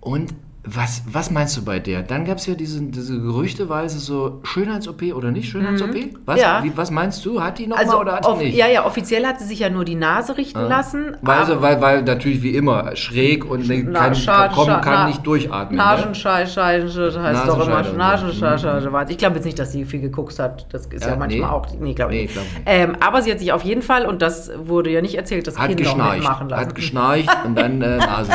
Und 0.00 0.34
was, 0.64 1.02
was 1.10 1.30
meinst 1.32 1.56
du 1.56 1.64
bei 1.64 1.80
der? 1.80 2.02
Dann 2.02 2.24
gab 2.24 2.38
es 2.38 2.46
ja 2.46 2.54
diese, 2.54 2.80
diese 2.80 3.20
gerüchteweise 3.20 3.98
so 3.98 4.40
Schönheits-OP 4.44 5.02
oder 5.12 5.32
nicht 5.32 5.48
Schönheits-OP? 5.48 5.94
Mhm. 5.94 6.18
Was, 6.24 6.40
ja. 6.40 6.62
was 6.76 6.92
meinst 6.92 7.24
du? 7.24 7.42
Hat 7.42 7.58
die 7.58 7.66
noch 7.66 7.76
also 7.76 7.98
oder 7.98 8.14
hat 8.14 8.26
die 8.26 8.44
nicht? 8.44 8.56
Ja, 8.56 8.68
ja, 8.68 8.86
offiziell 8.86 9.26
hat 9.26 9.40
sie 9.40 9.46
sich 9.46 9.58
ja 9.58 9.70
nur 9.70 9.84
die 9.84 9.96
Nase 9.96 10.36
richten 10.36 10.58
ah. 10.58 10.68
lassen. 10.68 11.16
Weil, 11.20 11.46
sie, 11.46 11.60
weil, 11.60 11.80
weil 11.80 12.02
natürlich 12.02 12.42
wie 12.42 12.54
immer 12.54 12.94
schräg 12.94 13.44
und 13.44 13.68
na, 13.68 13.98
kann, 13.98 14.14
Schad, 14.14 14.52
kommen, 14.52 14.80
kann 14.82 14.94
na, 14.94 15.06
nicht 15.08 15.26
durchatmen. 15.26 15.76
Ne? 15.76 15.82
Nasenscheiße 15.82 16.62
heißt 16.62 17.48
doch 17.48 17.66
immer 17.66 17.82
Nasenscheiße. 17.82 18.88
Mhm. 18.88 18.96
Ich 19.08 19.18
glaube 19.18 19.36
jetzt 19.36 19.44
nicht, 19.44 19.58
dass 19.58 19.72
sie 19.72 19.84
viel 19.84 20.00
geguckt 20.00 20.38
hat. 20.38 20.66
Das 20.72 20.86
ist 20.86 21.02
ja, 21.02 21.10
ja 21.10 21.16
manchmal 21.16 21.40
nee. 21.40 21.54
auch. 21.54 21.66
Nee, 21.80 21.94
glaube 21.94 22.12
nee, 22.12 22.26
glaub 22.26 22.44
nicht. 22.44 22.62
Ähm, 22.66 22.96
aber 23.00 23.22
sie 23.22 23.32
hat 23.32 23.40
sich 23.40 23.52
auf 23.52 23.64
jeden 23.64 23.82
Fall, 23.82 24.06
und 24.06 24.22
das 24.22 24.52
wurde 24.56 24.90
ja 24.90 25.02
nicht 25.02 25.16
erzählt, 25.16 25.48
das 25.48 25.58
hat 25.58 25.66
Kind 25.66 25.80
geschnarcht, 25.80 25.98
noch 25.98 26.14
mitmachen 26.14 26.48
lassen. 26.50 26.66
Hat 26.66 26.74
geschnarcht 26.76 27.44
und 27.44 27.58
dann 27.58 27.82
äh, 27.82 27.96
Nase. 27.96 28.32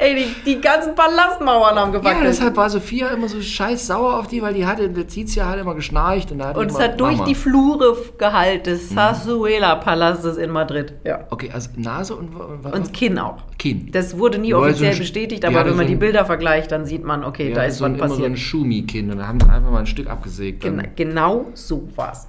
Ey, 0.00 0.14
die, 0.14 0.54
die 0.54 0.60
ganzen 0.60 0.94
Palastmauern 0.94 1.76
haben 1.76 1.90
gewackelt. 1.90 2.22
Ja, 2.22 2.28
deshalb 2.28 2.56
war 2.56 2.70
Sophia 2.70 3.08
immer 3.08 3.28
so 3.28 3.40
scheiß 3.40 3.88
sauer 3.88 4.18
auf 4.18 4.28
die, 4.28 4.40
weil 4.40 4.54
die 4.54 4.64
hatte, 4.64 4.86
Letizia 4.86 5.46
hat 5.46 5.58
immer 5.58 5.74
geschnarcht. 5.74 6.30
Und, 6.30 6.38
da 6.38 6.52
und 6.52 6.70
es 6.70 6.78
hat 6.78 7.00
durch 7.00 7.16
Mama. 7.16 7.24
die 7.24 7.34
Flure 7.34 7.96
gehalten 8.16 8.68
des 8.68 8.90
Sassuela-Palastes 8.90 10.36
in 10.36 10.50
Madrid. 10.50 10.94
Ja. 11.04 11.26
Okay, 11.30 11.50
also 11.52 11.70
Nase 11.76 12.14
und 12.14 12.30
was? 12.34 12.72
Und 12.72 12.92
Kinn 12.92 13.18
auch. 13.18 13.42
Kinn. 13.58 13.90
Das 13.92 14.16
wurde 14.16 14.38
nie 14.38 14.54
offiziell 14.54 14.92
so 14.92 15.00
bestätigt, 15.00 15.44
aber 15.44 15.64
wenn 15.64 15.76
man 15.76 15.86
so 15.86 15.92
die 15.92 15.96
Bilder 15.96 16.24
vergleicht, 16.24 16.70
dann 16.70 16.84
sieht 16.84 17.04
man, 17.04 17.24
okay, 17.24 17.52
da 17.52 17.64
ist 17.64 17.78
so 17.78 17.84
was 17.84 17.92
passiert. 17.92 18.10
immer 18.10 18.16
so 18.18 18.24
ein 18.24 18.36
Schumi-Kinn 18.36 19.10
und 19.10 19.18
da 19.18 19.26
haben 19.26 19.40
sie 19.40 19.48
einfach 19.48 19.70
mal 19.70 19.80
ein 19.80 19.86
Stück 19.86 20.08
abgesägt. 20.08 20.60
Gen 20.60 20.88
genau 20.94 21.46
so 21.54 21.88
war's. 21.96 22.28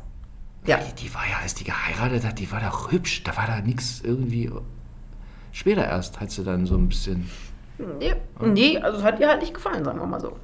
Ja. 0.65 0.77
Die, 0.77 1.03
die 1.03 1.13
war 1.13 1.21
ja, 1.29 1.37
als 1.41 1.55
die 1.55 1.63
geheiratet 1.63 2.25
hat, 2.25 2.39
die 2.39 2.51
war 2.51 2.61
doch 2.61 2.91
hübsch. 2.91 3.23
Da 3.23 3.35
war 3.37 3.47
da 3.47 3.61
nichts 3.61 4.01
irgendwie. 4.03 4.49
Später 5.51 5.85
erst 5.85 6.19
hat 6.19 6.31
sie 6.31 6.43
dann 6.43 6.65
so 6.65 6.75
ein 6.75 6.89
bisschen. 6.89 7.29
Nee, 7.99 8.15
nee, 8.41 8.77
also 8.77 8.99
es 8.99 9.03
hat 9.03 9.19
ihr 9.19 9.27
halt 9.27 9.41
nicht 9.41 9.53
gefallen, 9.53 9.83
sagen 9.83 9.99
wir 9.99 10.05
mal 10.05 10.19
so. 10.19 10.35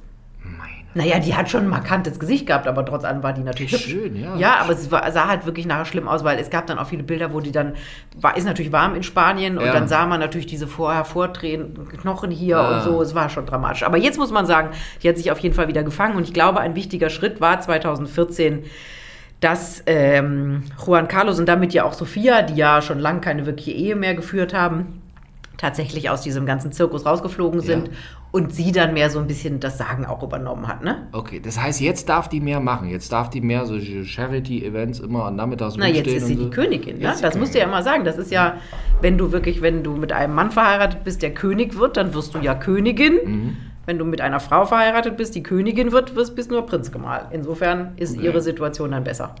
Meine. 0.42 0.76
Naja, 0.94 1.18
die 1.18 1.34
hat 1.34 1.50
schon 1.50 1.64
ein 1.64 1.68
markantes 1.68 2.18
Gesicht 2.18 2.46
gehabt, 2.46 2.66
aber 2.66 2.82
trotz 2.86 3.04
allem 3.04 3.22
war 3.22 3.34
die 3.34 3.42
natürlich 3.42 3.72
hübsch. 3.72 3.84
Schön, 3.84 4.16
ja. 4.16 4.34
Ja, 4.36 4.56
aber 4.60 4.72
es 4.72 4.90
war, 4.90 5.10
sah 5.12 5.28
halt 5.28 5.44
wirklich 5.44 5.66
nachher 5.66 5.84
schlimm 5.84 6.08
aus, 6.08 6.24
weil 6.24 6.38
es 6.38 6.48
gab 6.48 6.66
dann 6.66 6.78
auch 6.78 6.86
viele 6.86 7.02
Bilder, 7.02 7.34
wo 7.34 7.40
die 7.40 7.52
dann, 7.52 7.74
war, 8.18 8.34
ist 8.34 8.44
natürlich 8.44 8.72
warm 8.72 8.94
in 8.94 9.02
Spanien 9.02 9.58
und 9.58 9.66
ja. 9.66 9.72
dann 9.74 9.88
sah 9.88 10.06
man 10.06 10.20
natürlich 10.20 10.46
diese 10.46 10.66
vorher 10.66 11.04
vordrehenden 11.04 11.86
Knochen 11.88 12.30
hier 12.30 12.56
ja. 12.56 12.76
und 12.76 12.82
so. 12.84 13.02
Es 13.02 13.14
war 13.14 13.28
schon 13.28 13.44
dramatisch. 13.44 13.82
Aber 13.82 13.98
jetzt 13.98 14.16
muss 14.16 14.30
man 14.30 14.46
sagen, 14.46 14.70
die 15.02 15.08
hat 15.10 15.18
sich 15.18 15.30
auf 15.30 15.38
jeden 15.40 15.54
Fall 15.54 15.68
wieder 15.68 15.82
gefangen 15.82 16.16
und 16.16 16.24
ich 16.24 16.32
glaube, 16.32 16.60
ein 16.60 16.74
wichtiger 16.74 17.10
Schritt 17.10 17.42
war 17.42 17.60
2014, 17.60 18.64
dass 19.40 19.82
ähm, 19.84 20.62
Juan 20.86 21.08
Carlos 21.08 21.38
und 21.38 21.46
damit 21.46 21.74
ja 21.74 21.84
auch 21.84 21.92
Sophia, 21.92 22.40
die 22.40 22.54
ja 22.54 22.80
schon 22.80 23.00
lange 23.00 23.20
keine 23.20 23.44
wirkliche 23.44 23.72
Ehe 23.72 23.96
mehr 23.96 24.14
geführt 24.14 24.54
haben, 24.54 25.02
tatsächlich 25.56 26.10
aus 26.10 26.20
diesem 26.20 26.46
ganzen 26.46 26.72
Zirkus 26.72 27.06
rausgeflogen 27.06 27.60
sind 27.60 27.88
ja. 27.88 27.94
und 28.30 28.54
sie 28.54 28.72
dann 28.72 28.94
mehr 28.94 29.10
so 29.10 29.18
ein 29.18 29.26
bisschen 29.26 29.60
das 29.60 29.78
Sagen 29.78 30.04
auch 30.04 30.22
übernommen 30.22 30.68
hat, 30.68 30.84
ne? 30.84 31.08
Okay, 31.12 31.40
das 31.40 31.60
heißt, 31.60 31.80
jetzt 31.80 32.08
darf 32.08 32.28
die 32.28 32.40
mehr 32.40 32.60
machen. 32.60 32.88
Jetzt 32.88 33.12
darf 33.12 33.30
die 33.30 33.40
mehr 33.40 33.64
solche 33.66 34.04
Charity-Events 34.04 35.00
immer 35.00 35.30
nachmittags 35.30 35.76
Na, 35.78 35.88
jetzt 35.88 36.08
ist 36.08 36.26
sie 36.26 36.34
so. 36.34 36.44
die 36.44 36.50
Königin, 36.50 36.98
ne? 36.98 37.14
Das 37.20 37.36
musst 37.36 37.54
du 37.54 37.58
ja 37.58 37.64
immer 37.64 37.82
sagen. 37.82 38.04
Das 38.04 38.18
ist 38.18 38.30
ja, 38.30 38.56
wenn 39.00 39.16
du 39.16 39.32
wirklich, 39.32 39.62
wenn 39.62 39.82
du 39.82 39.96
mit 39.96 40.12
einem 40.12 40.34
Mann 40.34 40.50
verheiratet 40.50 41.04
bist, 41.04 41.22
der 41.22 41.32
König 41.32 41.78
wird, 41.78 41.96
dann 41.96 42.12
wirst 42.14 42.34
du 42.34 42.38
ja 42.38 42.54
Königin. 42.54 43.14
Mhm. 43.24 43.56
Wenn 43.86 43.98
du 43.98 44.04
mit 44.04 44.20
einer 44.20 44.40
Frau 44.40 44.64
verheiratet 44.64 45.16
bist, 45.16 45.36
die 45.36 45.44
Königin 45.44 45.92
wird, 45.92 46.14
bist 46.14 46.50
du 46.50 46.54
nur 46.54 46.66
Prinzgemahl. 46.66 47.28
Insofern 47.30 47.92
ist 47.96 48.16
okay. 48.16 48.26
ihre 48.26 48.42
Situation 48.42 48.90
dann 48.90 49.04
besser. 49.04 49.36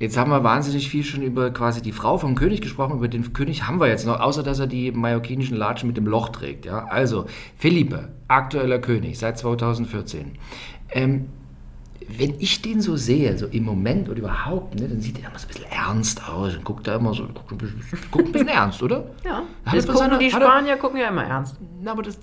Jetzt 0.00 0.16
haben 0.16 0.30
wir 0.30 0.42
wahnsinnig 0.42 0.88
viel 0.88 1.04
schon 1.04 1.22
über 1.22 1.50
quasi 1.52 1.80
die 1.80 1.92
Frau 1.92 2.18
vom 2.18 2.34
König 2.34 2.60
gesprochen. 2.60 2.96
Über 2.96 3.08
den 3.08 3.32
König 3.32 3.66
haben 3.66 3.78
wir 3.78 3.86
jetzt 3.86 4.06
noch, 4.06 4.18
außer 4.18 4.42
dass 4.42 4.58
er 4.58 4.66
die 4.66 4.90
mallorquinischen 4.90 5.56
Latschen 5.56 5.86
mit 5.86 5.96
dem 5.96 6.06
Loch 6.06 6.30
trägt. 6.30 6.66
Ja? 6.66 6.86
Also, 6.86 7.26
Philippe, 7.56 8.08
aktueller 8.26 8.80
König 8.80 9.18
seit 9.18 9.38
2014. 9.38 10.32
Ähm, 10.90 11.26
wenn 12.08 12.34
ich 12.38 12.62
den 12.62 12.80
so 12.80 12.96
sehe, 12.96 13.36
so 13.36 13.46
im 13.46 13.64
Moment 13.64 14.08
oder 14.08 14.18
überhaupt, 14.18 14.78
ne, 14.78 14.88
dann 14.88 15.00
sieht 15.00 15.18
er 15.20 15.30
immer 15.30 15.38
so 15.38 15.46
ein 15.46 15.48
bisschen 15.48 15.70
ernst 15.70 16.28
aus 16.28 16.56
und 16.56 16.64
guckt 16.64 16.86
da 16.86 16.96
immer 16.96 17.14
so, 17.14 17.24
guckt 17.24 17.52
ein 17.52 17.58
bisschen, 17.58 17.82
guckt 18.10 18.26
ein 18.26 18.32
bisschen 18.32 18.48
ernst, 18.60 18.82
oder? 18.82 19.04
Ja. 19.24 19.42
Das 19.64 19.86
gucken 19.86 19.98
seiner, 19.98 20.18
die 20.18 20.30
Spanier 20.30 20.72
er, 20.72 20.76
gucken 20.76 21.00
ja 21.00 21.08
immer 21.08 21.24
ernst. 21.24 21.56
Na, 21.82 21.92
aber 21.92 22.02
das, 22.02 22.18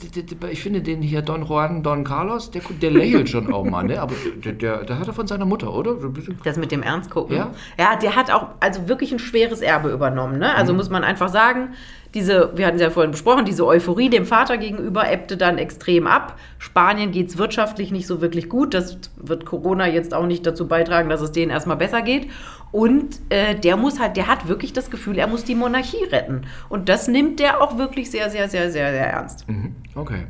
ich 0.49 0.61
finde 0.61 0.81
den 0.81 1.01
hier 1.01 1.21
Don 1.21 1.45
Juan, 1.45 1.83
Don 1.83 2.03
Carlos, 2.03 2.51
der, 2.51 2.61
der 2.81 2.91
lächelt 2.91 3.29
schon 3.29 3.53
auch 3.53 3.63
mal, 3.63 3.83
ne? 3.83 4.01
Aber 4.01 4.15
der, 4.43 4.53
der, 4.53 4.83
der 4.83 4.99
hat 4.99 5.07
er 5.07 5.13
von 5.13 5.27
seiner 5.27 5.45
Mutter, 5.45 5.73
oder? 5.73 5.95
Das 6.43 6.57
mit 6.57 6.71
dem 6.71 6.83
Ernst 6.83 7.09
gucken. 7.09 7.35
Ja. 7.35 7.51
Ja, 7.77 7.95
der 7.95 8.15
hat 8.15 8.31
auch 8.31 8.47
also 8.59 8.87
wirklich 8.87 9.11
ein 9.11 9.19
schweres 9.19 9.61
Erbe 9.61 9.91
übernommen, 9.91 10.39
ne? 10.39 10.55
Also 10.55 10.73
mhm. 10.73 10.77
muss 10.77 10.89
man 10.89 11.03
einfach 11.03 11.29
sagen, 11.29 11.73
diese, 12.13 12.51
wir 12.55 12.67
hatten 12.67 12.75
es 12.75 12.81
ja 12.81 12.89
vorhin 12.89 13.11
besprochen, 13.11 13.45
diese 13.45 13.65
Euphorie 13.65 14.09
dem 14.09 14.25
Vater 14.25 14.57
gegenüber 14.57 15.09
ebbte 15.09 15.37
dann 15.37 15.57
extrem 15.57 16.07
ab. 16.07 16.37
Spanien 16.57 17.11
geht 17.11 17.29
es 17.29 17.37
wirtschaftlich 17.37 17.91
nicht 17.91 18.05
so 18.05 18.21
wirklich 18.21 18.49
gut. 18.49 18.73
Das 18.73 18.97
wird 19.15 19.45
Corona 19.45 19.70
jetzt 19.79 20.13
auch 20.13 20.25
nicht 20.25 20.45
dazu 20.45 20.67
beitragen, 20.67 21.09
dass 21.09 21.21
es 21.21 21.31
denen 21.31 21.51
erstmal 21.51 21.77
besser 21.77 22.01
geht. 22.01 22.27
Und 22.71 23.19
äh, 23.29 23.55
der 23.55 23.75
muss 23.75 23.99
halt, 23.99 24.15
der 24.15 24.27
hat 24.27 24.47
wirklich 24.47 24.71
das 24.71 24.89
Gefühl, 24.89 25.17
er 25.17 25.27
muss 25.27 25.43
die 25.43 25.55
Monarchie 25.55 26.05
retten. 26.05 26.43
Und 26.69 26.87
das 26.87 27.07
nimmt 27.07 27.39
der 27.39 27.61
auch 27.61 27.77
wirklich 27.77 28.09
sehr, 28.09 28.29
sehr, 28.29 28.47
sehr, 28.47 28.71
sehr, 28.71 28.91
sehr 28.91 29.11
ernst. 29.11 29.47
Mhm. 29.49 29.75
Okay. 29.95 30.23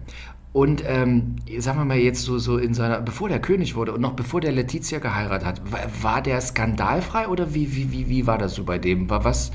Und 0.53 0.83
ähm, 0.85 1.37
sagen 1.59 1.79
wir 1.79 1.85
mal 1.85 1.97
jetzt 1.97 2.23
so, 2.23 2.37
so 2.37 2.57
in 2.57 2.73
seiner, 2.73 2.99
bevor 2.99 3.29
der 3.29 3.39
König 3.39 3.75
wurde 3.75 3.93
und 3.93 4.01
noch 4.01 4.13
bevor 4.13 4.41
der 4.41 4.51
Letizia 4.51 4.99
geheiratet 4.99 5.47
hat, 5.47 5.71
war, 5.71 5.79
war 6.01 6.21
der 6.21 6.41
skandalfrei 6.41 7.27
oder 7.29 7.53
wie, 7.53 7.73
wie, 7.75 7.91
wie, 7.91 8.09
wie 8.09 8.27
war 8.27 8.37
das 8.37 8.55
so 8.55 8.65
bei 8.65 8.77
dem? 8.77 9.09
War 9.09 9.23
was, 9.23 9.51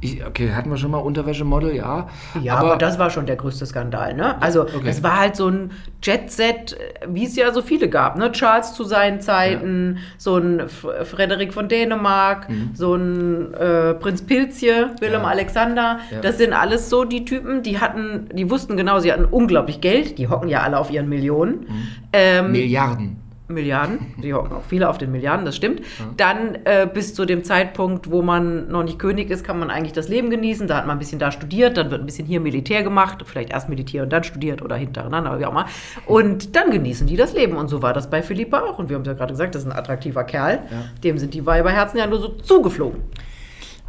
ich, 0.00 0.24
okay, 0.24 0.52
hatten 0.52 0.70
wir 0.70 0.78
schon 0.78 0.90
mal 0.90 0.98
Unterwäschemodel, 0.98 1.74
ja. 1.74 2.08
Ja, 2.42 2.56
aber, 2.56 2.68
aber, 2.68 2.76
das 2.78 2.98
war 2.98 3.10
schon 3.10 3.26
der 3.26 3.36
größte 3.36 3.66
Skandal, 3.66 4.14
ne? 4.14 4.40
Also 4.40 4.62
okay. 4.62 4.88
es 4.88 5.02
war 5.02 5.20
halt 5.20 5.36
so 5.36 5.48
ein 5.48 5.72
Jet-Set, 6.02 6.76
wie 7.06 7.26
es 7.26 7.36
ja 7.36 7.52
so 7.52 7.60
viele 7.60 7.88
gab, 7.88 8.16
ne? 8.16 8.32
Charles 8.32 8.72
zu 8.72 8.84
seinen 8.84 9.20
Zeiten, 9.20 9.96
ja. 9.96 10.02
so 10.16 10.38
ein 10.38 10.68
Frederik 10.68 11.52
von 11.52 11.68
Dänemark, 11.68 12.48
mhm. 12.48 12.70
so 12.72 12.94
ein 12.94 13.52
äh, 13.54 13.94
Prinz 13.94 14.22
Pilzje, 14.22 14.90
Willem 15.00 15.22
ja. 15.22 15.28
Alexander. 15.28 16.00
Ja. 16.10 16.20
Das 16.20 16.38
sind 16.38 16.54
alles 16.54 16.88
so 16.88 17.04
die 17.04 17.24
Typen, 17.24 17.62
die 17.62 17.78
hatten, 17.78 18.30
die 18.32 18.48
wussten 18.48 18.76
genau, 18.76 19.00
sie 19.00 19.12
hatten 19.12 19.26
unglaublich 19.26 19.80
Geld, 19.80 20.18
die 20.18 20.28
hocken 20.28 20.48
ja 20.48 20.62
alle 20.62 20.78
auf 20.78 20.90
ihren 20.90 21.08
Millionen. 21.08 21.60
Mhm. 21.60 21.88
Ähm, 22.12 22.52
Milliarden. 22.52 23.19
Milliarden, 23.54 24.14
die 24.22 24.34
hocken 24.34 24.52
auch 24.52 24.64
viele 24.68 24.88
auf 24.88 24.98
den 24.98 25.12
Milliarden, 25.12 25.44
das 25.44 25.56
stimmt. 25.56 25.82
Dann 26.16 26.58
äh, 26.64 26.88
bis 26.92 27.14
zu 27.14 27.24
dem 27.24 27.44
Zeitpunkt, 27.44 28.10
wo 28.10 28.22
man 28.22 28.68
noch 28.68 28.82
nicht 28.82 28.98
König 28.98 29.30
ist, 29.30 29.44
kann 29.44 29.58
man 29.58 29.70
eigentlich 29.70 29.92
das 29.92 30.08
Leben 30.08 30.30
genießen. 30.30 30.66
Da 30.66 30.76
hat 30.76 30.86
man 30.86 30.96
ein 30.96 30.98
bisschen 30.98 31.18
da 31.18 31.30
studiert, 31.30 31.76
dann 31.76 31.90
wird 31.90 32.02
ein 32.02 32.06
bisschen 32.06 32.26
hier 32.26 32.40
Militär 32.40 32.82
gemacht, 32.82 33.22
vielleicht 33.24 33.50
erst 33.50 33.68
Militär 33.68 34.02
und 34.02 34.12
dann 34.12 34.24
studiert 34.24 34.62
oder 34.62 34.76
hintereinander, 34.76 35.38
wie 35.38 35.46
auch 35.46 35.52
immer. 35.52 35.66
Und 36.06 36.56
dann 36.56 36.70
genießen 36.70 37.06
die 37.06 37.16
das 37.16 37.34
Leben. 37.34 37.56
Und 37.56 37.68
so 37.68 37.82
war 37.82 37.92
das 37.92 38.10
bei 38.10 38.22
Philippa 38.22 38.60
auch. 38.60 38.78
Und 38.78 38.88
wir 38.88 38.96
haben 38.96 39.02
es 39.02 39.08
ja 39.08 39.14
gerade 39.14 39.32
gesagt, 39.32 39.54
das 39.54 39.62
ist 39.62 39.70
ein 39.70 39.76
attraktiver 39.76 40.24
Kerl. 40.24 40.60
Ja. 40.70 40.84
Dem 41.02 41.18
sind 41.18 41.34
die 41.34 41.44
Weiberherzen 41.46 41.98
ja 41.98 42.06
nur 42.06 42.20
so 42.20 42.28
zugeflogen. 42.28 43.00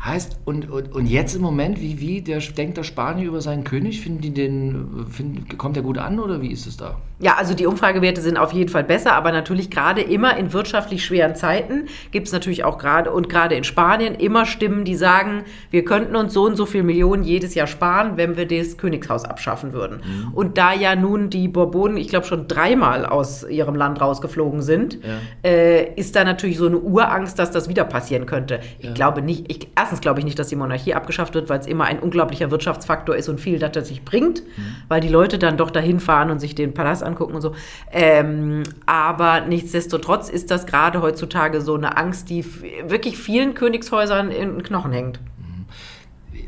Heißt, 0.04 0.40
und, 0.46 0.70
und, 0.70 0.92
und 0.94 1.06
jetzt 1.06 1.36
im 1.36 1.44
Moment, 1.44 1.80
wie, 1.80 2.00
wie 2.00 2.22
der, 2.22 2.40
denkt 2.40 2.78
der 2.78 2.84
Spanier 2.84 3.28
über 3.28 3.40
seinen 3.40 3.64
König? 3.64 4.02
Finden 4.02 4.22
die 4.22 4.34
den, 4.34 5.06
find, 5.10 5.60
kommt 5.60 5.76
der 5.76 5.84
gut 5.84 6.00
an 6.00 6.20
oder 6.20 6.42
wie 6.42 6.52
ist 6.52 6.66
es 6.66 6.76
da? 6.76 6.98
Ja, 7.22 7.36
also 7.36 7.54
die 7.54 7.68
Umfragewerte 7.68 8.20
sind 8.20 8.38
auf 8.38 8.52
jeden 8.52 8.70
Fall 8.70 8.84
besser, 8.84 9.14
aber 9.14 9.32
natürlich 9.32 9.70
gerade 9.70 10.02
immer 10.02 10.36
in 10.38 10.54
wirtschaftlich 10.54 11.06
schweren 11.06 11.36
Zeiten 11.36 11.86
gibt 12.10 12.26
es 12.26 12.34
natürlich 12.34 12.64
auch 12.64 12.80
gerade 12.80 13.12
und 13.12 13.30
gerade 13.30 13.54
in 13.54 13.64
Spanien 13.64 14.16
immer 14.16 14.48
Stimmen, 14.48 14.86
die 14.86 14.96
sagen, 14.96 15.44
wir 15.70 15.86
könnten 15.86 16.16
uns 16.16 16.34
so 16.34 16.46
und 16.46 16.56
so 16.56 16.66
viel 16.66 16.82
Millionen 16.82 17.24
jedes 17.24 17.54
Jahr 17.54 17.68
sparen, 17.68 18.18
wenn 18.18 18.38
wir 18.38 18.48
das 18.48 18.78
Königshaus 18.78 19.26
abschaffen 19.26 19.72
würden. 19.72 19.98
Mhm. 19.98 20.34
Und 20.34 20.58
da 20.58 20.74
ja 20.74 20.96
nun 20.96 21.30
die 21.30 21.48
Bourbonen, 21.48 21.98
ich 21.98 22.08
glaube, 22.08 22.26
schon 22.26 22.48
dreimal 22.48 23.06
aus 23.06 23.48
ihrem 23.48 23.76
Land 23.76 24.02
rausgeflogen 24.02 24.64
sind, 24.64 24.98
ja. 25.04 25.20
äh, 25.48 25.94
ist 25.94 26.16
da 26.16 26.24
natürlich 26.24 26.58
so 26.58 26.66
eine 26.66 26.80
Urangst, 26.80 27.38
dass 27.38 27.52
das 27.52 27.70
wieder 27.70 27.84
passieren 27.84 28.26
könnte. 28.26 28.62
Ich 28.80 28.86
ja. 28.88 28.94
glaube 28.94 29.22
nicht, 29.22 29.46
ich, 29.52 29.68
erstens 29.92 30.02
glaube 30.02 30.20
ich 30.20 30.26
nicht, 30.26 30.40
dass 30.40 30.48
die 30.48 30.56
Monarchie 30.56 30.94
abgeschafft 30.94 31.34
wird, 31.34 31.50
weil 31.50 31.60
es 31.60 31.68
immer 31.68 31.84
ein 31.84 32.00
unglaublicher 32.00 32.50
Wirtschaftsfaktor 32.50 33.16
ist 33.16 33.28
und 33.28 33.42
viel 33.42 33.60
das 33.60 33.88
sich 33.88 34.06
bringt, 34.06 34.42
mhm. 34.42 34.76
weil 34.88 35.02
die 35.02 35.10
Leute 35.10 35.38
dann 35.38 35.58
doch 35.58 35.70
dahin 35.70 36.00
fahren 36.00 36.32
und 36.32 36.40
sich 36.40 36.56
den 36.56 36.74
Palast 36.74 37.04
angucken 37.04 37.36
und 37.36 37.42
so. 37.42 37.54
Ähm, 37.92 38.64
aber 38.86 39.42
nichtsdestotrotz 39.42 40.30
ist 40.30 40.50
das 40.50 40.66
gerade 40.66 41.02
heutzutage 41.02 41.62
so 41.62 41.76
eine 41.76 41.98
Angst, 41.98 42.30
die 42.30 42.46
wirklich 42.88 43.18
vielen 43.18 43.54
Königshäusern 43.54 44.32
in 44.32 44.54
den 44.54 44.64
Knochen 44.64 44.94
hängt. 44.94 45.20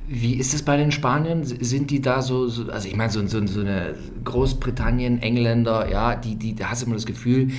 Wie 0.07 0.35
ist 0.35 0.53
es 0.53 0.63
bei 0.63 0.77
den 0.77 0.91
Spaniern? 0.91 1.43
Sind 1.43 1.89
die 1.89 2.01
da 2.01 2.21
so, 2.21 2.47
so 2.47 2.71
also 2.71 2.87
ich 2.87 2.95
meine, 2.95 3.11
so, 3.11 3.25
so, 3.27 3.45
so 3.45 3.61
eine 3.61 3.95
Großbritannien, 4.23 5.21
Engländer, 5.21 5.89
ja, 5.89 6.15
die, 6.15 6.35
die, 6.35 6.55
da 6.55 6.69
hast 6.69 6.81
du 6.81 6.85
immer 6.85 6.95
das 6.95 7.05
Gefühl, 7.05 7.51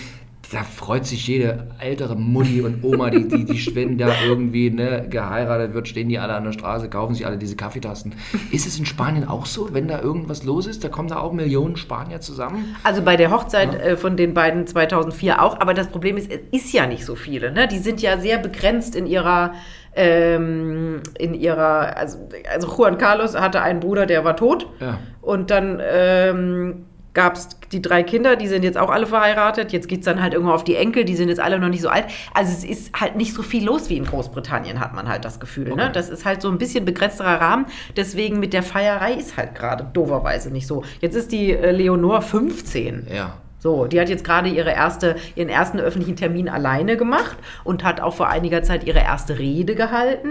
da 0.52 0.62
freut 0.62 1.07
sich 1.07 1.26
jede 1.26 1.68
ältere 1.78 2.16
Mutti 2.16 2.61
und 2.61 2.85
Oma, 2.85 3.11
die, 3.11 3.28
die, 3.28 3.44
die 3.44 3.74
wenn 3.74 3.98
da 3.98 4.09
irgendwie 4.26 4.70
ne, 4.70 5.07
geheiratet 5.09 5.74
wird, 5.74 5.88
stehen 5.88 6.09
die 6.09 6.18
alle 6.18 6.35
an 6.35 6.44
der 6.44 6.52
Straße, 6.52 6.88
kaufen 6.88 7.14
sich 7.14 7.26
alle 7.26 7.38
diese 7.38 7.57
Kaffeetassen. 7.57 8.14
Ist 8.52 8.66
es 8.66 8.78
in 8.78 8.87
Spanien 8.87 9.26
auch 9.26 9.46
so, 9.46 9.72
wenn 9.72 9.88
da 9.88 10.00
irgendwas 10.00 10.44
los 10.44 10.66
ist? 10.66 10.85
Da 10.85 10.88
kommen 10.88 11.09
da 11.09 11.18
auch 11.18 11.33
Millionen 11.33 11.76
Spanier 11.76 12.20
zusammen? 12.20 12.76
Also 12.83 13.02
bei 13.02 13.16
der 13.16 13.30
Hochzeit 13.30 13.74
ja. 13.74 13.80
äh, 13.80 13.96
von 13.96 14.16
den 14.16 14.35
beiden 14.35 14.66
2004 14.66 15.42
auch, 15.42 15.61
aber 15.61 15.74
das 15.74 15.88
Problem 15.88 16.16
ist, 16.16 16.30
es 16.30 16.40
ist 16.50 16.72
ja 16.72 16.87
nicht 16.87 17.04
so 17.04 17.14
viele. 17.14 17.52
Ne? 17.52 17.68
Die 17.68 17.78
sind 17.78 18.02
ja 18.02 18.18
sehr 18.18 18.38
begrenzt 18.38 18.96
in 18.96 19.07
ihrer 19.07 19.52
ähm, 19.96 21.02
in 21.18 21.35
ihrer, 21.35 21.96
also, 21.96 22.18
also 22.52 22.66
Juan 22.76 22.98
Carlos 22.98 23.37
hatte 23.37 23.62
einen 23.62 23.78
Bruder, 23.78 24.07
der 24.07 24.24
war 24.24 24.37
tot. 24.37 24.68
Ja. 24.80 24.98
Und 25.20 25.50
dann 25.50 25.80
ähm, 25.80 26.87
gab 27.14 27.37
es 27.37 27.48
die 27.72 27.81
drei 27.81 28.03
Kinder, 28.03 28.37
die 28.37 28.48
sind 28.48 28.64
jetzt 28.64 28.77
auch 28.77 28.90
alle 28.90 29.07
verheiratet. 29.07 29.72
Jetzt 29.72 29.88
geht 29.88 30.00
es 30.00 30.05
dann 30.05 30.20
halt 30.20 30.35
irgendwo 30.35 30.53
auf 30.53 30.64
die 30.64 30.77
Enkel, 30.77 31.05
die 31.05 31.16
sind 31.16 31.29
jetzt 31.29 31.40
alle 31.40 31.59
noch 31.59 31.68
nicht 31.68 31.81
so 31.81 31.88
alt. 31.88 32.07
Also 32.35 32.53
es 32.53 32.64
ist 32.64 33.00
halt 33.00 33.16
nicht 33.16 33.33
so 33.33 33.42
viel 33.42 33.64
los 33.64 33.88
wie 33.88 33.96
in 33.96 34.05
Großbritannien, 34.05 34.81
hat 34.81 34.94
man 34.94 35.09
halt 35.09 35.24
das 35.24 35.40
Gefühl. 35.40 35.66
Ne? 35.66 35.72
Okay. 35.72 35.85
Ne? 35.85 35.92
Das 35.92 36.09
ist 36.11 36.24
halt 36.24 36.42
so 36.42 36.48
ein 36.48 36.59
bisschen 36.59 36.85
begrenzterer 36.85 37.40
Rahmen. 37.40 37.66
Deswegen 37.96 38.40
mit 38.40 38.53
der 38.53 38.62
Feierei 38.62 39.14
ist 39.14 39.37
halt 39.37 39.55
gerade 39.55 39.87
doverweise 39.92 40.50
nicht 40.50 40.66
so. 40.66 40.83
Jetzt 41.00 41.14
ist 41.14 41.33
die 41.33 41.53
äh, 41.53 41.70
Leonor 41.70 42.20
15. 42.20 43.07
Ja. 43.12 43.38
So, 43.59 43.87
die 43.87 43.98
hat 43.98 44.11
jetzt 44.11 44.24
gerade 44.24 44.50
ihre 44.50 44.72
erste, 44.72 45.16
ihren 45.37 45.48
ersten 45.48 45.81
öffentlichen 45.81 46.16
Termin 46.16 46.50
alleine 46.50 46.98
gemacht 46.98 47.38
und 47.62 47.83
hat 47.83 47.98
auch 47.98 48.12
vor 48.12 48.29
einiger 48.29 48.62
Zeit 48.62 48.85
ihre 48.85 48.98
erste 48.98 49.38
Rede 49.38 49.74
gehalten. 49.74 50.29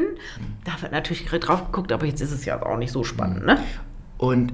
Da 0.65 0.79
wird 0.81 0.91
natürlich 0.91 1.25
drauf 1.25 1.65
geguckt, 1.65 1.91
aber 1.91 2.05
jetzt 2.05 2.21
ist 2.21 2.31
es 2.31 2.45
ja 2.45 2.61
auch 2.61 2.77
nicht 2.77 2.91
so 2.91 3.03
spannend, 3.03 3.43
ne? 3.43 3.57
Und 4.19 4.53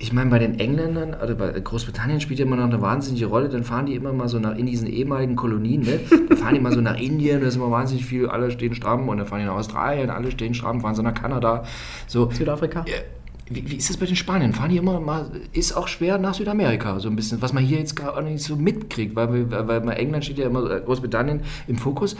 ich 0.00 0.12
meine, 0.12 0.30
bei 0.30 0.38
den 0.38 0.60
Engländern, 0.60 1.14
also 1.14 1.34
bei 1.34 1.50
Großbritannien 1.50 2.20
spielt 2.20 2.38
ja 2.38 2.46
immer 2.46 2.54
noch 2.54 2.64
eine 2.64 2.80
wahnsinnige 2.80 3.26
Rolle, 3.26 3.48
dann 3.48 3.64
fahren 3.64 3.86
die 3.86 3.96
immer 3.96 4.12
mal 4.12 4.28
so 4.28 4.38
nach, 4.38 4.56
in 4.56 4.66
diesen 4.66 4.86
ehemaligen 4.86 5.34
Kolonien, 5.34 5.82
ne? 5.82 5.98
Dann 6.28 6.38
fahren 6.38 6.54
die 6.54 6.60
mal 6.60 6.72
so 6.72 6.80
nach 6.80 6.96
Indien, 6.96 7.40
da 7.40 7.48
ist 7.48 7.56
immer 7.56 7.70
wahnsinnig 7.72 8.06
viel, 8.06 8.28
alle 8.28 8.52
stehen 8.52 8.74
stramm 8.74 9.08
und 9.08 9.18
dann 9.18 9.26
fahren 9.26 9.40
die 9.40 9.46
nach 9.46 9.56
Australien, 9.56 10.10
alle 10.10 10.30
stehen 10.30 10.54
stramm, 10.54 10.80
fahren 10.80 10.94
so 10.94 11.02
nach 11.02 11.14
Kanada. 11.14 11.64
So. 12.06 12.30
Südafrika. 12.30 12.84
Wie, 13.50 13.68
wie, 13.68 13.76
ist 13.76 13.90
das 13.90 13.96
bei 13.96 14.06
den 14.06 14.14
Spaniern? 14.14 14.52
Fahren 14.52 14.70
die 14.70 14.76
immer 14.76 15.00
mal, 15.00 15.26
ist 15.52 15.72
auch 15.72 15.88
schwer 15.88 16.18
nach 16.18 16.34
Südamerika, 16.34 17.00
so 17.00 17.08
ein 17.08 17.16
bisschen, 17.16 17.42
was 17.42 17.52
man 17.52 17.64
hier 17.64 17.78
jetzt 17.78 17.96
gar 17.96 18.20
nicht 18.22 18.44
so 18.44 18.54
mitkriegt, 18.54 19.16
weil, 19.16 19.50
weil, 19.50 19.66
weil 19.66 19.96
England 19.96 20.24
steht 20.24 20.38
ja 20.38 20.46
immer, 20.46 20.70
äh, 20.70 20.80
Großbritannien 20.80 21.40
im 21.66 21.76
Fokus. 21.76 22.14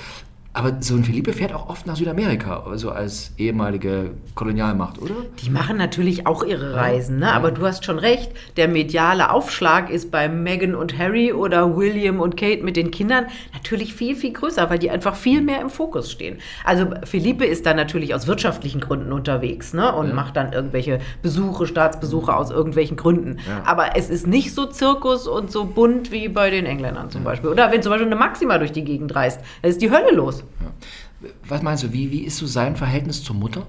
Aber 0.58 0.76
so 0.80 0.96
ein 0.96 1.04
Felipe 1.04 1.32
fährt 1.32 1.54
auch 1.54 1.68
oft 1.68 1.86
nach 1.86 1.94
Südamerika, 1.94 2.64
also 2.68 2.90
als 2.90 3.30
ehemalige 3.38 4.10
Kolonialmacht, 4.34 5.00
oder? 5.00 5.14
Die 5.40 5.50
machen 5.50 5.76
natürlich 5.76 6.26
auch 6.26 6.42
ihre 6.42 6.74
Reisen, 6.74 7.20
ne? 7.20 7.26
Ja. 7.26 7.34
aber 7.34 7.52
du 7.52 7.64
hast 7.64 7.84
schon 7.84 8.00
recht, 8.00 8.32
der 8.56 8.66
mediale 8.66 9.30
Aufschlag 9.30 9.88
ist 9.88 10.10
bei 10.10 10.28
Meghan 10.28 10.74
und 10.74 10.98
Harry 10.98 11.32
oder 11.32 11.76
William 11.76 12.18
und 12.18 12.36
Kate 12.36 12.64
mit 12.64 12.74
den 12.74 12.90
Kindern 12.90 13.26
natürlich 13.54 13.94
viel, 13.94 14.16
viel 14.16 14.32
größer, 14.32 14.68
weil 14.68 14.80
die 14.80 14.90
einfach 14.90 15.14
viel 15.14 15.42
mehr 15.42 15.60
im 15.60 15.70
Fokus 15.70 16.10
stehen. 16.10 16.38
Also 16.64 16.86
Felipe 17.04 17.44
ist 17.44 17.64
da 17.64 17.72
natürlich 17.72 18.12
aus 18.12 18.26
wirtschaftlichen 18.26 18.80
Gründen 18.80 19.12
unterwegs 19.12 19.74
ne? 19.74 19.94
und 19.94 20.08
ja. 20.08 20.14
macht 20.14 20.36
dann 20.36 20.52
irgendwelche 20.52 20.98
Besuche, 21.22 21.68
Staatsbesuche 21.68 22.34
aus 22.34 22.50
irgendwelchen 22.50 22.96
Gründen. 22.96 23.38
Ja. 23.48 23.62
Aber 23.64 23.96
es 23.96 24.10
ist 24.10 24.26
nicht 24.26 24.52
so 24.52 24.66
Zirkus 24.66 25.28
und 25.28 25.52
so 25.52 25.66
bunt 25.66 26.10
wie 26.10 26.28
bei 26.28 26.50
den 26.50 26.66
Engländern 26.66 27.10
zum 27.10 27.22
Beispiel. 27.22 27.48
Oder 27.48 27.70
wenn 27.70 27.80
zum 27.80 27.90
Beispiel 27.90 28.08
eine 28.08 28.16
Maxima 28.16 28.58
durch 28.58 28.72
die 28.72 28.82
Gegend 28.82 29.14
reist, 29.14 29.40
da 29.62 29.68
ist 29.68 29.80
die 29.80 29.92
Hölle 29.92 30.10
los. 30.16 30.42
Ja. 30.60 31.28
Was 31.48 31.62
meinst 31.62 31.82
du, 31.82 31.92
wie, 31.92 32.10
wie 32.10 32.24
ist 32.24 32.36
so 32.36 32.46
sein 32.46 32.76
Verhältnis 32.76 33.22
zur 33.22 33.36
Mutter? 33.36 33.66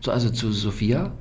So, 0.00 0.10
also 0.10 0.30
zu 0.30 0.52
Sophia? 0.52 1.12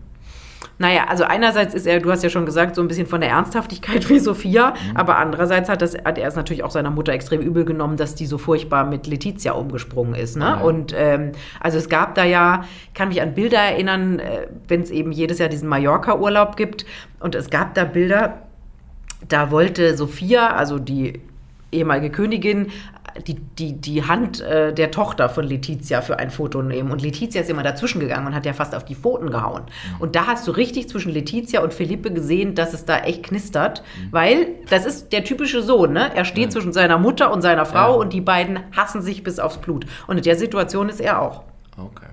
Naja, 0.78 1.06
also 1.10 1.26
einerseits 1.26 1.74
ist 1.74 1.86
er, 1.86 2.00
du 2.00 2.12
hast 2.12 2.24
ja 2.24 2.30
schon 2.30 2.46
gesagt, 2.46 2.76
so 2.76 2.82
ein 2.82 2.88
bisschen 2.88 3.06
von 3.06 3.22
der 3.22 3.30
Ernsthaftigkeit 3.30 4.10
wie 4.10 4.20
Sophia, 4.20 4.72
mhm. 4.72 4.98
aber 4.98 5.18
andererseits 5.18 5.70
hat, 5.70 5.82
das, 5.82 5.96
hat 6.04 6.18
er 6.18 6.28
es 6.28 6.36
natürlich 6.36 6.64
auch 6.64 6.72
seiner 6.72 6.90
Mutter 6.90 7.12
extrem 7.12 7.42
übel 7.42 7.66
genommen, 7.66 7.98
dass 7.98 8.16
die 8.16 8.26
so 8.26 8.38
furchtbar 8.38 8.86
mit 8.86 9.08
Letizia 9.08 9.54
umgesprungen 9.54 10.16
ist. 10.16 10.38
Ne? 10.38 10.56
Mhm. 10.58 10.62
Und 10.62 10.96
ähm, 10.98 11.32
also 11.60 11.78
es 11.78 11.90
gab 11.90 12.16
da 12.16 12.24
ja, 12.24 12.64
ich 12.88 12.94
kann 12.94 13.10
mich 13.10 13.22
an 13.22 13.34
Bilder 13.34 13.60
erinnern, 13.60 14.20
äh, 14.20 14.48
wenn 14.68 14.82
es 14.82 14.90
eben 14.90 15.12
jedes 15.12 15.40
Jahr 15.40 15.50
diesen 15.50 15.68
Mallorca-Urlaub 15.68 16.56
gibt 16.56 16.86
und 17.20 17.36
es 17.36 17.50
gab 17.50 17.74
da 17.74 17.84
Bilder, 17.84 18.44
da 19.28 19.52
wollte 19.52 19.98
Sophia, 19.98 20.56
also 20.56 20.80
die 20.80 21.20
ehemalige 21.72 22.10
Königin, 22.10 22.68
die, 23.28 23.36
die, 23.36 23.74
die 23.74 24.04
Hand 24.04 24.42
äh, 24.42 24.74
der 24.74 24.92
Tochter 24.92 25.30
von 25.30 25.46
Letizia 25.46 26.02
für 26.02 26.20
ein 26.20 26.30
Foto 26.30 26.62
nehmen. 26.62 26.92
Und 26.92 27.02
Letizia 27.02 27.42
ist 27.42 27.50
immer 27.50 27.64
dazwischen 27.64 28.00
gegangen 28.00 28.28
und 28.28 28.36
hat 28.36 28.46
ja 28.46 28.54
fast 28.54 28.76
auf 28.76 28.86
die 28.86 28.96
Pfoten 28.96 29.30
gehauen. 29.30 29.64
Mhm. 29.64 30.02
Und 30.02 30.16
da 30.16 30.28
hast 30.28 30.48
du 30.48 30.52
richtig 30.52 30.90
zwischen 30.90 31.12
Letizia 31.12 31.62
und 31.62 31.74
Felipe 31.74 32.12
gesehen, 32.12 32.56
dass 32.56 32.74
es 32.74 32.86
da 32.86 33.00
echt 33.00 33.24
knistert, 33.24 33.82
mhm. 33.82 34.12
weil 34.12 34.48
das 34.70 34.86
ist 34.86 35.12
der 35.12 35.24
typische 35.24 35.62
Sohn, 35.62 35.94
ne? 35.94 36.12
Er 36.16 36.26
steht 36.26 36.48
mhm. 36.48 36.52
zwischen 36.52 36.74
seiner 36.74 36.98
Mutter 36.98 37.32
und 37.32 37.42
seiner 37.42 37.66
Frau 37.66 37.94
ja. 37.94 38.00
und 38.00 38.14
die 38.14 38.22
beiden 38.22 38.60
hassen 38.76 39.02
sich 39.02 39.24
bis 39.24 39.40
aufs 39.40 39.58
Blut. 39.58 39.86
Und 40.08 40.18
in 40.18 40.24
der 40.24 40.36
Situation 40.36 40.90
ist 40.90 41.02
er 41.02 41.22
auch. 41.22 41.44
Okay. 41.78 42.08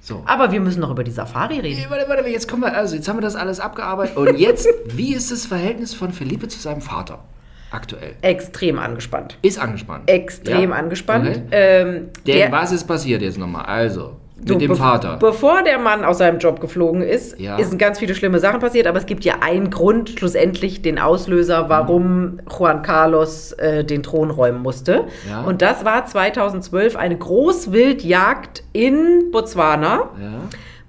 So. 0.00 0.22
Aber 0.26 0.52
wir 0.52 0.60
müssen 0.60 0.80
noch 0.80 0.90
über 0.90 1.02
die 1.02 1.10
Safari 1.10 1.60
reden. 1.60 1.80
Nee, 1.80 1.86
warte, 1.88 2.06
warte, 2.08 2.28
jetzt 2.28 2.46
kommen 2.46 2.62
wir, 2.62 2.76
also 2.76 2.94
jetzt 2.94 3.08
haben 3.08 3.16
wir 3.16 3.22
das 3.22 3.36
alles 3.36 3.58
abgearbeitet. 3.58 4.18
Und 4.18 4.38
jetzt, 4.38 4.68
wie 4.86 5.14
ist 5.14 5.32
das 5.32 5.46
Verhältnis 5.46 5.94
von 5.94 6.12
Felipe 6.12 6.46
zu 6.46 6.58
seinem 6.58 6.82
Vater? 6.82 7.20
Aktuell? 7.74 8.14
Extrem 8.22 8.78
angespannt. 8.78 9.38
Ist 9.42 9.58
angespannt. 9.58 10.08
Extrem 10.10 10.70
ja? 10.70 10.76
angespannt. 10.76 11.26
Okay. 11.28 11.42
Ähm, 11.50 12.08
der, 12.26 12.34
der, 12.34 12.52
was 12.52 12.72
ist 12.72 12.84
passiert 12.84 13.22
jetzt 13.22 13.38
nochmal? 13.38 13.64
Also, 13.66 14.16
mit 14.36 14.48
so, 14.48 14.58
dem 14.58 14.76
Vater. 14.76 15.16
Bevor 15.18 15.62
der 15.62 15.78
Mann 15.78 16.04
aus 16.04 16.18
seinem 16.18 16.38
Job 16.38 16.60
geflogen 16.60 17.02
ist, 17.02 17.38
ja. 17.38 17.62
sind 17.62 17.78
ganz 17.78 17.98
viele 17.98 18.14
schlimme 18.14 18.40
Sachen 18.40 18.60
passiert, 18.60 18.86
aber 18.86 18.98
es 18.98 19.06
gibt 19.06 19.24
ja 19.24 19.36
einen 19.40 19.70
Grund, 19.70 20.10
schlussendlich 20.10 20.82
den 20.82 20.98
Auslöser, 20.98 21.68
warum 21.68 22.40
Juan 22.50 22.82
Carlos 22.82 23.52
äh, 23.52 23.84
den 23.84 24.02
Thron 24.02 24.30
räumen 24.30 24.60
musste. 24.60 25.04
Ja. 25.28 25.42
Und 25.42 25.62
das 25.62 25.84
war 25.84 26.04
2012 26.04 26.96
eine 26.96 27.16
Großwildjagd 27.16 28.64
in 28.72 29.30
Botswana. 29.30 30.10
Ja 30.20 30.30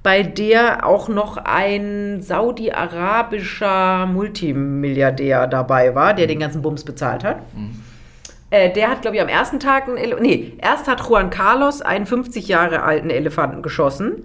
bei 0.06 0.22
der 0.22 0.86
auch 0.86 1.08
noch 1.08 1.38
ein 1.38 2.22
saudi-arabischer 2.22 4.06
Multimilliardär 4.06 5.48
dabei 5.48 5.96
war, 5.96 6.14
der 6.14 6.28
den 6.28 6.40
ganzen 6.40 6.62
Bums 6.62 6.84
bezahlt 6.84 7.24
hat. 7.24 7.38
Mhm. 7.56 7.82
Äh, 8.52 8.72
der 8.72 8.92
hat, 8.92 9.02
glaube 9.02 9.16
ich, 9.18 9.24
am 9.24 9.30
ersten 9.30 9.60
Tag 9.60 9.88
einen 9.88 9.98
Ele 9.98 10.22
Nee, 10.22 10.54
erst 10.62 10.88
hat 10.88 11.02
Juan 11.10 11.32
Carlos 11.32 11.82
einen 11.82 12.06
50 12.06 12.48
Jahre 12.48 12.84
alten 12.84 13.10
Elefanten 13.10 13.64
geschossen. 13.64 14.10
Mhm. 14.10 14.24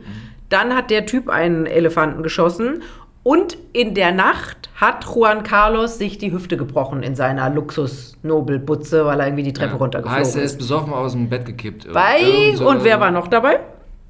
Dann 0.51 0.77
hat 0.77 0.90
der 0.90 1.07
Typ 1.07 1.31
einen 1.31 1.64
Elefanten 1.64 2.23
geschossen. 2.23 2.83
Und 3.23 3.57
in 3.73 3.95
der 3.95 4.12
Nacht 4.12 4.69
hat 4.75 5.07
Juan 5.07 5.45
Carlos 5.45 5.97
sich 5.97 6.19
die 6.19 6.31
Hüfte 6.31 6.59
gebrochen 6.59 7.03
in 7.03 7.14
seiner 7.14 7.49
Luxus-Nobelbutze, 7.49 9.07
weil 9.07 9.19
er 9.19 9.29
irgendwie 9.29 9.45
die 9.45 9.55
Treppe 9.55 9.73
ja, 9.73 9.79
runtergeflogen 9.79 10.21
heißt, 10.21 10.33
ist. 10.33 10.37
Heißt, 10.37 10.43
er 10.43 10.45
ist 10.45 10.59
besoffen 10.59 10.93
aus 10.93 11.12
dem 11.12 11.31
Bett 11.31 11.47
gekippt. 11.47 11.90
Bei, 11.90 12.55
und 12.62 12.85
wer 12.85 13.01
war 13.01 13.11
noch 13.11 13.29
dabei? 13.29 13.61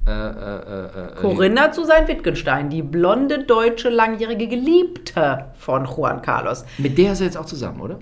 Äh, 0.07 0.11
äh, 0.11 0.85
äh, 0.85 1.15
Corinna 1.21 1.71
zu 1.71 1.83
sein 1.83 2.07
Wittgenstein, 2.07 2.71
die 2.71 2.81
blonde 2.81 3.43
deutsche 3.43 3.89
langjährige 3.89 4.47
Geliebte 4.47 5.45
von 5.59 5.85
Juan 5.85 6.23
Carlos. 6.23 6.65
Mit 6.79 6.97
der 6.97 7.11
ist 7.11 7.19
er 7.19 7.27
jetzt 7.27 7.37
auch 7.37 7.45
zusammen, 7.45 7.81
oder? 7.81 7.99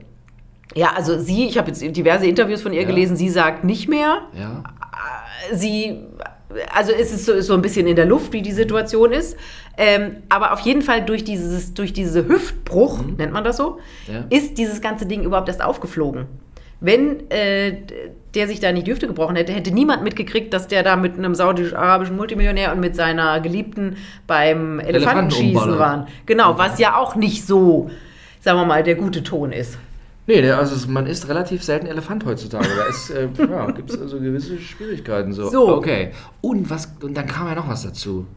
Ja, 0.75 0.93
also 0.95 1.19
sie, 1.19 1.47
ich 1.47 1.57
habe 1.57 1.67
jetzt 1.69 1.81
diverse 1.81 2.25
Interviews 2.25 2.61
von 2.61 2.71
ihr 2.71 2.83
ja. 2.83 2.87
gelesen, 2.87 3.17
sie 3.17 3.29
sagt 3.29 3.65
nicht 3.65 3.89
mehr. 3.89 4.19
Ja. 4.33 4.63
Sie, 5.51 6.05
also 6.73 6.93
ist 6.93 7.11
es 7.11 7.25
so, 7.25 7.33
ist 7.33 7.47
so 7.47 7.53
ein 7.53 7.61
bisschen 7.61 7.85
in 7.85 7.97
der 7.97 8.05
Luft, 8.05 8.31
wie 8.31 8.41
die 8.41 8.51
Situation 8.53 9.11
ist. 9.11 9.35
Ähm, 9.77 10.17
aber 10.29 10.53
auf 10.53 10.59
jeden 10.61 10.81
Fall 10.81 11.03
durch, 11.03 11.23
dieses, 11.23 11.73
durch 11.73 11.91
diese 11.91 12.27
Hüftbruch, 12.27 13.01
mhm. 13.01 13.15
nennt 13.15 13.33
man 13.33 13.43
das 13.43 13.57
so, 13.57 13.79
ja. 14.07 14.23
ist 14.29 14.57
dieses 14.57 14.79
ganze 14.79 15.05
Ding 15.05 15.23
überhaupt 15.23 15.49
erst 15.49 15.63
aufgeflogen. 15.63 16.27
Wenn 16.81 17.29
äh, 17.29 17.77
der 18.35 18.47
sich 18.47 18.59
da 18.59 18.71
nicht 18.71 18.87
die 18.87 18.91
Hüfte 18.91 19.07
gebrochen 19.07 19.35
hätte, 19.35 19.51
hätte 19.53 19.71
niemand 19.71 20.03
mitgekriegt, 20.03 20.53
dass 20.53 20.67
der 20.67 20.83
da 20.83 20.95
mit 20.95 21.17
einem 21.17 21.35
saudisch-arabischen 21.35 22.15
Multimillionär 22.15 22.71
und 22.71 22.79
mit 22.79 22.95
seiner 22.95 23.39
Geliebten 23.39 23.97
beim 24.27 24.79
Elefantenschießen 24.79 25.79
waren. 25.79 26.07
Genau, 26.25 26.57
was 26.57 26.79
ja 26.79 26.95
auch 26.95 27.15
nicht 27.15 27.45
so, 27.45 27.89
sagen 28.39 28.59
wir 28.59 28.65
mal, 28.65 28.83
der 28.83 28.95
gute 28.95 29.23
Ton 29.23 29.51
ist. 29.51 29.77
Nee, 30.27 30.47
also 30.51 30.87
man 30.89 31.07
isst 31.07 31.27
relativ 31.27 31.63
selten 31.63 31.87
Elefant 31.87 32.23
heutzutage. 32.23 32.67
Da 32.67 33.15
äh, 33.15 33.49
ja, 33.49 33.71
gibt 33.71 33.89
es 33.89 33.99
also 33.99 34.19
gewisse 34.19 34.59
Schwierigkeiten. 34.59 35.33
So. 35.33 35.49
so. 35.49 35.75
Okay. 35.75 36.11
Und, 36.41 36.69
was, 36.69 36.93
und 37.01 37.17
dann 37.17 37.25
kam 37.25 37.47
ja 37.47 37.55
noch 37.55 37.67
was 37.67 37.81
dazu. 37.81 38.27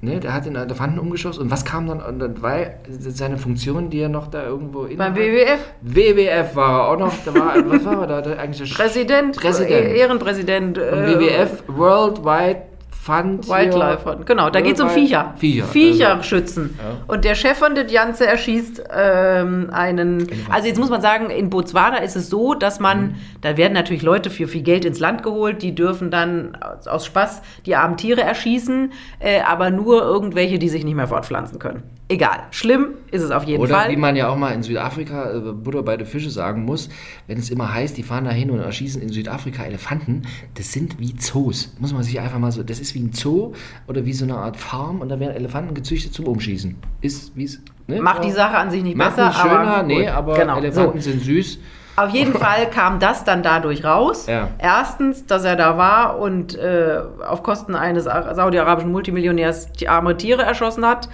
Ne, 0.00 0.20
der 0.20 0.32
hat 0.32 0.46
den 0.46 0.54
Elefanten 0.54 1.00
umgeschossen. 1.00 1.42
Und 1.42 1.50
was 1.50 1.64
kam 1.64 1.88
dann? 1.88 2.00
Und 2.00 2.40
weil 2.40 2.78
seine 2.88 3.36
Funktion, 3.36 3.90
die 3.90 3.98
er 3.98 4.08
noch 4.08 4.28
da 4.28 4.44
irgendwo 4.44 4.84
in. 4.84 4.96
Beim 4.96 5.16
WWF? 5.16 5.58
WWF 5.82 6.54
war 6.54 6.82
er 6.82 6.88
auch 6.88 6.98
noch. 6.98 7.12
Da 7.24 7.34
war, 7.34 7.54
was 7.68 7.84
war 7.84 8.08
er 8.08 8.22
da? 8.22 8.32
eigentlich 8.36 8.70
der 8.70 8.76
Präsident. 8.76 9.36
Präsident. 9.36 9.96
Ehrenpräsident. 9.96 10.78
Und 10.78 10.84
WWF, 10.84 11.64
World 11.66 12.24
Wide 12.24 12.62
Fand 13.08 13.48
Wildlife 13.48 14.02
Fund. 14.02 14.26
Genau, 14.26 14.50
da 14.50 14.60
geht 14.60 14.74
es 14.74 14.80
um 14.82 14.90
Viecher. 14.90 15.32
Viecher, 15.38 15.64
Viecher 15.64 16.10
also- 16.10 16.22
schützen. 16.24 16.78
Ja. 16.78 17.02
Und 17.12 17.24
der 17.24 17.34
Chef 17.34 17.56
von 17.58 17.74
das 17.74 17.90
Ganze 17.92 18.26
erschießt 18.26 18.84
ähm, 18.94 19.70
einen. 19.72 20.26
Also 20.50 20.68
jetzt 20.68 20.78
muss 20.78 20.90
man 20.90 21.00
sagen, 21.00 21.30
in 21.30 21.48
Botswana 21.48 21.96
ist 21.98 22.16
es 22.16 22.28
so, 22.28 22.52
dass 22.54 22.80
man, 22.80 22.98
Mhm. 23.00 23.14
da 23.40 23.56
werden 23.56 23.72
natürlich 23.72 24.02
Leute 24.02 24.28
für 24.28 24.46
viel 24.46 24.62
Geld 24.62 24.84
ins 24.84 25.00
Land 25.00 25.22
geholt, 25.22 25.62
die 25.62 25.74
dürfen 25.74 26.10
dann 26.10 26.56
aus, 26.60 26.86
aus 26.86 27.06
Spaß 27.06 27.40
die 27.64 27.74
armen 27.76 27.96
Tiere 27.96 28.20
erschießen, 28.20 28.92
äh, 29.20 29.40
aber 29.40 29.70
nur 29.70 30.02
irgendwelche, 30.02 30.58
die 30.58 30.68
sich 30.68 30.84
nicht 30.84 30.94
mehr 30.94 31.08
fortpflanzen 31.08 31.58
können. 31.58 31.82
Egal. 32.10 32.44
Schlimm 32.52 32.94
ist 33.10 33.20
es 33.22 33.30
auf 33.30 33.44
jeden 33.44 33.60
Oder 33.62 33.74
Fall. 33.74 33.90
wie 33.90 33.96
man 33.96 34.16
ja 34.16 34.28
auch 34.28 34.36
mal 34.36 34.52
in 34.52 34.62
Südafrika 34.62 35.30
äh, 35.30 35.40
Butter 35.52 35.82
bei 35.82 35.96
den 35.98 36.06
Fische 36.06 36.30
sagen 36.30 36.64
muss, 36.64 36.88
wenn 37.26 37.38
es 37.38 37.50
immer 37.50 37.72
heißt, 37.74 37.98
die 37.98 38.02
fahren 38.02 38.24
da 38.24 38.30
hin 38.30 38.50
und 38.50 38.60
erschießen 38.60 39.02
in 39.02 39.10
Südafrika 39.10 39.64
Elefanten, 39.64 40.22
das 40.54 40.72
sind 40.72 40.98
wie 40.98 41.14
Zoos. 41.16 41.74
Muss 41.78 41.92
man 41.92 42.02
sich 42.02 42.18
einfach 42.18 42.38
mal 42.38 42.50
so, 42.50 42.62
das 42.62 42.80
ist 42.80 42.94
wie 42.94 43.00
ein 43.00 43.12
Zoo 43.12 43.52
oder 43.86 44.06
wie 44.06 44.14
so 44.14 44.24
eine 44.24 44.36
Art 44.36 44.56
Farm 44.56 45.00
und 45.00 45.10
da 45.10 45.20
werden 45.20 45.36
Elefanten 45.36 45.74
gezüchtet 45.74 46.14
zum 46.14 46.26
Umschießen. 46.26 46.76
Ist 47.02 47.36
wie 47.36 47.44
es. 47.44 47.60
Ne? 47.86 48.00
Macht 48.00 48.24
die 48.24 48.32
Sache 48.32 48.56
an 48.56 48.70
sich 48.70 48.82
nicht 48.82 48.96
Macht 48.96 49.16
besser, 49.16 49.28
nicht 49.28 49.40
schöner, 49.40 49.58
aber 49.58 49.82
nee, 49.82 50.04
gut. 50.04 50.08
aber 50.08 50.34
Genau, 50.34 50.56
Elefanten 50.58 51.00
so. 51.00 51.10
sind 51.10 51.22
süß. 51.22 51.58
Auf 51.96 52.10
jeden 52.10 52.32
Fall 52.38 52.70
kam 52.70 53.00
das 53.00 53.24
dann 53.24 53.42
dadurch 53.42 53.84
raus. 53.84 54.26
Ja. 54.28 54.48
Erstens, 54.58 55.26
dass 55.26 55.44
er 55.44 55.56
da 55.56 55.76
war 55.76 56.18
und 56.20 56.56
äh, 56.56 57.00
auf 57.28 57.42
Kosten 57.42 57.74
eines 57.74 58.04
saudi-arabischen 58.04 58.92
Multimillionärs 58.92 59.72
die 59.72 59.88
arme 59.90 60.16
Tiere 60.16 60.42
erschossen 60.42 60.86
hat. 60.86 61.08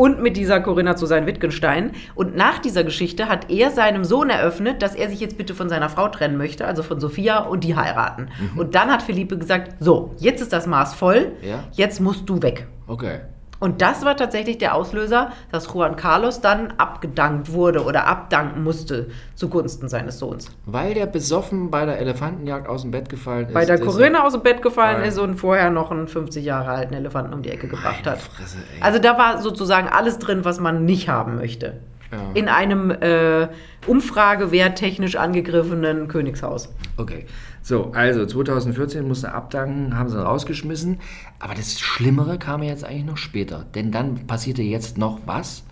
Und 0.00 0.22
mit 0.22 0.38
dieser 0.38 0.60
Corinna 0.60 0.96
zu 0.96 1.04
sein 1.04 1.26
Wittgenstein. 1.26 1.90
Und 2.14 2.34
nach 2.34 2.58
dieser 2.58 2.84
Geschichte 2.84 3.28
hat 3.28 3.50
er 3.50 3.70
seinem 3.70 4.02
Sohn 4.04 4.30
eröffnet, 4.30 4.80
dass 4.80 4.94
er 4.94 5.10
sich 5.10 5.20
jetzt 5.20 5.36
bitte 5.36 5.54
von 5.54 5.68
seiner 5.68 5.90
Frau 5.90 6.08
trennen 6.08 6.38
möchte, 6.38 6.66
also 6.66 6.82
von 6.82 7.00
Sophia, 7.00 7.40
und 7.40 7.64
die 7.64 7.76
heiraten. 7.76 8.28
Und 8.56 8.74
dann 8.74 8.88
hat 8.90 9.02
Felipe 9.02 9.36
gesagt: 9.36 9.74
So, 9.78 10.14
jetzt 10.16 10.40
ist 10.40 10.54
das 10.54 10.66
Maß 10.66 10.94
voll, 10.94 11.32
Ja. 11.42 11.64
jetzt 11.72 12.00
musst 12.00 12.26
du 12.30 12.40
weg. 12.40 12.66
Okay. 12.86 13.18
Und 13.60 13.82
das 13.82 14.04
war 14.04 14.16
tatsächlich 14.16 14.58
der 14.58 14.74
Auslöser, 14.74 15.32
dass 15.52 15.72
Juan 15.72 15.94
Carlos 15.94 16.40
dann 16.40 16.72
abgedankt 16.78 17.52
wurde 17.52 17.84
oder 17.84 18.06
abdanken 18.06 18.64
musste 18.64 19.10
zugunsten 19.34 19.88
seines 19.88 20.18
Sohns. 20.18 20.50
Weil 20.64 20.94
der 20.94 21.06
besoffen 21.06 21.70
bei 21.70 21.84
der 21.84 21.98
Elefantenjagd 21.98 22.66
aus 22.68 22.82
dem 22.82 22.90
Bett 22.90 23.10
gefallen 23.10 23.48
ist. 23.48 23.54
Bei 23.54 23.66
der 23.66 23.78
Corinna 23.78 24.24
aus 24.24 24.32
dem 24.32 24.42
Bett 24.42 24.62
gefallen 24.62 25.04
ist 25.04 25.18
und 25.18 25.36
vorher 25.36 25.70
noch 25.70 25.90
einen 25.90 26.08
50 26.08 26.42
Jahre 26.44 26.70
alten 26.70 26.94
Elefanten 26.94 27.34
um 27.34 27.42
die 27.42 27.50
Ecke 27.50 27.68
gebracht 27.68 28.06
hat. 28.06 28.18
Fresse, 28.18 28.58
ey. 28.76 28.82
Also 28.82 28.98
da 28.98 29.18
war 29.18 29.42
sozusagen 29.42 29.88
alles 29.88 30.18
drin, 30.18 30.44
was 30.44 30.58
man 30.58 30.86
nicht 30.86 31.10
haben 31.10 31.36
möchte. 31.36 31.80
Ja. 32.12 32.30
In 32.34 32.48
einem 32.48 32.90
äh, 32.90 33.48
umfragewerttechnisch 33.86 35.16
angegriffenen 35.16 36.08
Königshaus. 36.08 36.68
Okay. 36.96 37.26
So, 37.62 37.92
also 37.92 38.26
2014 38.26 39.06
musste 39.06 39.28
er 39.28 39.34
abdanken, 39.34 39.96
haben 39.96 40.08
sie 40.08 40.20
rausgeschmissen. 40.20 40.98
Aber 41.38 41.54
das 41.54 41.78
Schlimmere 41.78 42.38
kam 42.38 42.62
ja 42.62 42.70
jetzt 42.70 42.84
eigentlich 42.84 43.04
noch 43.04 43.16
später. 43.16 43.66
Denn 43.74 43.92
dann 43.92 44.26
passierte 44.26 44.62
jetzt 44.62 44.98
noch 44.98 45.20
was? 45.26 45.62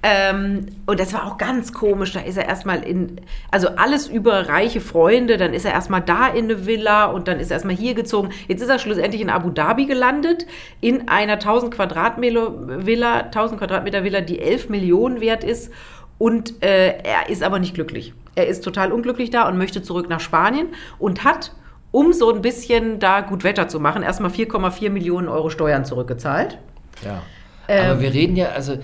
Ähm, 0.00 0.66
und 0.86 1.00
das 1.00 1.12
war 1.12 1.26
auch 1.26 1.38
ganz 1.38 1.72
komisch. 1.72 2.12
Da 2.12 2.20
ist 2.20 2.36
er 2.36 2.46
erstmal 2.46 2.84
in, 2.84 3.20
also 3.50 3.68
alles 3.68 4.06
über 4.06 4.48
reiche 4.48 4.80
Freunde, 4.80 5.36
dann 5.36 5.52
ist 5.52 5.64
er 5.64 5.72
erstmal 5.72 6.02
da 6.02 6.28
in 6.28 6.44
eine 6.44 6.66
Villa 6.66 7.06
und 7.06 7.26
dann 7.26 7.40
ist 7.40 7.50
er 7.50 7.56
erstmal 7.56 7.74
hier 7.74 7.94
gezogen. 7.94 8.30
Jetzt 8.46 8.62
ist 8.62 8.68
er 8.68 8.78
schlussendlich 8.78 9.20
in 9.20 9.30
Abu 9.30 9.50
Dhabi 9.50 9.86
gelandet, 9.86 10.46
in 10.80 11.08
einer 11.08 11.34
1000 11.34 11.74
Quadratmeter 11.74 12.86
Villa, 12.86 13.22
1000 13.22 13.58
Quadratmeter 13.58 14.04
Villa, 14.04 14.20
die 14.20 14.38
11 14.38 14.68
Millionen 14.68 15.20
wert 15.20 15.42
ist. 15.42 15.72
Und 16.18 16.62
äh, 16.62 16.98
er 17.02 17.28
ist 17.28 17.42
aber 17.42 17.58
nicht 17.58 17.74
glücklich. 17.74 18.12
Er 18.34 18.46
ist 18.46 18.62
total 18.62 18.92
unglücklich 18.92 19.30
da 19.30 19.48
und 19.48 19.58
möchte 19.58 19.82
zurück 19.82 20.08
nach 20.08 20.20
Spanien 20.20 20.68
und 21.00 21.24
hat, 21.24 21.52
um 21.90 22.12
so 22.12 22.32
ein 22.32 22.40
bisschen 22.40 23.00
da 23.00 23.20
gut 23.20 23.42
Wetter 23.42 23.66
zu 23.66 23.80
machen, 23.80 24.04
erstmal 24.04 24.30
4,4 24.30 24.90
Millionen 24.90 25.28
Euro 25.28 25.50
Steuern 25.50 25.84
zurückgezahlt. 25.84 26.58
Ja. 27.04 27.22
Ähm, 27.66 27.90
Aber 27.90 28.00
wir 28.00 28.12
reden 28.12 28.36
ja, 28.36 28.50
also 28.50 28.78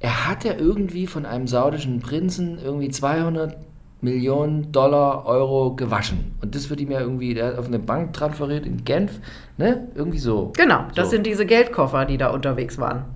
er 0.00 0.28
hat 0.28 0.44
ja 0.44 0.54
irgendwie 0.56 1.06
von 1.06 1.26
einem 1.26 1.46
saudischen 1.46 2.00
Prinzen 2.00 2.58
irgendwie 2.62 2.88
200 2.88 3.56
Millionen 4.00 4.70
Dollar, 4.70 5.26
Euro 5.26 5.74
gewaschen. 5.74 6.32
Und 6.40 6.54
das 6.54 6.70
wird 6.70 6.80
ihm 6.80 6.92
ja 6.92 7.00
irgendwie, 7.00 7.34
der 7.34 7.48
hat 7.48 7.58
auf 7.58 7.66
eine 7.66 7.80
Bank 7.80 8.12
transferiert 8.12 8.64
in 8.64 8.84
Genf, 8.84 9.18
ne? 9.56 9.88
Irgendwie 9.96 10.18
so. 10.18 10.52
Genau, 10.56 10.84
das 10.94 11.06
So. 11.06 11.16
sind 11.16 11.26
diese 11.26 11.44
Geldkoffer, 11.46 12.04
die 12.04 12.16
da 12.16 12.28
unterwegs 12.30 12.78
waren. 12.78 13.06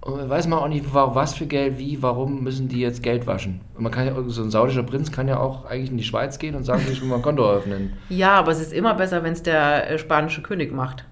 Und 0.00 0.28
weiß 0.28 0.46
man 0.48 0.60
auch 0.60 0.68
nicht, 0.68 0.92
wa- 0.94 1.14
was 1.14 1.34
für 1.34 1.46
Geld, 1.46 1.78
wie, 1.78 2.00
warum 2.02 2.42
müssen 2.44 2.68
die 2.68 2.80
jetzt 2.80 3.02
Geld 3.02 3.26
waschen. 3.26 3.60
Und 3.76 3.82
man 3.82 3.90
kann 3.92 4.06
ja, 4.06 4.14
so 4.28 4.42
ein 4.42 4.50
saudischer 4.50 4.82
Prinz 4.84 5.10
kann 5.10 5.26
ja 5.28 5.38
auch 5.40 5.64
eigentlich 5.64 5.90
in 5.90 5.96
die 5.96 6.02
Schweiz 6.04 6.38
gehen 6.38 6.54
und 6.54 6.62
sagen, 6.64 6.82
ich 6.90 7.00
will 7.00 7.08
mal 7.08 7.16
ein 7.16 7.22
Konto 7.22 7.42
eröffnen. 7.44 7.92
Ja, 8.08 8.34
aber 8.34 8.52
es 8.52 8.60
ist 8.60 8.72
immer 8.72 8.94
besser, 8.94 9.24
wenn 9.24 9.32
es 9.32 9.42
der 9.42 9.90
äh, 9.90 9.98
spanische 9.98 10.42
König 10.42 10.72
macht. 10.72 11.04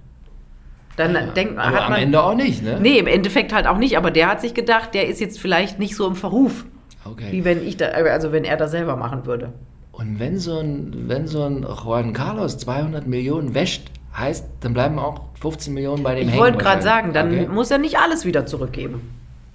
Dann 1.01 1.35
denkt 1.35 1.57
man, 1.57 1.67
Aber 1.67 1.77
hat 1.77 1.85
am 1.87 1.93
man. 1.93 2.03
Ende 2.03 2.23
auch 2.23 2.35
nicht, 2.35 2.63
ne? 2.63 2.79
Nee, 2.81 2.99
im 2.99 3.07
Endeffekt 3.07 3.53
halt 3.53 3.67
auch 3.67 3.79
nicht, 3.79 3.97
aber 3.97 4.11
der 4.11 4.29
hat 4.29 4.41
sich 4.41 4.55
gedacht, 4.55 4.95
der 4.95 5.09
ist 5.09 5.21
jetzt 5.21 5.41
vielleicht 5.41 5.79
nicht 5.79 5.97
so 5.97 6.07
im 6.07 6.15
Verruf, 6.15 6.65
Okay. 7.05 7.29
wie 7.31 7.45
wenn 7.45 7.67
ich 7.67 7.77
da, 7.77 7.87
also 7.87 8.31
wenn 8.33 8.45
er 8.45 8.57
das 8.57 8.71
selber 8.71 8.97
machen 8.97 9.27
würde. 9.27 9.53
Und 9.93 10.19
wenn 10.19 10.39
so 10.39 10.59
ein, 10.59 11.05
wenn 11.09 11.27
so 11.27 11.43
ein 11.43 11.63
Juan 11.85 12.13
Carlos 12.13 12.59
200 12.59 13.07
Millionen 13.07 13.55
wäscht, 13.55 13.91
heißt, 14.17 14.47
dann 14.61 14.75
bleiben 14.75 14.99
auch 14.99 15.21
15 15.41 15.73
Millionen 15.75 16.03
bei 16.03 16.15
dem 16.15 16.29
Ich 16.29 16.37
wollte 16.37 16.59
gerade 16.59 16.83
sagen, 16.83 17.13
dann 17.13 17.29
okay. 17.33 17.49
muss 17.49 17.71
er 17.71 17.79
nicht 17.79 17.99
alles 17.99 18.25
wieder 18.25 18.47
zurückgeben. 18.47 19.03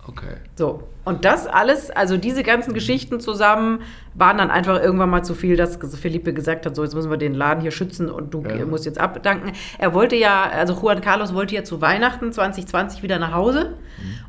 Okay. 0.08 0.36
So. 0.56 0.84
Und 1.04 1.26
das 1.26 1.48
alles, 1.48 1.90
also 1.90 2.18
diese 2.18 2.44
ganzen 2.44 2.74
Geschichten 2.74 3.20
zusammen, 3.20 3.80
waren 4.14 4.38
dann 4.38 4.52
einfach 4.52 4.82
irgendwann 4.82 5.10
mal 5.10 5.24
zu 5.24 5.34
viel, 5.36 5.56
dass 5.58 5.78
Felipe 5.98 6.34
gesagt 6.34 6.66
hat, 6.66 6.76
so 6.76 6.84
jetzt 6.84 6.94
müssen 6.96 7.10
wir 7.10 7.18
den 7.18 7.34
Laden 7.34 7.62
hier 7.62 7.72
schützen 7.72 8.10
und 8.10 8.34
du 8.34 8.44
Ja. 8.44 8.66
musst 8.66 8.86
jetzt 8.86 9.00
abdanken. 9.00 9.52
Er 9.80 9.94
wollte 9.94 10.16
ja, 10.16 10.44
also 10.44 10.74
Juan 10.74 11.02
Carlos 11.02 11.34
wollte 11.34 11.56
ja 11.56 11.64
zu 11.64 11.82
Weihnachten 11.82 12.32
2020 12.32 13.04
wieder 13.04 13.20
nach 13.20 13.34
Hause. 13.34 13.76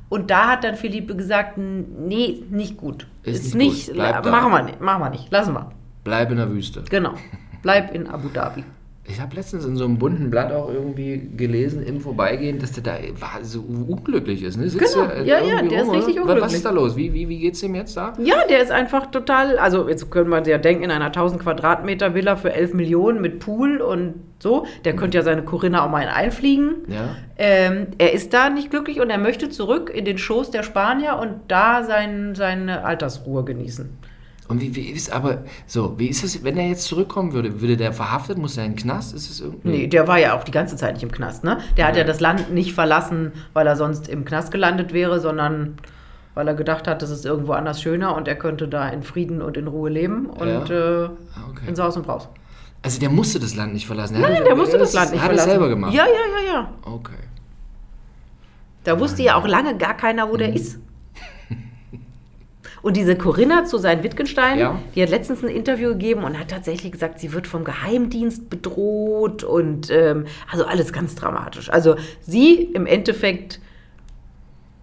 Und 0.08 0.30
da 0.30 0.48
hat 0.48 0.64
dann 0.64 0.76
Felipe 0.76 1.14
gesagt, 1.16 1.58
nee, 1.58 2.42
nicht 2.50 2.76
gut. 2.76 3.06
Ist 3.22 3.46
Ist, 3.46 3.54
nicht 3.54 3.88
nicht, 3.88 3.96
machen 3.98 4.52
wir 4.52 4.62
nicht, 4.62 4.80
machen 4.80 5.02
wir 5.02 5.10
nicht, 5.10 5.30
lassen 5.30 5.52
wir. 5.54 5.70
Bleib 6.04 6.30
in 6.30 6.36
der 6.36 6.50
Wüste. 6.50 6.84
Genau. 6.88 7.14
Bleib 7.62 7.92
in 7.94 8.06
Abu 8.06 8.28
Dhabi. 8.28 8.64
Ich 9.08 9.20
habe 9.20 9.36
letztens 9.36 9.64
in 9.64 9.76
so 9.76 9.84
einem 9.84 9.98
bunten 9.98 10.30
Blatt 10.30 10.50
auch 10.52 10.68
irgendwie 10.68 11.30
gelesen 11.36 11.82
im 11.84 12.00
Vorbeigehen, 12.00 12.58
dass 12.58 12.72
der 12.72 12.82
da 12.82 12.94
so 13.42 13.60
unglücklich 13.60 14.42
ist. 14.42 14.56
Ne? 14.56 14.68
Sitzt 14.68 14.94
Genau. 14.94 15.06
äh, 15.08 15.24
Ja, 15.24 15.38
ja, 15.40 15.62
der 15.62 15.82
ist 15.82 15.88
rum, 15.88 15.94
richtig 15.96 16.16
oder? 16.16 16.24
Was 16.26 16.28
unglücklich. 16.34 16.52
ist 16.54 16.64
da 16.66 16.70
los? 16.70 16.96
Wie, 16.96 17.12
wie, 17.14 17.28
wie 17.28 17.38
geht's 17.38 17.60
dem 17.60 17.74
jetzt 17.76 17.96
da? 17.96 18.14
Ja, 18.18 18.36
der 18.50 18.60
ist 18.62 18.72
einfach 18.72 19.06
total, 19.10 19.58
also 19.58 19.88
jetzt 19.88 20.10
könnte 20.10 20.28
man 20.30 20.44
ja 20.44 20.58
denken, 20.58 20.82
in 20.84 20.90
einer 20.90 21.06
1000 21.06 21.40
Quadratmeter 21.40 22.14
Villa 22.14 22.36
für 22.36 22.52
11 22.52 22.74
Millionen 22.74 23.20
mit 23.20 23.38
Pool 23.38 23.80
und 23.80 24.14
so, 24.40 24.66
der 24.84 24.96
könnte 24.96 25.18
ja 25.18 25.22
seine 25.22 25.42
Corinna 25.42 25.84
auch 25.86 25.90
mal 25.90 26.08
einfliegen. 26.08 26.74
Ja. 26.88 27.16
Ähm, 27.38 27.86
er 27.98 28.12
ist 28.12 28.34
da 28.34 28.50
nicht 28.50 28.70
glücklich 28.70 29.00
und 29.00 29.08
er 29.10 29.18
möchte 29.18 29.48
zurück 29.50 29.90
in 29.94 30.04
den 30.04 30.18
Schoß 30.18 30.50
der 30.50 30.62
Spanier 30.62 31.18
und 31.20 31.32
da 31.48 31.84
sein, 31.84 32.34
seine 32.34 32.84
Altersruhe 32.84 33.44
genießen. 33.44 33.88
Und 34.48 34.60
wie, 34.60 34.74
wie 34.76 34.82
ist 34.90 35.10
aber 35.12 35.38
so, 35.66 35.98
wie 35.98 36.06
ist 36.06 36.22
es, 36.22 36.44
wenn 36.44 36.56
er 36.56 36.68
jetzt 36.68 36.84
zurückkommen 36.84 37.32
würde? 37.32 37.60
Würde 37.60 37.76
der 37.76 37.92
verhaftet? 37.92 38.38
Muss 38.38 38.56
er 38.56 38.64
in 38.64 38.72
den 38.72 38.76
Knast? 38.78 39.12
Ist 39.14 39.28
es 39.30 39.40
irgendwie. 39.40 39.68
Nee, 39.68 39.86
der 39.88 40.06
war 40.06 40.18
ja 40.18 40.36
auch 40.38 40.44
die 40.44 40.52
ganze 40.52 40.76
Zeit 40.76 40.94
nicht 40.94 41.02
im 41.02 41.10
Knast, 41.10 41.42
ne? 41.42 41.58
Der 41.76 41.86
hat 41.88 41.96
ja 41.96 42.04
das 42.04 42.20
Land 42.20 42.52
nicht 42.52 42.72
verlassen, 42.72 43.32
weil 43.54 43.66
er 43.66 43.74
sonst 43.76 44.08
im 44.08 44.24
Knast 44.24 44.52
gelandet 44.52 44.92
wäre, 44.92 45.18
sondern 45.20 45.76
weil 46.34 46.46
er 46.46 46.54
gedacht 46.54 46.86
hat, 46.86 47.02
das 47.02 47.10
ist 47.10 47.24
irgendwo 47.24 47.52
anders 47.52 47.80
schöner 47.82 48.14
und 48.14 48.28
er 48.28 48.36
könnte 48.36 48.68
da 48.68 48.88
in 48.90 49.02
Frieden 49.02 49.40
und 49.42 49.56
in 49.56 49.66
Ruhe 49.66 49.90
leben 49.90 50.26
und 50.26 50.48
Ja. 50.48 50.64
äh, 50.64 51.04
Ah, 51.06 51.10
okay. 51.50 51.64
in 51.66 51.74
Saus 51.74 51.96
und 51.96 52.06
Braus. 52.06 52.28
Also 52.82 53.00
der 53.00 53.10
musste 53.10 53.40
das 53.40 53.56
Land 53.56 53.72
nicht 53.72 53.86
verlassen. 53.86 54.20
Nein, 54.20 54.44
der 54.44 54.54
musste 54.54 54.78
das 54.78 54.92
Land 54.92 55.10
nicht 55.12 55.20
hat 55.20 55.28
verlassen. 55.28 55.48
er 55.48 55.52
selber 55.54 55.68
gemacht. 55.70 55.92
Ja, 55.94 56.04
ja, 56.04 56.12
ja, 56.46 56.52
ja. 56.52 56.68
Okay. 56.82 57.14
Da 58.84 59.00
wusste 59.00 59.22
ja 59.22 59.34
auch 59.34 59.46
lange 59.48 59.76
gar 59.76 59.96
keiner, 59.96 60.30
wo 60.30 60.36
der 60.36 60.52
ist. 60.54 60.78
Und 62.86 62.96
diese 62.96 63.16
Corinna 63.16 63.64
zu 63.64 63.78
sein 63.78 64.04
Wittgenstein, 64.04 64.60
Ja. 64.60 64.78
die 64.94 65.02
hat 65.02 65.10
letztens 65.10 65.42
ein 65.42 65.48
Interview 65.48 65.88
gegeben 65.88 66.22
und 66.22 66.38
hat 66.38 66.52
tatsächlich 66.52 66.92
gesagt, 66.92 67.18
sie 67.18 67.32
wird 67.32 67.48
vom 67.48 67.64
Geheimdienst 67.64 68.48
bedroht 68.48 69.42
und 69.42 69.90
ähm, 69.90 70.26
also 70.52 70.64
alles 70.64 70.92
ganz 70.92 71.16
dramatisch. 71.16 71.68
Also 71.68 71.96
sie 72.20 72.54
im 72.62 72.86
Endeffekt, 72.86 73.58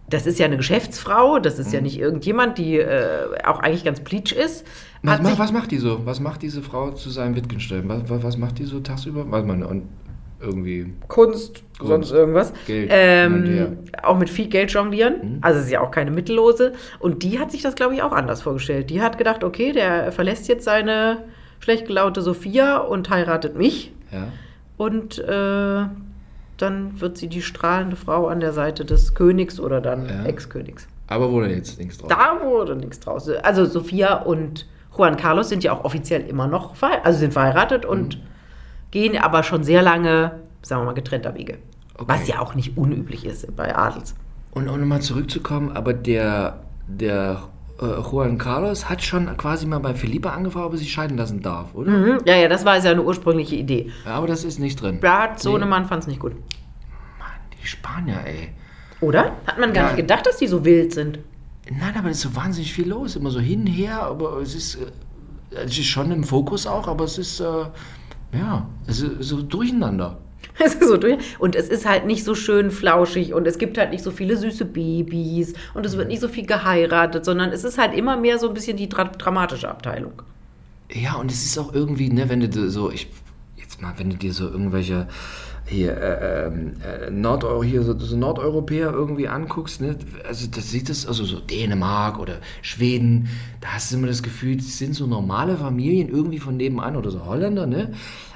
das 0.10 0.26
ist 0.28 0.38
ja 0.38 0.48
eine 0.48 0.58
Geschäftsfrau, 0.58 1.40
das 1.40 1.60
ist 1.60 1.72
ja 1.72 1.80
Mhm. 1.80 1.84
nicht 1.86 1.98
irgendjemand, 1.98 2.58
die 2.58 2.78
äh, 2.78 3.42
auch 3.46 3.60
eigentlich 3.60 3.86
ganz 3.86 4.02
pleatsch 4.02 4.34
ist. 4.34 4.66
Was, 5.02 5.22
was 5.40 5.54
macht 5.54 5.72
die 5.72 5.78
so? 5.78 6.06
Was 6.06 6.20
macht 6.20 6.42
diese 6.42 6.62
Frau 6.62 6.92
zu 6.92 7.10
seinem 7.10 7.38
Wittgenstein? 7.38 7.88
Was, 7.88 8.10
was, 8.10 8.22
was 8.22 8.38
macht 8.38 8.60
die 8.60 8.66
so 8.66 8.82
tagsüber? 8.82 9.32
Weiß 9.32 9.46
man 9.46 9.64
und 9.64 9.84
irgendwie. 10.44 10.94
Kunst, 11.08 11.64
Kunst, 11.78 11.90
sonst 11.90 12.12
irgendwas. 12.12 12.54
Geld. 12.68 12.90
Ähm, 12.92 13.78
auch 14.04 14.18
mit 14.18 14.30
viel 14.30 14.48
Geld 14.48 14.72
jonglieren. 14.72 15.14
Mhm. 15.36 15.38
Also 15.42 15.60
ist 15.60 15.70
ja 15.72 15.82
auch 15.82 15.92
keine 15.92 16.12
Mittellose. 16.12 16.74
Und 17.00 17.24
die 17.24 17.40
hat 17.40 17.52
sich 17.52 17.62
das, 17.62 17.76
glaube 17.76 17.96
ich, 17.96 18.04
auch 18.04 18.12
anders 18.12 18.42
vorgestellt. 18.42 18.90
Die 18.90 19.02
hat 19.02 19.18
gedacht, 19.18 19.44
okay, 19.44 19.72
der 19.72 20.12
verlässt 20.12 20.48
jetzt 20.48 20.66
seine 20.66 21.24
schlecht 21.60 21.88
gelaunte 21.88 22.22
Sophia 22.22 22.78
und 22.78 23.10
heiratet 23.10 23.56
mich. 23.56 23.94
Ja. 24.12 24.28
Und 24.78 25.20
äh, 25.20 25.86
dann 26.58 27.02
wird 27.02 27.18
sie 27.18 27.28
die 27.28 27.42
strahlende 27.42 27.96
Frau 27.96 28.28
an 28.28 28.40
der 28.40 28.54
Seite 28.54 28.86
des 28.86 29.16
Königs 29.16 29.60
oder 29.60 29.82
dann 29.82 30.08
Ja. 30.08 30.26
Ex-Königs. 30.26 30.88
Aber 31.08 31.32
wurde 31.32 31.50
jetzt 31.50 31.80
nichts 31.80 31.98
draus. 31.98 32.10
Da 32.10 32.40
wurde 32.44 32.76
nichts 32.76 33.00
draus. 33.00 33.30
Also 33.30 33.66
Sophia 33.66 34.16
und 34.16 34.68
Juan 34.96 35.18
Carlos 35.18 35.50
sind 35.50 35.64
ja 35.64 35.74
auch 35.74 35.84
offiziell 35.84 36.22
immer 36.28 36.48
noch 36.48 36.76
verheiratet, 36.76 37.06
also 37.06 37.20
sind 37.20 37.34
verheiratet 37.34 37.86
und 37.86 38.20
gehen 38.94 39.18
aber 39.18 39.42
schon 39.42 39.64
sehr 39.64 39.82
lange, 39.82 40.40
sagen 40.62 40.82
wir 40.82 40.86
mal, 40.86 40.94
getrennter 40.94 41.34
Wege. 41.34 41.58
Okay. 41.96 42.06
Was 42.08 42.28
ja 42.28 42.40
auch 42.40 42.54
nicht 42.54 42.78
unüblich 42.78 43.26
ist 43.26 43.56
bei 43.56 43.76
Adels. 43.76 44.14
Und 44.52 44.70
um 44.70 44.80
nochmal 44.80 45.02
zurückzukommen, 45.02 45.72
aber 45.76 45.94
der, 45.94 46.60
der 46.88 47.42
äh, 47.82 47.86
Juan 47.86 48.38
Carlos 48.38 48.88
hat 48.90 49.02
schon 49.02 49.36
quasi 49.36 49.66
mal 49.66 49.80
bei 49.80 49.96
Felipe 49.96 50.32
angefragt, 50.32 50.68
ob 50.68 50.74
er 50.74 50.78
sich 50.78 50.92
scheiden 50.94 51.18
lassen 51.18 51.42
darf, 51.42 51.74
oder? 51.74 51.90
Mhm. 51.92 52.20
Ja, 52.26 52.36
ja, 52.36 52.48
das 52.48 52.66
war 52.66 52.80
seine 52.82 53.02
ursprüngliche 53.02 53.56
Idee. 53.56 53.90
Ja, 54.06 54.12
aber 54.14 54.28
das 54.28 54.44
ist 54.44 54.60
nicht 54.60 54.80
drin. 54.80 55.00
Brad 55.00 55.34
Nee. 55.38 55.42
Sohnemann 55.42 55.86
fand 55.86 56.04
es 56.04 56.08
nicht 56.08 56.20
gut. 56.20 56.34
Die 57.62 57.68
Spanier, 57.68 58.20
ey. 58.26 58.50
Oder? 59.02 59.32
Hat 59.48 59.58
man 59.60 59.74
gar 59.74 59.86
Ja. 59.86 59.88
nicht 59.90 59.98
gedacht, 60.02 60.28
dass 60.28 60.38
die 60.38 60.48
so 60.48 60.64
wild 60.64 60.94
sind. 60.94 61.18
Nein, 61.72 61.96
aber 61.98 62.10
es 62.10 62.18
ist 62.18 62.24
so 62.32 62.36
wahnsinnig 62.36 62.72
viel 62.74 62.88
los. 62.90 63.16
Immer 63.16 63.32
so 63.32 63.40
hin 63.40 63.66
her, 63.66 64.04
aber 64.04 64.38
es 64.38 64.54
ist, 64.54 64.76
äh, 64.76 64.86
es 65.66 65.78
ist 65.78 65.86
schon 65.86 66.12
im 66.12 66.24
Fokus 66.24 66.68
auch, 66.68 66.88
aber 66.88 67.06
es 67.06 67.18
ist, 67.18 67.40
äh, 67.40 67.46
ja, 68.38 68.68
es 68.88 69.02
ist 69.02 69.30
so 69.30 69.42
durcheinander. 69.42 70.18
Es 70.60 70.76
ist 70.76 70.88
so 70.88 70.98
durch. 70.98 71.18
Und 71.40 71.56
es 71.56 71.68
ist 71.70 71.88
halt 71.88 72.06
nicht 72.06 72.24
so 72.24 72.36
schön 72.36 72.70
flauschig 72.70 73.34
und 73.34 73.48
es 73.48 73.58
gibt 73.58 73.78
halt 73.78 73.90
nicht 73.90 74.04
so 74.04 74.12
viele 74.12 74.38
süße 74.38 74.66
Babys 74.66 75.54
und 75.74 75.86
es 75.86 75.98
wird 75.98 76.10
nicht 76.10 76.22
so 76.22 76.28
viel 76.28 76.46
geheiratet, 76.46 77.26
sondern 77.26 77.52
es 77.52 77.64
ist 77.64 77.78
halt 77.78 77.96
immer 77.96 78.18
mehr 78.18 78.38
so 78.38 78.50
ein 78.50 78.54
bisschen 78.54 78.78
die 78.78 78.90
dra 78.90 79.06
dramatische 79.06 79.70
Abteilung. 79.70 80.22
Ja, 80.92 81.16
und 81.16 81.32
es 81.32 81.44
ist 81.44 81.58
auch 81.58 81.74
irgendwie, 81.74 82.10
ne, 82.10 82.30
wenn 82.30 82.40
du 82.42 82.70
so, 82.70 82.92
ich, 82.92 83.08
jetzt 83.58 83.82
mal, 83.82 83.94
wenn 83.98 84.12
du 84.12 84.16
dir 84.16 84.34
so 84.34 84.48
irgendwelche 84.48 85.08
hier, 85.66 85.96
äh, 85.98 86.48
ähm, 86.48 86.74
äh, 86.84 87.10
Nordeu 87.10 87.64
hier 87.64 87.84
so, 87.84 87.98
so 87.98 88.18
Nordeuropäer 88.18 88.92
irgendwie 88.92 89.28
anguckst, 89.28 89.82
ne, 89.82 89.96
also 90.28 90.48
das 90.48 90.70
sieht 90.70 90.90
es, 90.90 91.08
also 91.08 91.24
so 91.24 91.40
Dänemark 91.40 92.20
oder 92.20 92.36
Schweden, 92.62 93.30
da 93.62 93.70
hast 93.70 93.92
du 93.92 93.98
immer 93.98 94.08
das 94.08 94.24
Gefühl, 94.24 94.58
das 94.58 94.78
sind 94.78 94.94
so 94.94 95.08
normale 95.08 95.56
Familien 95.58 96.10
irgendwie 96.10 96.40
von 96.40 96.58
nebenan 96.58 96.96
oder 96.96 97.12
so 97.12 97.26
Holländer, 97.26 97.66
ne? 97.66 97.94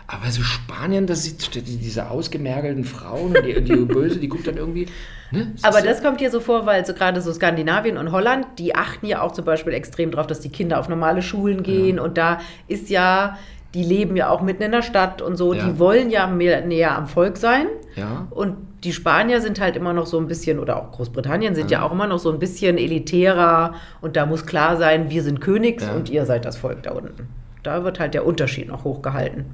Aber 0.10 0.32
so 0.32 0.42
Spanien, 0.42 1.06
das 1.06 1.26
sieht 1.26 1.54
die- 1.54 1.62
diese 1.62 2.10
ausgemergelten 2.10 2.86
Frauen 2.86 3.36
und 3.36 3.46
die, 3.46 3.62
die 3.62 3.76
Böse, 3.86 4.20
die 4.20 4.30
guckt 4.30 4.48
dann 4.48 4.56
irgendwie, 4.56 4.88
ne? 5.32 5.52
Aber 5.64 5.82
das 5.82 6.02
kommt 6.02 6.20
hier 6.22 6.32
so 6.32 6.40
vor, 6.40 6.66
weil 6.66 6.86
so 6.86 6.94
gerade 6.94 7.22
so 7.22 7.34
Skandinavien 7.34 7.98
und 7.98 8.14
Holland, 8.14 8.48
die 8.58 8.74
achten 8.74 9.06
ja 9.06 9.22
auch 9.22 9.34
zum 9.34 9.44
Beispiel 9.44 9.74
extrem 9.74 10.12
drauf, 10.12 10.26
dass 10.26 10.40
die 10.40 10.48
Kinder 10.50 10.80
auf 10.80 10.88
normale 10.88 11.22
Schulen 11.22 11.62
gehen 11.62 12.00
und 12.00 12.18
da 12.18 12.40
ist 12.70 12.90
ja, 12.90 13.38
die 13.78 13.84
leben 13.84 14.16
ja 14.18 14.30
auch 14.32 14.42
mitten 14.42 14.64
in 14.64 14.72
der 14.72 14.82
Stadt 14.82 15.22
und 15.22 15.36
so, 15.38 15.54
Ja. 15.54 15.66
die 15.68 15.78
wollen 15.78 16.10
ja 16.10 16.26
mehr, 16.26 16.66
näher 16.66 16.98
am 16.98 17.06
Volk 17.08 17.38
sein. 17.38 17.68
Ja. 17.96 18.26
Und 18.32 18.56
die 18.84 18.92
Spanier 18.92 19.40
sind 19.40 19.60
halt 19.60 19.76
immer 19.76 19.94
noch 19.94 20.08
so 20.08 20.18
ein 20.18 20.28
bisschen, 20.28 20.58
oder 20.58 20.78
auch 20.78 20.92
Großbritannien 20.94 21.54
sind 21.54 21.70
ja, 21.70 21.84
auch 21.84 21.92
immer 21.92 22.08
noch 22.08 22.18
so 22.20 22.32
ein 22.32 22.40
bisschen 22.40 22.78
elitärer 22.80 23.74
und 24.02 24.16
da 24.16 24.26
muss 24.26 24.48
klar 24.48 24.78
sein, 24.78 25.10
wir 25.12 25.22
sind 25.22 25.42
Königs 25.42 25.84
Ja. 25.86 25.94
und 25.94 26.10
ihr 26.10 26.26
seid 26.26 26.44
das 26.46 26.58
Volk 26.58 26.82
da 26.84 26.92
unten. 26.92 27.28
Da 27.62 27.84
wird 27.84 28.00
halt 28.00 28.16
der 28.16 28.26
Unterschied 28.26 28.68
noch 28.68 28.84
hochgehalten. 28.84 29.46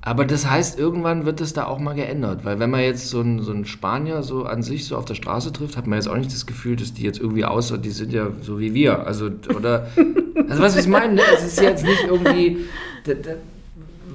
Aber 0.00 0.24
das 0.24 0.48
heißt, 0.48 0.78
irgendwann 0.78 1.26
wird 1.26 1.40
es 1.40 1.52
da 1.52 1.66
auch 1.66 1.78
mal 1.80 1.94
geändert. 1.94 2.44
Weil 2.44 2.58
wenn 2.60 2.70
man 2.70 2.80
jetzt 2.80 3.08
so 3.10 3.20
einen, 3.20 3.42
so 3.42 3.50
einen 3.52 3.64
Spanier 3.66 4.22
so 4.22 4.44
an 4.44 4.62
sich 4.62 4.86
so 4.86 4.96
auf 4.96 5.04
der 5.04 5.14
Straße 5.14 5.52
trifft, 5.52 5.76
hat 5.76 5.86
man 5.86 5.98
jetzt 5.98 6.08
auch 6.08 6.16
nicht 6.16 6.32
das 6.32 6.46
Gefühl, 6.46 6.76
dass 6.76 6.94
die 6.94 7.02
jetzt 7.02 7.20
irgendwie 7.20 7.44
außer, 7.44 7.76
die 7.78 7.90
sind 7.90 8.12
ja 8.12 8.28
so 8.40 8.58
wie 8.60 8.72
wir. 8.74 9.06
Also, 9.06 9.28
oder, 9.54 9.88
also 10.48 10.62
was 10.62 10.76
ich 10.76 10.86
meine, 10.86 11.14
ne? 11.14 11.22
es 11.34 11.44
ist 11.44 11.60
jetzt 11.60 11.84
nicht 11.84 12.04
irgendwie, 12.06 12.66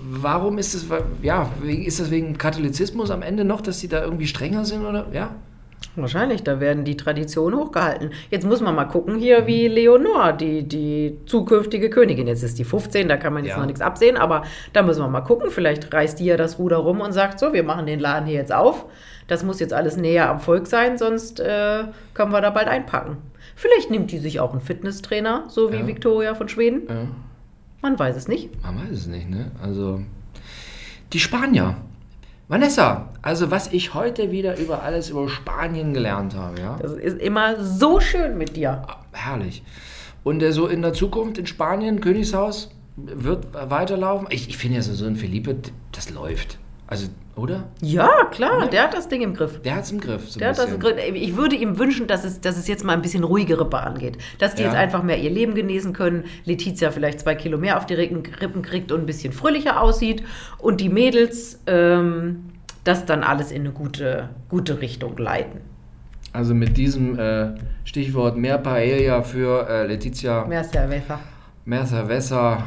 warum 0.09 0.57
ist 0.57 0.73
es, 0.73 0.85
ja, 1.21 1.49
ist 1.63 1.99
das 1.99 2.11
wegen 2.11 2.37
Katholizismus 2.37 3.11
am 3.11 3.21
Ende 3.21 3.45
noch, 3.45 3.61
dass 3.61 3.79
die 3.79 3.87
da 3.87 4.03
irgendwie 4.03 4.27
strenger 4.27 4.65
sind 4.65 4.85
oder, 4.85 5.07
ja? 5.13 5.31
Wahrscheinlich, 5.95 6.41
da 6.43 6.59
werden 6.59 6.85
die 6.85 6.97
Traditionen 6.97 7.59
hochgehalten. 7.59 8.11
Jetzt 8.31 8.47
muss 8.47 8.61
man 8.61 8.73
mal 8.73 8.85
gucken 8.85 9.17
hier, 9.19 9.45
wie 9.45 9.67
Leonor, 9.67 10.33
die, 10.33 10.63
die 10.63 11.17
zukünftige 11.27 11.89
Königin, 11.91 12.25
jetzt 12.25 12.41
ist 12.41 12.57
die 12.57 12.63
15, 12.63 13.07
da 13.07 13.17
kann 13.17 13.33
man 13.33 13.43
jetzt 13.43 13.53
Ja. 13.53 13.59
noch 13.59 13.67
nichts 13.67 13.81
absehen, 13.81 14.17
aber 14.17 14.43
da 14.71 14.81
müssen 14.81 15.01
wir 15.01 15.07
mal 15.07 15.21
gucken. 15.21 15.51
Vielleicht 15.51 15.93
reißt 15.93 16.19
die 16.19 16.25
ja 16.25 16.37
das 16.37 16.57
Ruder 16.57 16.77
rum 16.77 17.01
und 17.01 17.11
sagt 17.11 17.37
so, 17.39 17.53
wir 17.53 17.63
machen 17.63 17.85
den 17.85 17.99
Laden 17.99 18.25
hier 18.25 18.39
jetzt 18.39 18.53
auf. 18.53 18.85
Das 19.27 19.43
muss 19.43 19.59
jetzt 19.59 19.73
alles 19.73 19.97
näher 19.97 20.29
am 20.29 20.39
Volk 20.39 20.67
sein, 20.67 20.97
sonst 20.97 21.39
äh, 21.39 21.85
können 22.13 22.31
wir 22.31 22.41
da 22.41 22.49
bald 22.49 22.67
einpacken. 22.67 23.17
Vielleicht 23.55 23.89
nimmt 23.91 24.11
die 24.11 24.17
sich 24.19 24.39
auch 24.39 24.51
einen 24.51 24.61
Fitnesstrainer, 24.61 25.45
so 25.47 25.71
wie 25.71 25.77
Ja. 25.77 25.87
Victoria 25.87 26.35
von 26.35 26.49
Schweden. 26.49 26.81
ja. 26.89 27.07
Man 27.81 27.99
weiß 27.99 28.15
es 28.15 28.29
nicht. 28.29 28.49
Man 28.63 28.77
weiß 28.79 28.91
es 28.97 29.07
nicht, 29.07 29.29
ne? 29.29 29.51
Also, 29.61 29.99
die 31.11 31.19
Spanier. 31.19 31.75
Vanessa, 32.47 33.09
also 33.21 33.51
was 33.51 33.73
ich 33.73 33.93
heute 33.93 34.31
wieder 34.31 34.57
über 34.57 34.83
alles 34.83 35.09
über 35.09 35.27
Spanien 35.27 35.93
gelernt 35.93 36.33
habe, 36.35 36.59
ja? 36.61 36.77
Das 36.81 36.93
ist 36.93 37.19
immer 37.19 37.61
so 37.61 37.99
schön 37.99 38.37
mit 38.37 38.55
dir. 38.55 38.83
Herrlich. 39.11 39.63
Und 40.23 40.41
äh, 40.41 40.51
so 40.53 40.67
in 40.67 40.81
der 40.81 40.93
Zukunft 40.93 41.37
in 41.37 41.45
Spanien, 41.45 41.99
Königshaus, 41.99 42.69
wird 42.95 43.47
weiterlaufen. 43.53 44.27
Ich, 44.29 44.47
ich 44.47 44.57
finde 44.57 44.77
ja 44.77 44.81
so, 44.81 44.93
so 44.93 45.05
ein 45.05 45.15
Felipe, 45.17 45.55
das 45.91 46.09
läuft. 46.09 46.59
Also, 46.93 47.07
oder? 47.35 47.63
Ja, 47.81 48.07
klar, 48.29 48.67
der 48.69 48.83
hat 48.83 48.93
das 48.93 49.07
Ding 49.07 49.21
im 49.21 49.33
Griff. 49.33 49.59
Der 49.63 49.75
hat 49.77 49.83
es 49.85 49.91
im 49.91 49.99
Griff. 49.99 50.29
So 50.29 50.39
Der 50.39 50.49
hat 50.49 50.57
das 50.59 50.71
im. 50.71 50.79
Griff. 50.79 50.95
Ich 51.13 51.35
würde 51.35 51.55
ihm 51.55 51.79
wünschen, 51.79 52.05
dass 52.05 52.23
es, 52.23 52.39
dass 52.41 52.57
es 52.57 52.67
jetzt 52.67 52.83
mal 52.83 52.93
ein 52.93 53.01
bisschen 53.01 53.23
ruhigere 53.23 53.65
Bahn 53.65 53.97
geht. 53.97 54.19
Dass 54.37 54.53
die 54.53 54.61
Ja. 54.61 54.67
jetzt 54.67 54.77
einfach 54.77 55.01
mehr 55.01 55.17
ihr 55.17 55.31
Leben 55.31 55.55
genießen 55.55 55.93
können. 55.93 56.25
Letizia 56.45 56.91
vielleicht 56.91 57.21
zwei 57.21 57.33
Kilo 57.33 57.57
mehr 57.57 57.77
auf 57.77 57.87
die 57.87 57.95
Rippen 57.95 58.21
Rippen 58.39 58.61
kriegt 58.61 58.91
und 58.91 58.99
ein 59.01 59.05
bisschen 59.07 59.33
fröhlicher 59.33 59.81
aussieht. 59.81 60.23
Und 60.59 60.79
die 60.79 60.89
Mädels 60.89 61.59
ähm, 61.65 62.51
das 62.83 63.05
dann 63.05 63.23
alles 63.23 63.51
in 63.51 63.61
eine 63.61 63.71
gute, 63.71 64.29
gute 64.49 64.79
Richtung 64.81 65.17
leiten. 65.17 65.61
Also 66.33 66.53
mit 66.53 66.77
diesem 66.77 67.17
äh, 67.17 67.55
Stichwort 67.85 68.37
mehr 68.37 68.57
Paella 68.59 69.21
für 69.23 69.67
äh, 69.67 69.87
Letizia, 69.87 70.45
Mehr 70.45 70.63
Cerveza. 70.63 71.19
mehr 71.65 71.85
Cerveza. 71.85 72.63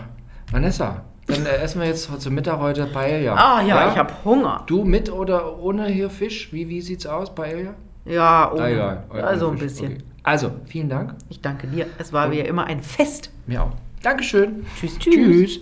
Vanessa, 0.51 1.05
dann 1.27 1.45
äh, 1.47 1.57
essen 1.57 1.81
wir 1.81 1.89
jetzt 1.89 2.09
zum 2.21 2.35
Mittag 2.35 2.59
heute 2.61 2.87
Paella. 2.87 3.35
Ah 3.35 3.63
ja, 3.63 3.91
ich 3.91 3.97
habe 3.99 4.13
Hunger. 4.25 4.63
Du 4.67 4.85
mit 4.85 5.11
oder 5.11 5.59
ohne 5.59 5.87
hier 5.87 6.11
Fisch? 6.11 6.53
Wie, 6.53 6.69
wie 6.69 6.81
sieht's 6.81 7.07
aus, 7.07 7.35
Paella? 7.35 7.75
Ja, 8.05 8.53
Ah, 8.57 8.69
egal. 8.69 9.05
also 9.11 9.47
Ohne 9.49 9.57
ein 9.57 9.59
Fisch. 9.59 9.69
bisschen. 9.73 9.93
Okay. 9.95 10.03
Also, 10.23 10.51
vielen 10.67 10.89
Dank. 10.89 11.15
Ich 11.29 11.41
danke 11.41 11.67
dir. 11.67 11.87
Es 11.99 12.13
war 12.13 12.31
wie 12.31 12.41
immer 12.41 12.65
ein 12.67 12.81
Fest. 12.83 13.31
Mir 13.47 13.63
auch. 13.63 13.73
Dankeschön. 14.03 14.65
Tschüss, 14.79 14.99
tschüss. 14.99 15.15
Tschüss. 15.15 15.61